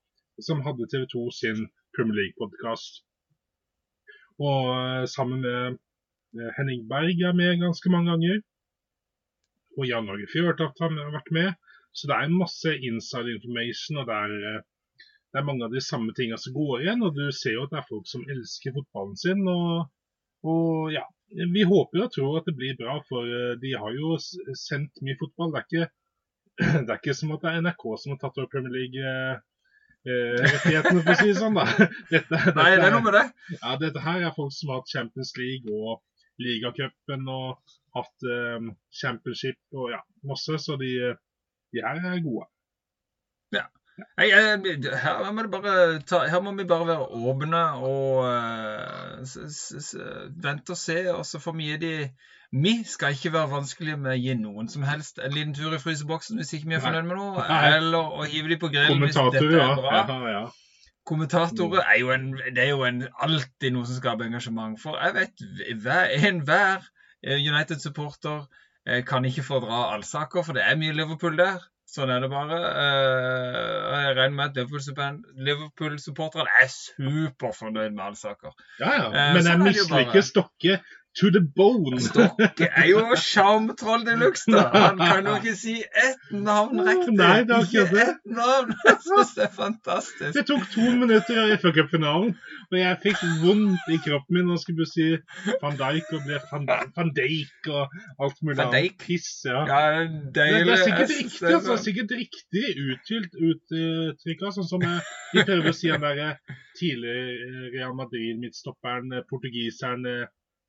som 0.45 0.61
hadde 0.67 0.85
TV 0.91 1.07
2 1.15 1.23
sin 1.39 1.63
Premier 1.95 2.19
League-podkast. 2.19 3.01
Og 4.43 4.69
eh, 4.75 5.05
sammen 5.09 5.41
med 5.41 5.79
eh, 6.37 6.51
Henning 6.59 6.85
Berg 6.91 7.23
er 7.25 7.33
med 7.39 7.63
ganske 7.63 7.89
mange 7.93 8.11
ganger. 8.13 8.43
Og 9.79 9.89
Jan 9.89 10.11
Åge 10.11 10.27
Fjørtoft 10.31 10.79
har 10.83 10.93
vært 11.17 11.33
med. 11.35 11.55
Så 11.95 12.07
det 12.11 12.15
er 12.19 12.31
masse 12.35 12.71
inside 12.83 13.33
information, 13.39 14.01
og 14.03 14.09
det 14.11 14.15
er, 14.27 14.37
eh, 14.51 14.63
det 15.35 15.41
er 15.41 15.49
mange 15.49 15.67
av 15.67 15.73
de 15.75 15.81
samme 15.83 16.15
tingene 16.15 16.39
som 16.39 16.55
går 16.55 16.85
igjen. 16.85 17.03
Og 17.03 17.17
du 17.17 17.25
ser 17.35 17.57
jo 17.57 17.65
at 17.67 17.73
det 17.73 17.81
er 17.81 17.89
folk 17.89 18.07
som 18.07 18.23
elsker 18.31 18.71
fotballen 18.77 19.19
sin. 19.19 19.43
og 19.51 19.89
og 20.45 20.93
ja, 20.93 21.01
vi 21.53 21.63
håper 21.65 22.03
og 22.05 22.11
tror 22.13 22.37
at 22.39 22.45
det 22.47 22.55
blir 22.57 22.75
bra, 22.77 23.03
for 23.09 23.21
eh, 23.25 23.57
de 23.61 23.71
har 23.81 23.91
jo 23.97 24.07
sendt 24.21 25.01
mye 25.05 25.17
fotball. 25.17 25.51
Det 25.53 25.59
er 25.59 25.65
ikke, 25.65 25.87
det 26.85 26.91
er 26.93 26.99
ikke 26.99 27.17
som 27.17 27.33
at 27.35 27.41
det 27.43 27.49
er 27.51 27.61
NRK 27.65 27.83
som 28.01 28.11
har 28.13 28.19
tatt 28.21 28.37
over 28.39 28.51
Premier 28.53 28.73
League-rettighetene, 28.77 31.01
for 31.01 31.11
å 31.15 31.17
si 31.19 31.29
det 31.31 31.41
sånn. 31.41 31.57
da. 31.57 31.65
Dette, 32.13 32.29
dette, 32.29 32.57
Nei, 32.59 32.71
det 32.77 32.85
er 32.87 32.93
noe 32.93 33.07
med 33.07 33.15
det. 33.17 33.27
ja, 33.57 33.69
dette 33.81 33.99
her 34.05 34.17
er 34.21 34.37
folk 34.37 34.53
som 34.55 34.69
har 34.71 34.77
hatt 34.83 34.93
Champions 34.93 35.31
League 35.39 35.67
og 35.73 35.91
ligacupen 36.45 37.21
og 37.31 37.47
hatt 37.97 38.17
eh, 38.29 38.59
championship 38.93 39.59
og 39.73 39.85
ja, 39.95 40.01
masse, 40.29 40.53
så 40.61 40.73
de, 40.79 40.91
de 41.73 41.77
her 41.81 41.97
er 42.13 42.25
gode. 42.25 42.45
Nei, 43.95 44.25
jeg- 44.27 44.91
her, 44.99 45.31
må 45.31 45.43
ta, 46.05 46.25
her 46.27 46.41
må 46.43 46.51
vi 46.57 46.65
bare 46.67 46.87
være 46.87 47.05
åpne 47.15 47.61
og 47.79 48.25
eh, 48.27 49.21
vente 50.43 50.75
og 50.75 50.77
se. 50.77 50.97
Og 51.13 51.23
så 51.25 51.39
får 51.39 51.55
vi 51.55 51.69
gi 51.69 51.77
de 51.77 52.09
Vi 52.51 52.83
skal 52.87 53.11
ikke 53.15 53.31
være 53.33 53.49
vanskelige 53.51 53.97
med 53.99 54.11
å 54.13 54.19
gi 54.19 54.33
noen 54.39 54.67
som 54.71 54.83
helst 54.87 55.19
en 55.19 55.31
liten 55.33 55.53
tur 55.55 55.73
i 55.75 55.79
fryseboksen 55.81 56.37
hvis 56.39 56.53
ikke 56.55 56.69
vi 56.69 56.75
er 56.77 56.83
fornøyd 56.83 57.07
med 57.07 57.17
noe, 57.17 57.41
eller 57.75 58.13
å 58.19 58.27
hive 58.31 58.51
de 58.51 58.57
på 58.61 58.69
grillen 58.71 59.01
hvis 59.01 59.15
dette 59.15 59.41
er 59.43 59.75
bra. 59.81 60.05
ja, 60.07 60.29
ja. 60.31 60.43
Kommentatorer 61.05 61.83
er 61.85 61.99
jo, 61.99 62.09
en, 62.11 62.31
det 62.55 62.63
er 62.63 62.69
jo 62.71 62.83
en, 62.87 63.03
alltid 63.21 63.73
noe 63.75 63.85
som 63.85 63.99
skaper 63.99 64.25
engasjement. 64.25 64.79
For 64.81 64.97
jeg 64.97 65.13
vet 65.13 65.43
hver, 65.83 66.13
enhver 66.29 66.87
eh, 67.23 67.37
United-supporter 67.37 68.45
eh, 68.87 69.03
kan 69.05 69.25
ikke 69.25 69.43
fordra 69.45 69.83
allsaker, 69.93 70.41
for 70.43 70.53
det 70.57 70.63
er 70.65 70.79
mye 70.79 70.95
Liverpool 70.97 71.37
der. 71.37 71.59
Sånn 71.85 72.09
er 72.09 72.23
det 72.23 72.31
bare. 72.31 72.57
Uh, 72.57 73.97
jeg 74.01 74.15
regner 74.17 74.35
med 74.35 74.45
at 74.49 74.57
Liverpool-supporterne 74.57 75.45
Liverpool 75.45 75.93
er 76.49 76.71
superfornøyd 76.73 77.93
med 77.93 78.05
allsaker. 78.09 78.55
ja, 78.81 78.91
ja. 78.97 79.05
Eh, 79.11 79.33
Men 79.37 79.49
jeg 79.51 79.61
misliker. 79.61 80.25
Stokke 80.25 80.79
to 81.19 81.29
the 81.31 81.39
bone. 81.57 81.99
Stokke 82.03 82.67
er 82.67 82.87
jo 82.89 83.01
sjarmtroll 83.19 84.03
de 84.07 84.15
luxe, 84.19 84.51
da. 84.51 84.63
Han 84.73 84.99
kan 84.99 85.27
jo 85.29 85.35
ikke 85.39 85.53
si 85.57 85.75
ett 85.81 86.31
navn 86.35 86.81
riktig. 86.83 87.13
Nei, 87.15 87.37
det 87.47 87.55
er 87.55 87.67
ikke 87.69 87.85
det. 87.93 88.05
ett 88.09 88.25
navn. 88.39 88.73
Jeg 88.89 88.97
syns 89.05 89.31
det 89.37 89.45
er 89.47 89.53
fantastisk. 89.55 90.33
Det 90.35 90.43
tok 90.49 90.65
to 90.73 90.89
minutter 90.99 91.39
av 91.45 91.53
FA 91.63 91.71
Cup-finalen, 91.77 92.33
og 92.71 92.77
jeg 92.79 92.99
fikk 93.05 93.23
vondt 93.43 93.89
i 93.95 93.99
kroppen 94.05 94.35
min 94.39 94.51
og 94.51 94.59
skulle 94.59 94.87
si 94.89 95.07
van 95.61 95.77
Dijk 95.79 96.09
og 96.17 96.23
ble 96.27 96.39
van, 96.51 96.65
van 96.97 97.11
Dijk 97.15 97.69
og 97.71 97.95
alt 98.25 98.41
mulig 98.43 98.57
Van 98.59 98.73
Dijk? 98.73 98.97
piss. 99.05 99.29
Ja. 99.47 99.61
Ja, 99.69 99.81
Det, 100.03 100.33
deilig. 100.35 100.65
det 100.67 100.73
er 100.75 100.83
sikkert 100.83 101.09
Jeg 101.09 101.17
synes 101.19 101.39
det 101.39 101.49
er 101.49 101.55
altså, 101.59 101.77
sikkert 101.85 102.11
riktig 102.19 102.65
uttylt 102.89 103.37
uttrykk. 103.49 104.43
Sånn 104.55 104.67
som 104.69 104.83
jeg, 104.85 104.99
de 105.33 105.43
prøver 105.47 105.71
å 105.71 105.75
si 105.75 105.89
han 105.93 106.03
derre 106.03 106.27
eh, 106.35 106.57
tidligere 106.79 107.69
Real 107.75 107.95
Madrid-midtstopperen, 107.97 109.13
eh, 109.15 109.23
portugiseren 109.29 110.03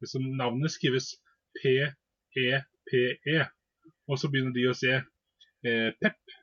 som 0.05 0.25
Navnet 0.37 0.75
skrives 0.75 1.15
P-E-P-E. 1.63 3.39
Og 4.07 4.21
så 4.21 4.31
begynner 4.31 4.55
de 4.55 4.67
å 4.71 4.77
se 4.77 4.93
eh, 4.99 5.89
Pep. 6.01 6.37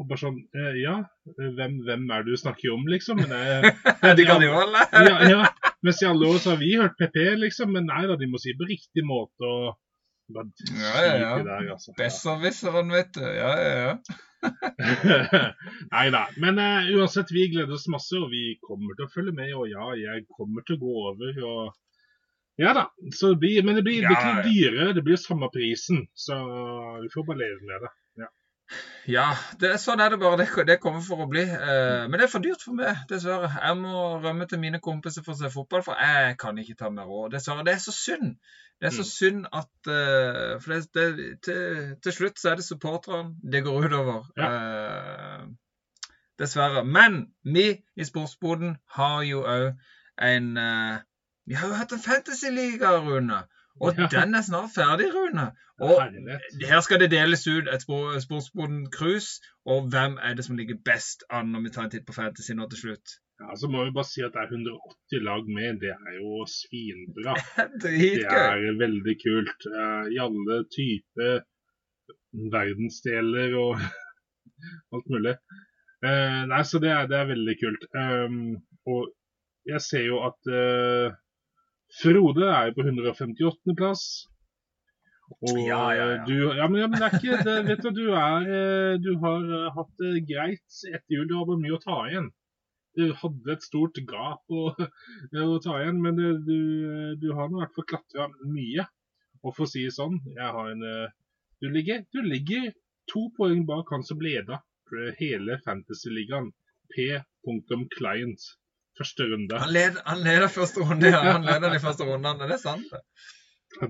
Og 0.00 0.08
bare 0.08 0.22
sånn 0.22 0.38
eh, 0.56 0.78
Ja, 0.80 0.96
hvem, 1.36 1.76
hvem 1.86 2.08
er 2.10 2.24
det 2.24 2.34
du 2.34 2.40
snakker 2.40 2.72
om, 2.74 2.88
liksom? 2.90 3.20
Men 3.20 3.34
det, 3.34 3.74
De 4.18 4.26
kan 4.26 4.42
jo 4.42 4.56
alle. 4.56 4.86
ja, 4.96 5.18
ja. 5.30 5.44
Mens 5.84 6.00
i 6.02 6.08
alle 6.08 6.30
år 6.30 6.40
så 6.42 6.54
har 6.54 6.60
vi 6.62 6.74
hørt 6.78 6.98
PP, 6.98 7.18
liksom. 7.42 7.72
Men 7.76 7.88
nei 7.90 8.04
da, 8.08 8.16
de 8.18 8.30
må 8.30 8.40
si 8.42 8.54
på 8.58 8.68
riktig 8.70 9.04
måte. 9.06 9.46
og 9.46 9.78
bare 10.32 10.48
Ja, 10.80 10.92
ja, 11.04 11.14
ja. 11.20 11.32
Der, 11.44 11.72
altså. 11.76 11.94
Besserwisseren, 11.98 12.92
vet 12.94 13.14
du. 13.18 13.24
Ja, 13.26 13.52
ja, 13.60 13.72
ja. 13.86 13.94
Nei 15.94 16.06
da. 16.14 16.24
Men 16.42 16.58
uh, 16.58 16.88
uansett, 16.96 17.30
vi 17.34 17.46
gleder 17.52 17.76
oss 17.76 17.88
masse, 17.90 18.16
og 18.18 18.30
vi 18.32 18.56
kommer 18.64 18.96
til 18.98 19.06
å 19.06 19.12
følge 19.12 19.34
med. 19.36 19.52
Og 19.58 19.68
ja, 19.70 19.92
jeg 19.98 20.26
kommer 20.38 20.66
til 20.66 20.78
å 20.78 20.82
gå 20.82 20.94
over. 21.12 21.42
og 21.50 21.78
ja 22.62 22.72
da, 22.76 22.84
så 23.18 23.32
det 23.34 23.40
blir, 23.42 23.62
men 23.66 23.76
det 23.78 23.82
blir, 23.86 24.00
det 24.04 24.08
blir 24.12 24.18
ikke 24.20 24.30
Ja, 24.30 24.38
ja. 24.38 24.46
dyrere, 24.46 24.94
det 24.96 25.02
blir 25.06 25.18
samme 25.20 25.48
prisen. 25.54 26.04
Så 26.14 26.36
vi 27.02 27.10
får 27.14 27.26
bare 27.28 27.42
leve 27.42 27.60
med 27.68 27.84
det. 27.86 27.92
Ja, 29.10 29.24
det, 29.60 29.74
sånn 29.82 30.00
er 30.00 30.14
det 30.14 30.16
bare. 30.22 30.38
Det, 30.40 30.62
det 30.64 30.76
kommer 30.80 31.02
for 31.04 31.20
å 31.20 31.26
bli. 31.28 31.42
Eh, 31.44 32.04
men 32.08 32.14
det 32.16 32.24
er 32.24 32.30
for 32.32 32.40
dyrt 32.44 32.62
for 32.64 32.72
meg, 32.78 33.02
dessverre. 33.10 33.50
Jeg 33.58 33.76
må 33.80 34.04
rømme 34.22 34.46
til 34.48 34.60
mine 34.62 34.78
kompiser 34.80 35.24
for 35.26 35.34
å 35.34 35.40
se 35.42 35.50
fotball, 35.52 35.82
for 35.84 35.98
jeg 36.00 36.38
kan 36.40 36.56
ikke 36.62 36.76
ta 36.78 36.88
mer 36.94 37.10
råd. 37.10 37.34
Dessverre. 37.34 37.64
Det 37.66 37.74
er 37.74 37.82
så 37.84 37.92
synd. 37.92 38.30
Det 38.80 38.88
er 38.88 38.94
så 38.96 39.04
Mm. 39.04 39.10
synd 39.10 39.50
at 39.52 39.90
eh, 39.92 40.54
For 40.62 40.72
det, 40.72 40.80
det, 40.96 41.26
til, 41.44 41.92
til 42.06 42.12
slutt 42.16 42.40
så 42.40 42.52
er 42.54 42.56
det 42.62 42.64
supporterne 42.64 43.34
det 43.52 43.60
går 43.66 43.90
utover. 43.90 44.24
Eh, 44.40 45.44
Dessverre. 46.40 46.84
Men 46.84 47.26
vi 47.44 47.66
i 47.96 48.04
Sportsboden 48.08 48.76
har 48.96 49.22
jo 49.28 49.42
òg 49.44 49.68
en 50.22 50.48
uh, 50.56 50.96
Vi 51.46 51.58
har 51.58 51.68
jo 51.68 51.74
hatt 51.74 51.92
en 51.92 52.02
fantasyliga, 52.02 52.96
Rune. 53.06 53.42
Og 53.80 53.98
ja. 53.98 54.06
den 54.12 54.34
er 54.34 54.44
snart 54.46 54.70
ferdig, 54.74 55.08
Rune. 55.14 55.46
Og 55.82 55.96
her 56.68 56.80
skal 56.84 57.00
det 57.00 57.10
deles 57.10 57.46
ut 57.48 57.68
et 57.72 57.82
Sportsboden 57.82 58.86
cruise. 58.92 59.40
Og 59.66 59.88
hvem 59.90 60.18
er 60.22 60.34
det 60.34 60.44
som 60.44 60.56
ligger 60.56 60.78
best 60.84 61.24
an 61.30 61.52
når 61.52 61.64
vi 61.64 61.72
tar 61.74 61.86
en 61.86 61.94
titt 61.94 62.06
på 62.06 62.16
fantasy 62.18 62.54
nå 62.54 62.68
til 62.70 62.82
slutt? 62.84 63.16
Ja, 63.42 63.56
så 63.58 63.68
må 63.72 63.84
vi 63.84 63.94
bare 63.96 64.06
si 64.06 64.22
at 64.22 64.36
det 64.36 64.42
er 64.42 64.52
180 64.54 65.24
lag 65.28 65.48
med. 65.56 65.80
Det 65.82 65.94
er 65.94 66.12
jo 66.20 66.44
svinbra. 66.58 67.34
det 67.82 68.12
er 68.22 68.78
veldig 68.84 69.16
kult. 69.24 69.66
Uh, 69.66 70.04
I 70.14 70.20
alle 70.26 70.60
typer 70.76 71.42
verdensdeler 72.54 73.56
og 73.64 73.82
alt 74.94 75.10
mulig. 75.10 75.34
Uh, 76.06 76.42
nei, 76.52 76.62
så 76.66 76.78
det 76.82 76.92
er, 76.92 77.10
det 77.10 77.18
er 77.18 77.32
veldig 77.32 77.56
kult. 77.64 77.88
Um, 77.98 78.38
og 78.86 79.10
jeg 79.66 79.82
ser 79.82 80.06
jo 80.06 80.22
at 80.28 80.52
uh, 80.52 81.18
Frode 82.00 82.48
er 82.48 82.72
på 82.76 82.84
158. 82.86 83.74
plass. 83.76 84.04
Og 85.32 85.58
ja, 85.60 85.80
ja, 85.96 86.06
ja. 86.12 86.20
Du, 86.28 86.34
ja, 86.56 86.68
men, 86.68 86.80
ja, 86.82 86.88
men, 86.90 86.98
det 87.00 87.06
er 87.08 87.16
ikke 87.18 87.38
det, 87.46 87.56
Vet 87.68 87.84
du, 87.84 87.90
du, 87.96 88.06
er, 88.16 88.48
du 89.00 89.12
har 89.22 89.46
hatt 89.76 89.92
det 90.00 90.24
greit 90.28 90.80
etter 90.88 91.16
jul. 91.16 91.28
Du 91.30 91.36
har 91.38 91.52
mye 91.52 91.76
å 91.76 91.82
ta 91.82 91.98
igjen. 92.10 92.30
Du 92.98 93.06
hadde 93.16 93.54
et 93.54 93.64
stort 93.64 93.96
gap 94.08 94.52
å, 94.52 94.66
å 95.54 95.60
ta 95.64 95.78
igjen, 95.80 96.02
men 96.04 96.20
du, 96.20 96.58
du 97.20 97.28
har 97.36 97.48
nå 97.48 97.60
i 97.60 97.64
hvert 97.64 97.76
fall 97.78 97.88
klatra 97.94 98.28
mye. 98.44 98.86
Og 99.42 99.56
for 99.56 99.64
å 99.64 99.70
si 99.72 99.86
det 99.86 99.96
sånn, 99.96 100.20
jeg 100.36 100.52
har 100.56 100.72
en 100.74 100.84
du 101.62 101.68
ligger, 101.70 102.02
du 102.10 102.24
ligger 102.26 102.72
to 103.10 103.28
poeng 103.36 103.60
bak 103.68 103.90
han 103.94 104.02
som 104.02 104.20
leda 104.20 104.58
hele 105.18 105.58
Fantasy-ligaen. 105.64 106.50
P. 106.92 107.22
Client. 107.96 108.40
Første 108.98 109.24
runde. 109.24 109.58
Han 109.58 109.72
leder, 109.72 110.02
han 110.06 110.20
leder 110.24 110.50
første 110.52 110.82
runde, 110.84 111.08
ja. 111.08 111.22
Han 111.32 111.46
leder 111.46 111.72
de 111.72 111.80
første 111.80 112.04
rundene. 112.04 112.48
Det 112.48 112.58
er 112.58 112.62
sant, 112.62 112.90
det. 112.92 113.00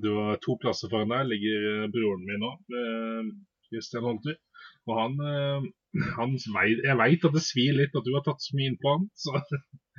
Du 0.03 0.12
har 0.14 0.38
to 0.44 0.55
plasser 0.62 0.90
foran 0.92 1.11
deg. 1.11 1.26
ligger 1.32 1.64
eh, 1.72 1.88
broren 1.90 2.22
min 2.28 2.44
nå, 2.44 2.53
Christian 3.66 4.07
Holter. 4.07 4.36
Og 4.86 5.00
han, 5.00 5.16
eh, 5.32 5.66
han 6.18 6.36
Jeg 6.86 6.98
veit 7.03 7.26
at 7.28 7.34
det 7.36 7.44
svir 7.44 7.74
litt 7.78 7.98
at 7.98 8.07
du 8.07 8.14
har 8.14 8.24
tatt 8.26 8.44
så 8.44 8.57
mye 8.59 8.72
innpå 8.72 8.94
han, 8.94 9.09
så, 9.18 9.42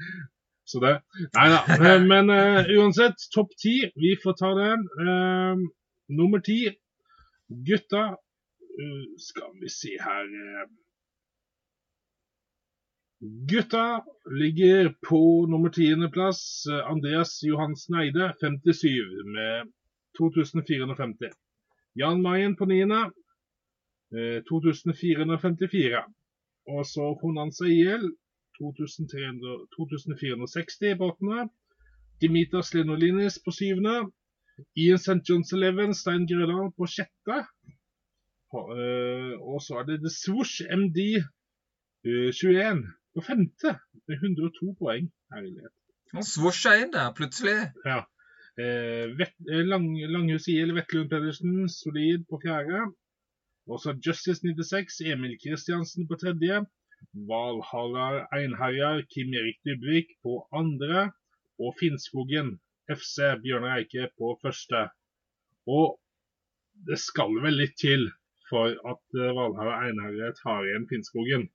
så 0.72 0.84
det 0.84 0.96
Nei 1.36 1.48
da. 1.52 1.62
Men, 2.08 2.32
uh, 2.32 2.74
uansett, 2.78 3.28
topp 3.36 3.56
ti. 3.60 3.76
Vi 4.00 4.16
får 4.24 4.40
ta 4.40 4.54
den. 4.60 4.88
Uh, 5.04 5.68
nummer 6.20 6.44
ti 6.44 6.62
Gutta, 7.68 8.14
Uh, 8.74 9.06
skal 9.22 9.52
vi 9.62 9.70
se 9.70 9.92
her. 10.02 10.30
Gutta 13.24 14.04
ligger 14.32 14.94
på 15.10 15.46
nummer 15.46 15.70
tiendeplass. 15.70 16.68
Andreas 16.68 17.44
Johansen 17.44 17.96
Eide, 17.96 18.34
57, 18.42 18.88
med 19.36 19.72
2450. 20.18 21.30
Jan 21.96 22.22
Mayen 22.22 22.56
på 22.56 22.66
niende, 22.66 23.12
2454. 24.50 25.98
Eh, 25.98 26.04
Og 26.68 26.86
så 26.86 27.20
Honanza 27.22 27.66
IL, 27.66 28.12
2460 28.60 30.98
på 30.98 31.06
åttende. 31.12 31.50
Dimitas 32.22 32.74
Lenolinis 32.74 33.40
på 33.46 33.52
syvende. 33.52 34.12
Ian 34.76 34.98
St. 35.00 35.12
John's 35.30 35.54
Eleven, 35.56 35.94
Stein 35.94 36.28
Grødal 36.28 36.72
på 36.78 36.86
sjette. 36.88 37.46
Og 38.52 39.62
så 39.62 39.74
er 39.80 39.84
det 39.84 40.00
The 40.00 40.10
Swoosh 40.10 40.62
MD 40.72 40.98
21 42.04 42.88
på 43.14 43.24
femte, 43.26 43.78
med 44.08 44.16
102 44.22 44.74
poeng. 44.80 45.08
Herlighet. 45.34 45.74
Han 46.14 46.26
swosha 46.28 46.76
inn 46.82 46.92
der, 46.94 47.14
plutselig. 47.18 47.56
Ja. 47.86 48.04
Eh, 48.62 49.10
Lang, 49.66 49.88
Langhus 50.14 50.48
IL 50.52 50.76
Vetlund 50.78 51.10
Pedersen, 51.10 51.70
solid 51.70 52.28
på 52.30 52.40
fjerde. 52.44 52.84
Også 53.66 53.96
Justice 54.06 54.44
96, 54.44 55.00
Emil 55.14 55.38
Kristiansen 55.42 56.08
på 56.08 56.20
tredje. 56.22 56.62
Valhalla 57.30 58.28
Einherjar, 58.36 59.02
Kim 59.14 59.34
Erik 59.34 59.60
Dybvik 59.66 60.14
på 60.24 60.44
andre. 60.54 61.12
Og 61.60 61.76
Finnskogen 61.80 62.60
FC 62.92 63.34
Bjørnar 63.42 63.80
Eike 63.80 64.10
på 64.18 64.36
første. 64.42 64.88
Og 65.68 65.98
det 66.88 67.00
skal 67.00 67.40
vel 67.44 67.58
litt 67.62 67.78
til 67.80 68.10
for 68.50 68.74
at 68.94 69.18
eh, 69.18 69.44
Einherjar 69.88 70.36
tar 70.44 70.68
igjen 70.68 70.90
Finnskogen? 70.90 71.50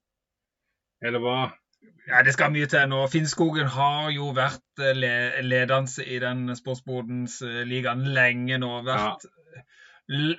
Eller 1.04 1.22
hva? 1.22 1.38
Ja, 2.08 2.22
Det 2.24 2.32
skal 2.34 2.52
mye 2.54 2.68
til 2.70 2.86
nå. 2.90 3.02
Finnskogen 3.12 3.68
har 3.74 4.08
jo 4.14 4.30
vært 4.36 4.82
eh, 4.82 4.96
ledende 5.44 6.06
i 6.06 6.20
den 6.22 6.54
sportsbodens 6.56 7.42
eh, 7.46 7.64
ligaen 7.68 8.06
lenge 8.16 8.58
nå. 8.62 8.70
Vært 8.86 9.28
ja. 9.28 9.64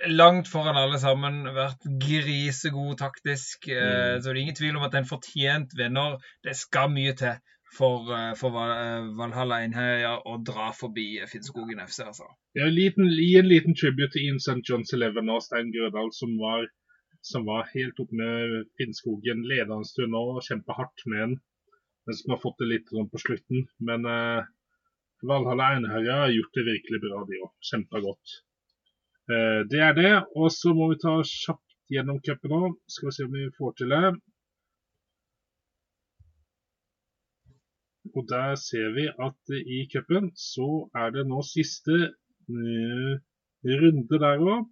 langt 0.10 0.49
foran 0.49 0.80
alle 0.82 0.99
sammen. 0.99 1.43
Vært 1.55 1.86
grisegod 2.01 2.97
taktisk. 3.03 3.70
Mm. 3.70 4.20
Så 4.20 4.26
det 4.26 4.36
er 4.36 4.41
ingen 4.43 4.60
tvil 4.60 4.82
om 4.82 4.89
at 4.89 4.97
en 4.97 5.10
fortjent 5.10 5.78
vinner. 5.78 6.18
Det 6.43 6.57
skal 6.57 6.91
mye 6.95 7.16
til 7.22 7.38
for, 7.78 8.18
eh, 8.18 8.34
for 8.36 8.57
eh, 8.64 9.07
Valhalla 9.18 9.62
Einheia 9.64 10.16
å 10.26 10.38
dra 10.45 10.70
forbi 10.76 11.07
Finnskogen 11.30 11.82
FC, 11.86 12.01
altså. 12.07 12.28
Ja, 12.57 12.68
liten, 12.74 13.10
en 13.10 13.49
liten 13.49 13.78
tribute 13.78 14.12
til 14.16 14.28
Ian 14.28 14.41
St. 14.41 14.62
John's 14.70 14.93
Eleven 14.95 15.30
og 15.30 15.43
Stein 15.45 15.72
Grødal, 15.76 16.12
som 16.16 16.36
var, 16.41 16.66
som 17.22 17.45
var 17.45 17.70
helt 17.74 17.99
oppe 17.99 18.15
med 18.15 18.67
Finnskogen. 18.78 19.45
Leda 19.47 19.76
en 19.76 19.88
stund 19.88 20.13
nå 20.15 20.22
og 20.36 20.45
kjempa 20.45 20.78
hardt 20.78 21.05
med 21.05 21.20
den. 21.26 21.39
men 22.05 22.15
som 22.17 22.32
har 22.32 22.39
fått 22.41 22.57
det 22.57 22.67
litt 22.70 22.88
sånn 22.89 23.09
på 23.11 23.20
slutten. 23.22 23.67
Men 23.86 24.05
eh, 24.09 24.45
Valhalla 25.30 25.74
Einherja 25.76 26.15
har 26.24 26.32
gjort 26.34 26.55
det 26.57 26.63
virkelig 26.65 27.01
bra, 27.03 27.20
de 27.28 27.41
òg. 27.43 27.51
Kjempa 27.70 28.01
godt. 28.01 28.38
Eh, 29.30 29.59
det 29.70 29.82
er 29.86 29.93
det. 29.97 30.13
Og 30.36 30.49
så 30.55 30.74
må 30.74 30.89
vi 30.89 30.97
ta 31.03 31.20
kjapt 31.22 31.78
gjennom 31.93 32.22
cupen 32.26 32.55
nå. 32.55 32.72
Skal 32.89 33.09
vi 33.09 33.15
se 33.17 33.28
om 33.28 33.38
vi 33.38 33.45
får 33.59 33.78
til 33.78 33.93
det. 33.93 34.13
Og 38.17 38.26
der 38.30 38.55
ser 38.57 38.89
vi 38.95 39.05
at 39.28 39.53
i 39.59 39.84
cupen 39.91 40.32
så 40.34 40.70
er 40.97 41.13
det 41.13 41.28
nå 41.30 41.43
siste 41.45 41.97
uh, 42.49 43.13
runde 43.70 44.22
der 44.24 44.41
òg. 44.41 44.65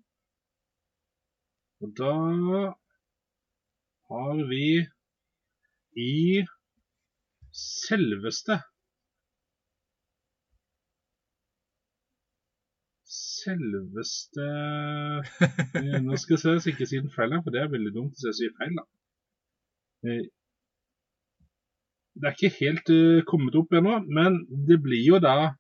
Og 1.85 1.89
da 1.97 2.13
har 4.09 4.39
vi 4.49 4.67
i 6.03 6.45
selveste 7.57 8.57
Selveste 13.17 14.47
Nå 16.05 16.17
skal 16.17 16.33
jeg 16.33 16.41
se 16.41 16.55
så 16.63 16.71
ikke 16.71 16.89
si 16.89 16.97
den 16.97 17.13
feil, 17.13 17.37
for 17.43 17.53
det 17.53 17.61
er 17.61 17.71
veldig 17.75 17.93
dumt 17.99 18.17
hvis 18.17 18.27
jeg 18.29 18.39
sier 18.39 18.57
feil. 18.57 18.73
da. 18.79 18.87
Eh, 20.07 20.25
det 22.17 22.27
er 22.27 22.35
ikke 22.35 22.57
helt 22.57 22.89
uh, 22.89 23.21
kommet 23.29 23.55
opp 23.61 23.77
ennå, 23.77 23.99
men 24.17 24.41
det 24.67 24.81
blir 24.81 25.03
jo 25.05 25.21
da 25.21 25.53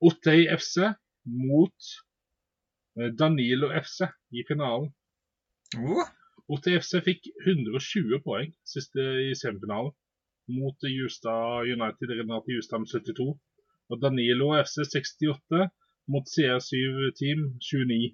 Ottei 0.00 0.46
FC 0.48 0.88
mot 1.28 1.94
Danilo 3.20 3.68
FC 3.76 4.06
i 4.32 4.44
finalen. 4.48 4.88
Uh. 5.78 6.04
OTFC 6.52 6.98
FC 6.98 7.04
fikk 7.06 7.28
120 7.46 8.20
poeng 8.24 8.50
siste 8.68 9.04
i 9.24 9.30
semifinalen 9.38 9.94
mot 10.52 10.76
Justad 10.84 11.70
United 11.70 12.12
Renate 12.18 12.52
Justad 12.52 12.82
med 12.82 12.90
72. 12.92 13.32
Og 13.90 14.02
Danilo 14.02 14.50
FC 14.58 14.84
68 14.84 15.64
mot 16.12 16.28
CR7 16.28 17.14
Team 17.16 17.46
29. 17.60 18.12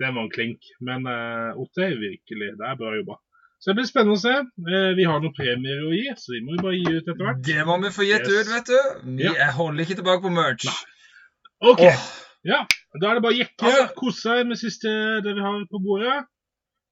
Det 0.00 0.08
var 0.14 0.22
en 0.22 0.32
klink, 0.32 0.64
men 0.80 1.06
uh, 1.08 1.56
Otte, 1.60 1.88
virkelig, 2.00 2.50
det 2.58 2.66
er 2.68 2.80
bra 2.80 2.96
jobba. 2.96 3.16
Så 3.60 3.70
det 3.70 3.78
blir 3.78 3.88
spennende 3.88 4.16
å 4.18 4.20
se. 4.20 4.34
Eh, 4.68 4.90
vi 4.98 5.06
har 5.08 5.22
noen 5.22 5.32
premier 5.36 5.80
å 5.86 5.94
gi, 5.96 6.10
så 6.20 6.34
vi 6.34 6.42
må 6.44 6.58
jo 6.58 6.64
bare 6.66 6.76
gi 6.76 6.90
ut 6.92 7.06
etter 7.08 7.22
hvert. 7.24 7.38
Det 7.46 7.62
må 7.64 7.78
vi 7.86 7.92
få 7.94 8.04
gitt 8.04 8.28
yes. 8.28 8.34
ut, 8.36 8.50
vet 8.52 8.68
du. 8.68 9.14
Vi 9.16 9.30
ja. 9.30 9.46
holder 9.56 9.86
ikke 9.86 9.96
tilbake 10.02 10.22
på 10.26 10.32
merch. 10.36 10.66
Nei. 10.68 10.76
OK. 11.72 11.80
Oh. 11.88 12.02
Ja, 12.46 12.60
Da 13.00 13.08
er 13.08 13.18
det 13.18 13.24
bare 13.24 13.34
å 13.34 13.36
jekke, 13.40 13.68
altså, 13.68 13.86
kose 13.96 14.20
seg 14.22 14.42
med 14.48 14.60
siste 14.60 14.92
det 15.24 15.32
vi 15.34 15.42
har 15.42 15.56
på 15.72 15.80
bordet. 15.82 16.18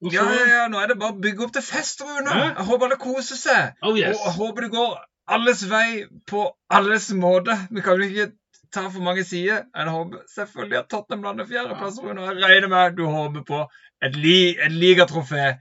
Også... 0.04 0.14
Ja, 0.16 0.24
ja, 0.36 0.46
ja, 0.50 0.62
nå 0.68 0.80
er 0.82 0.90
det 0.92 0.98
bare 1.00 1.14
å 1.14 1.20
bygge 1.24 1.46
opp 1.46 1.52
til 1.56 1.64
fest, 1.64 2.02
Rune. 2.04 2.32
Jeg 2.36 2.66
håper 2.68 2.90
alle 2.90 3.00
koser 3.00 3.38
seg. 3.40 3.76
Oh, 3.80 3.94
yes. 3.96 4.18
Og 4.18 4.26
jeg 4.26 4.34
håper 4.36 4.66
det 4.66 4.72
går 4.74 4.96
alles 5.34 5.62
vei 5.70 5.86
på 6.28 6.44
alles 6.68 7.08
måte. 7.16 7.56
Vi 7.72 7.84
kan 7.84 8.02
jo 8.02 8.08
ikke 8.10 8.26
ta 8.74 8.84
for 8.90 9.00
mange 9.06 9.24
sider. 9.24 9.64
Jeg 9.72 9.94
håper 9.94 10.26
selvfølgelig 10.34 10.78
at 10.82 10.90
Tottenham 10.92 11.24
lander 11.24 11.48
fjerdeplass, 11.48 12.02
Rune. 12.04 12.28
Jeg 12.28 12.50
regner 12.52 12.68
med 12.68 12.98
du 12.98 13.06
håper 13.08 13.46
på 13.48 13.62
et, 14.04 14.16
li 14.16 14.52
et 14.58 14.72
ligatrofé 14.72 15.54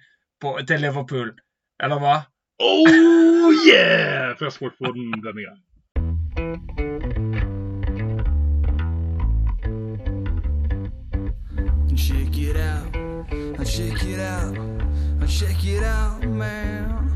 til 0.68 0.82
Liverpool, 0.84 1.30
eller 1.80 2.00
hva? 2.04 2.16
Oh 2.60 3.54
yeah! 3.64 4.36
Først 4.40 4.60
bort 4.60 4.76
for 4.78 4.92
den 4.92 5.14
denne 5.24 5.48
gangen. 5.48 5.64
Check 11.96 12.38
it 12.38 12.58
out, 12.58 13.03
check 13.64 14.04
it 14.04 14.20
out, 14.20 14.56
check 15.28 15.64
it 15.64 15.84
out, 15.84 16.22
man. 16.24 17.13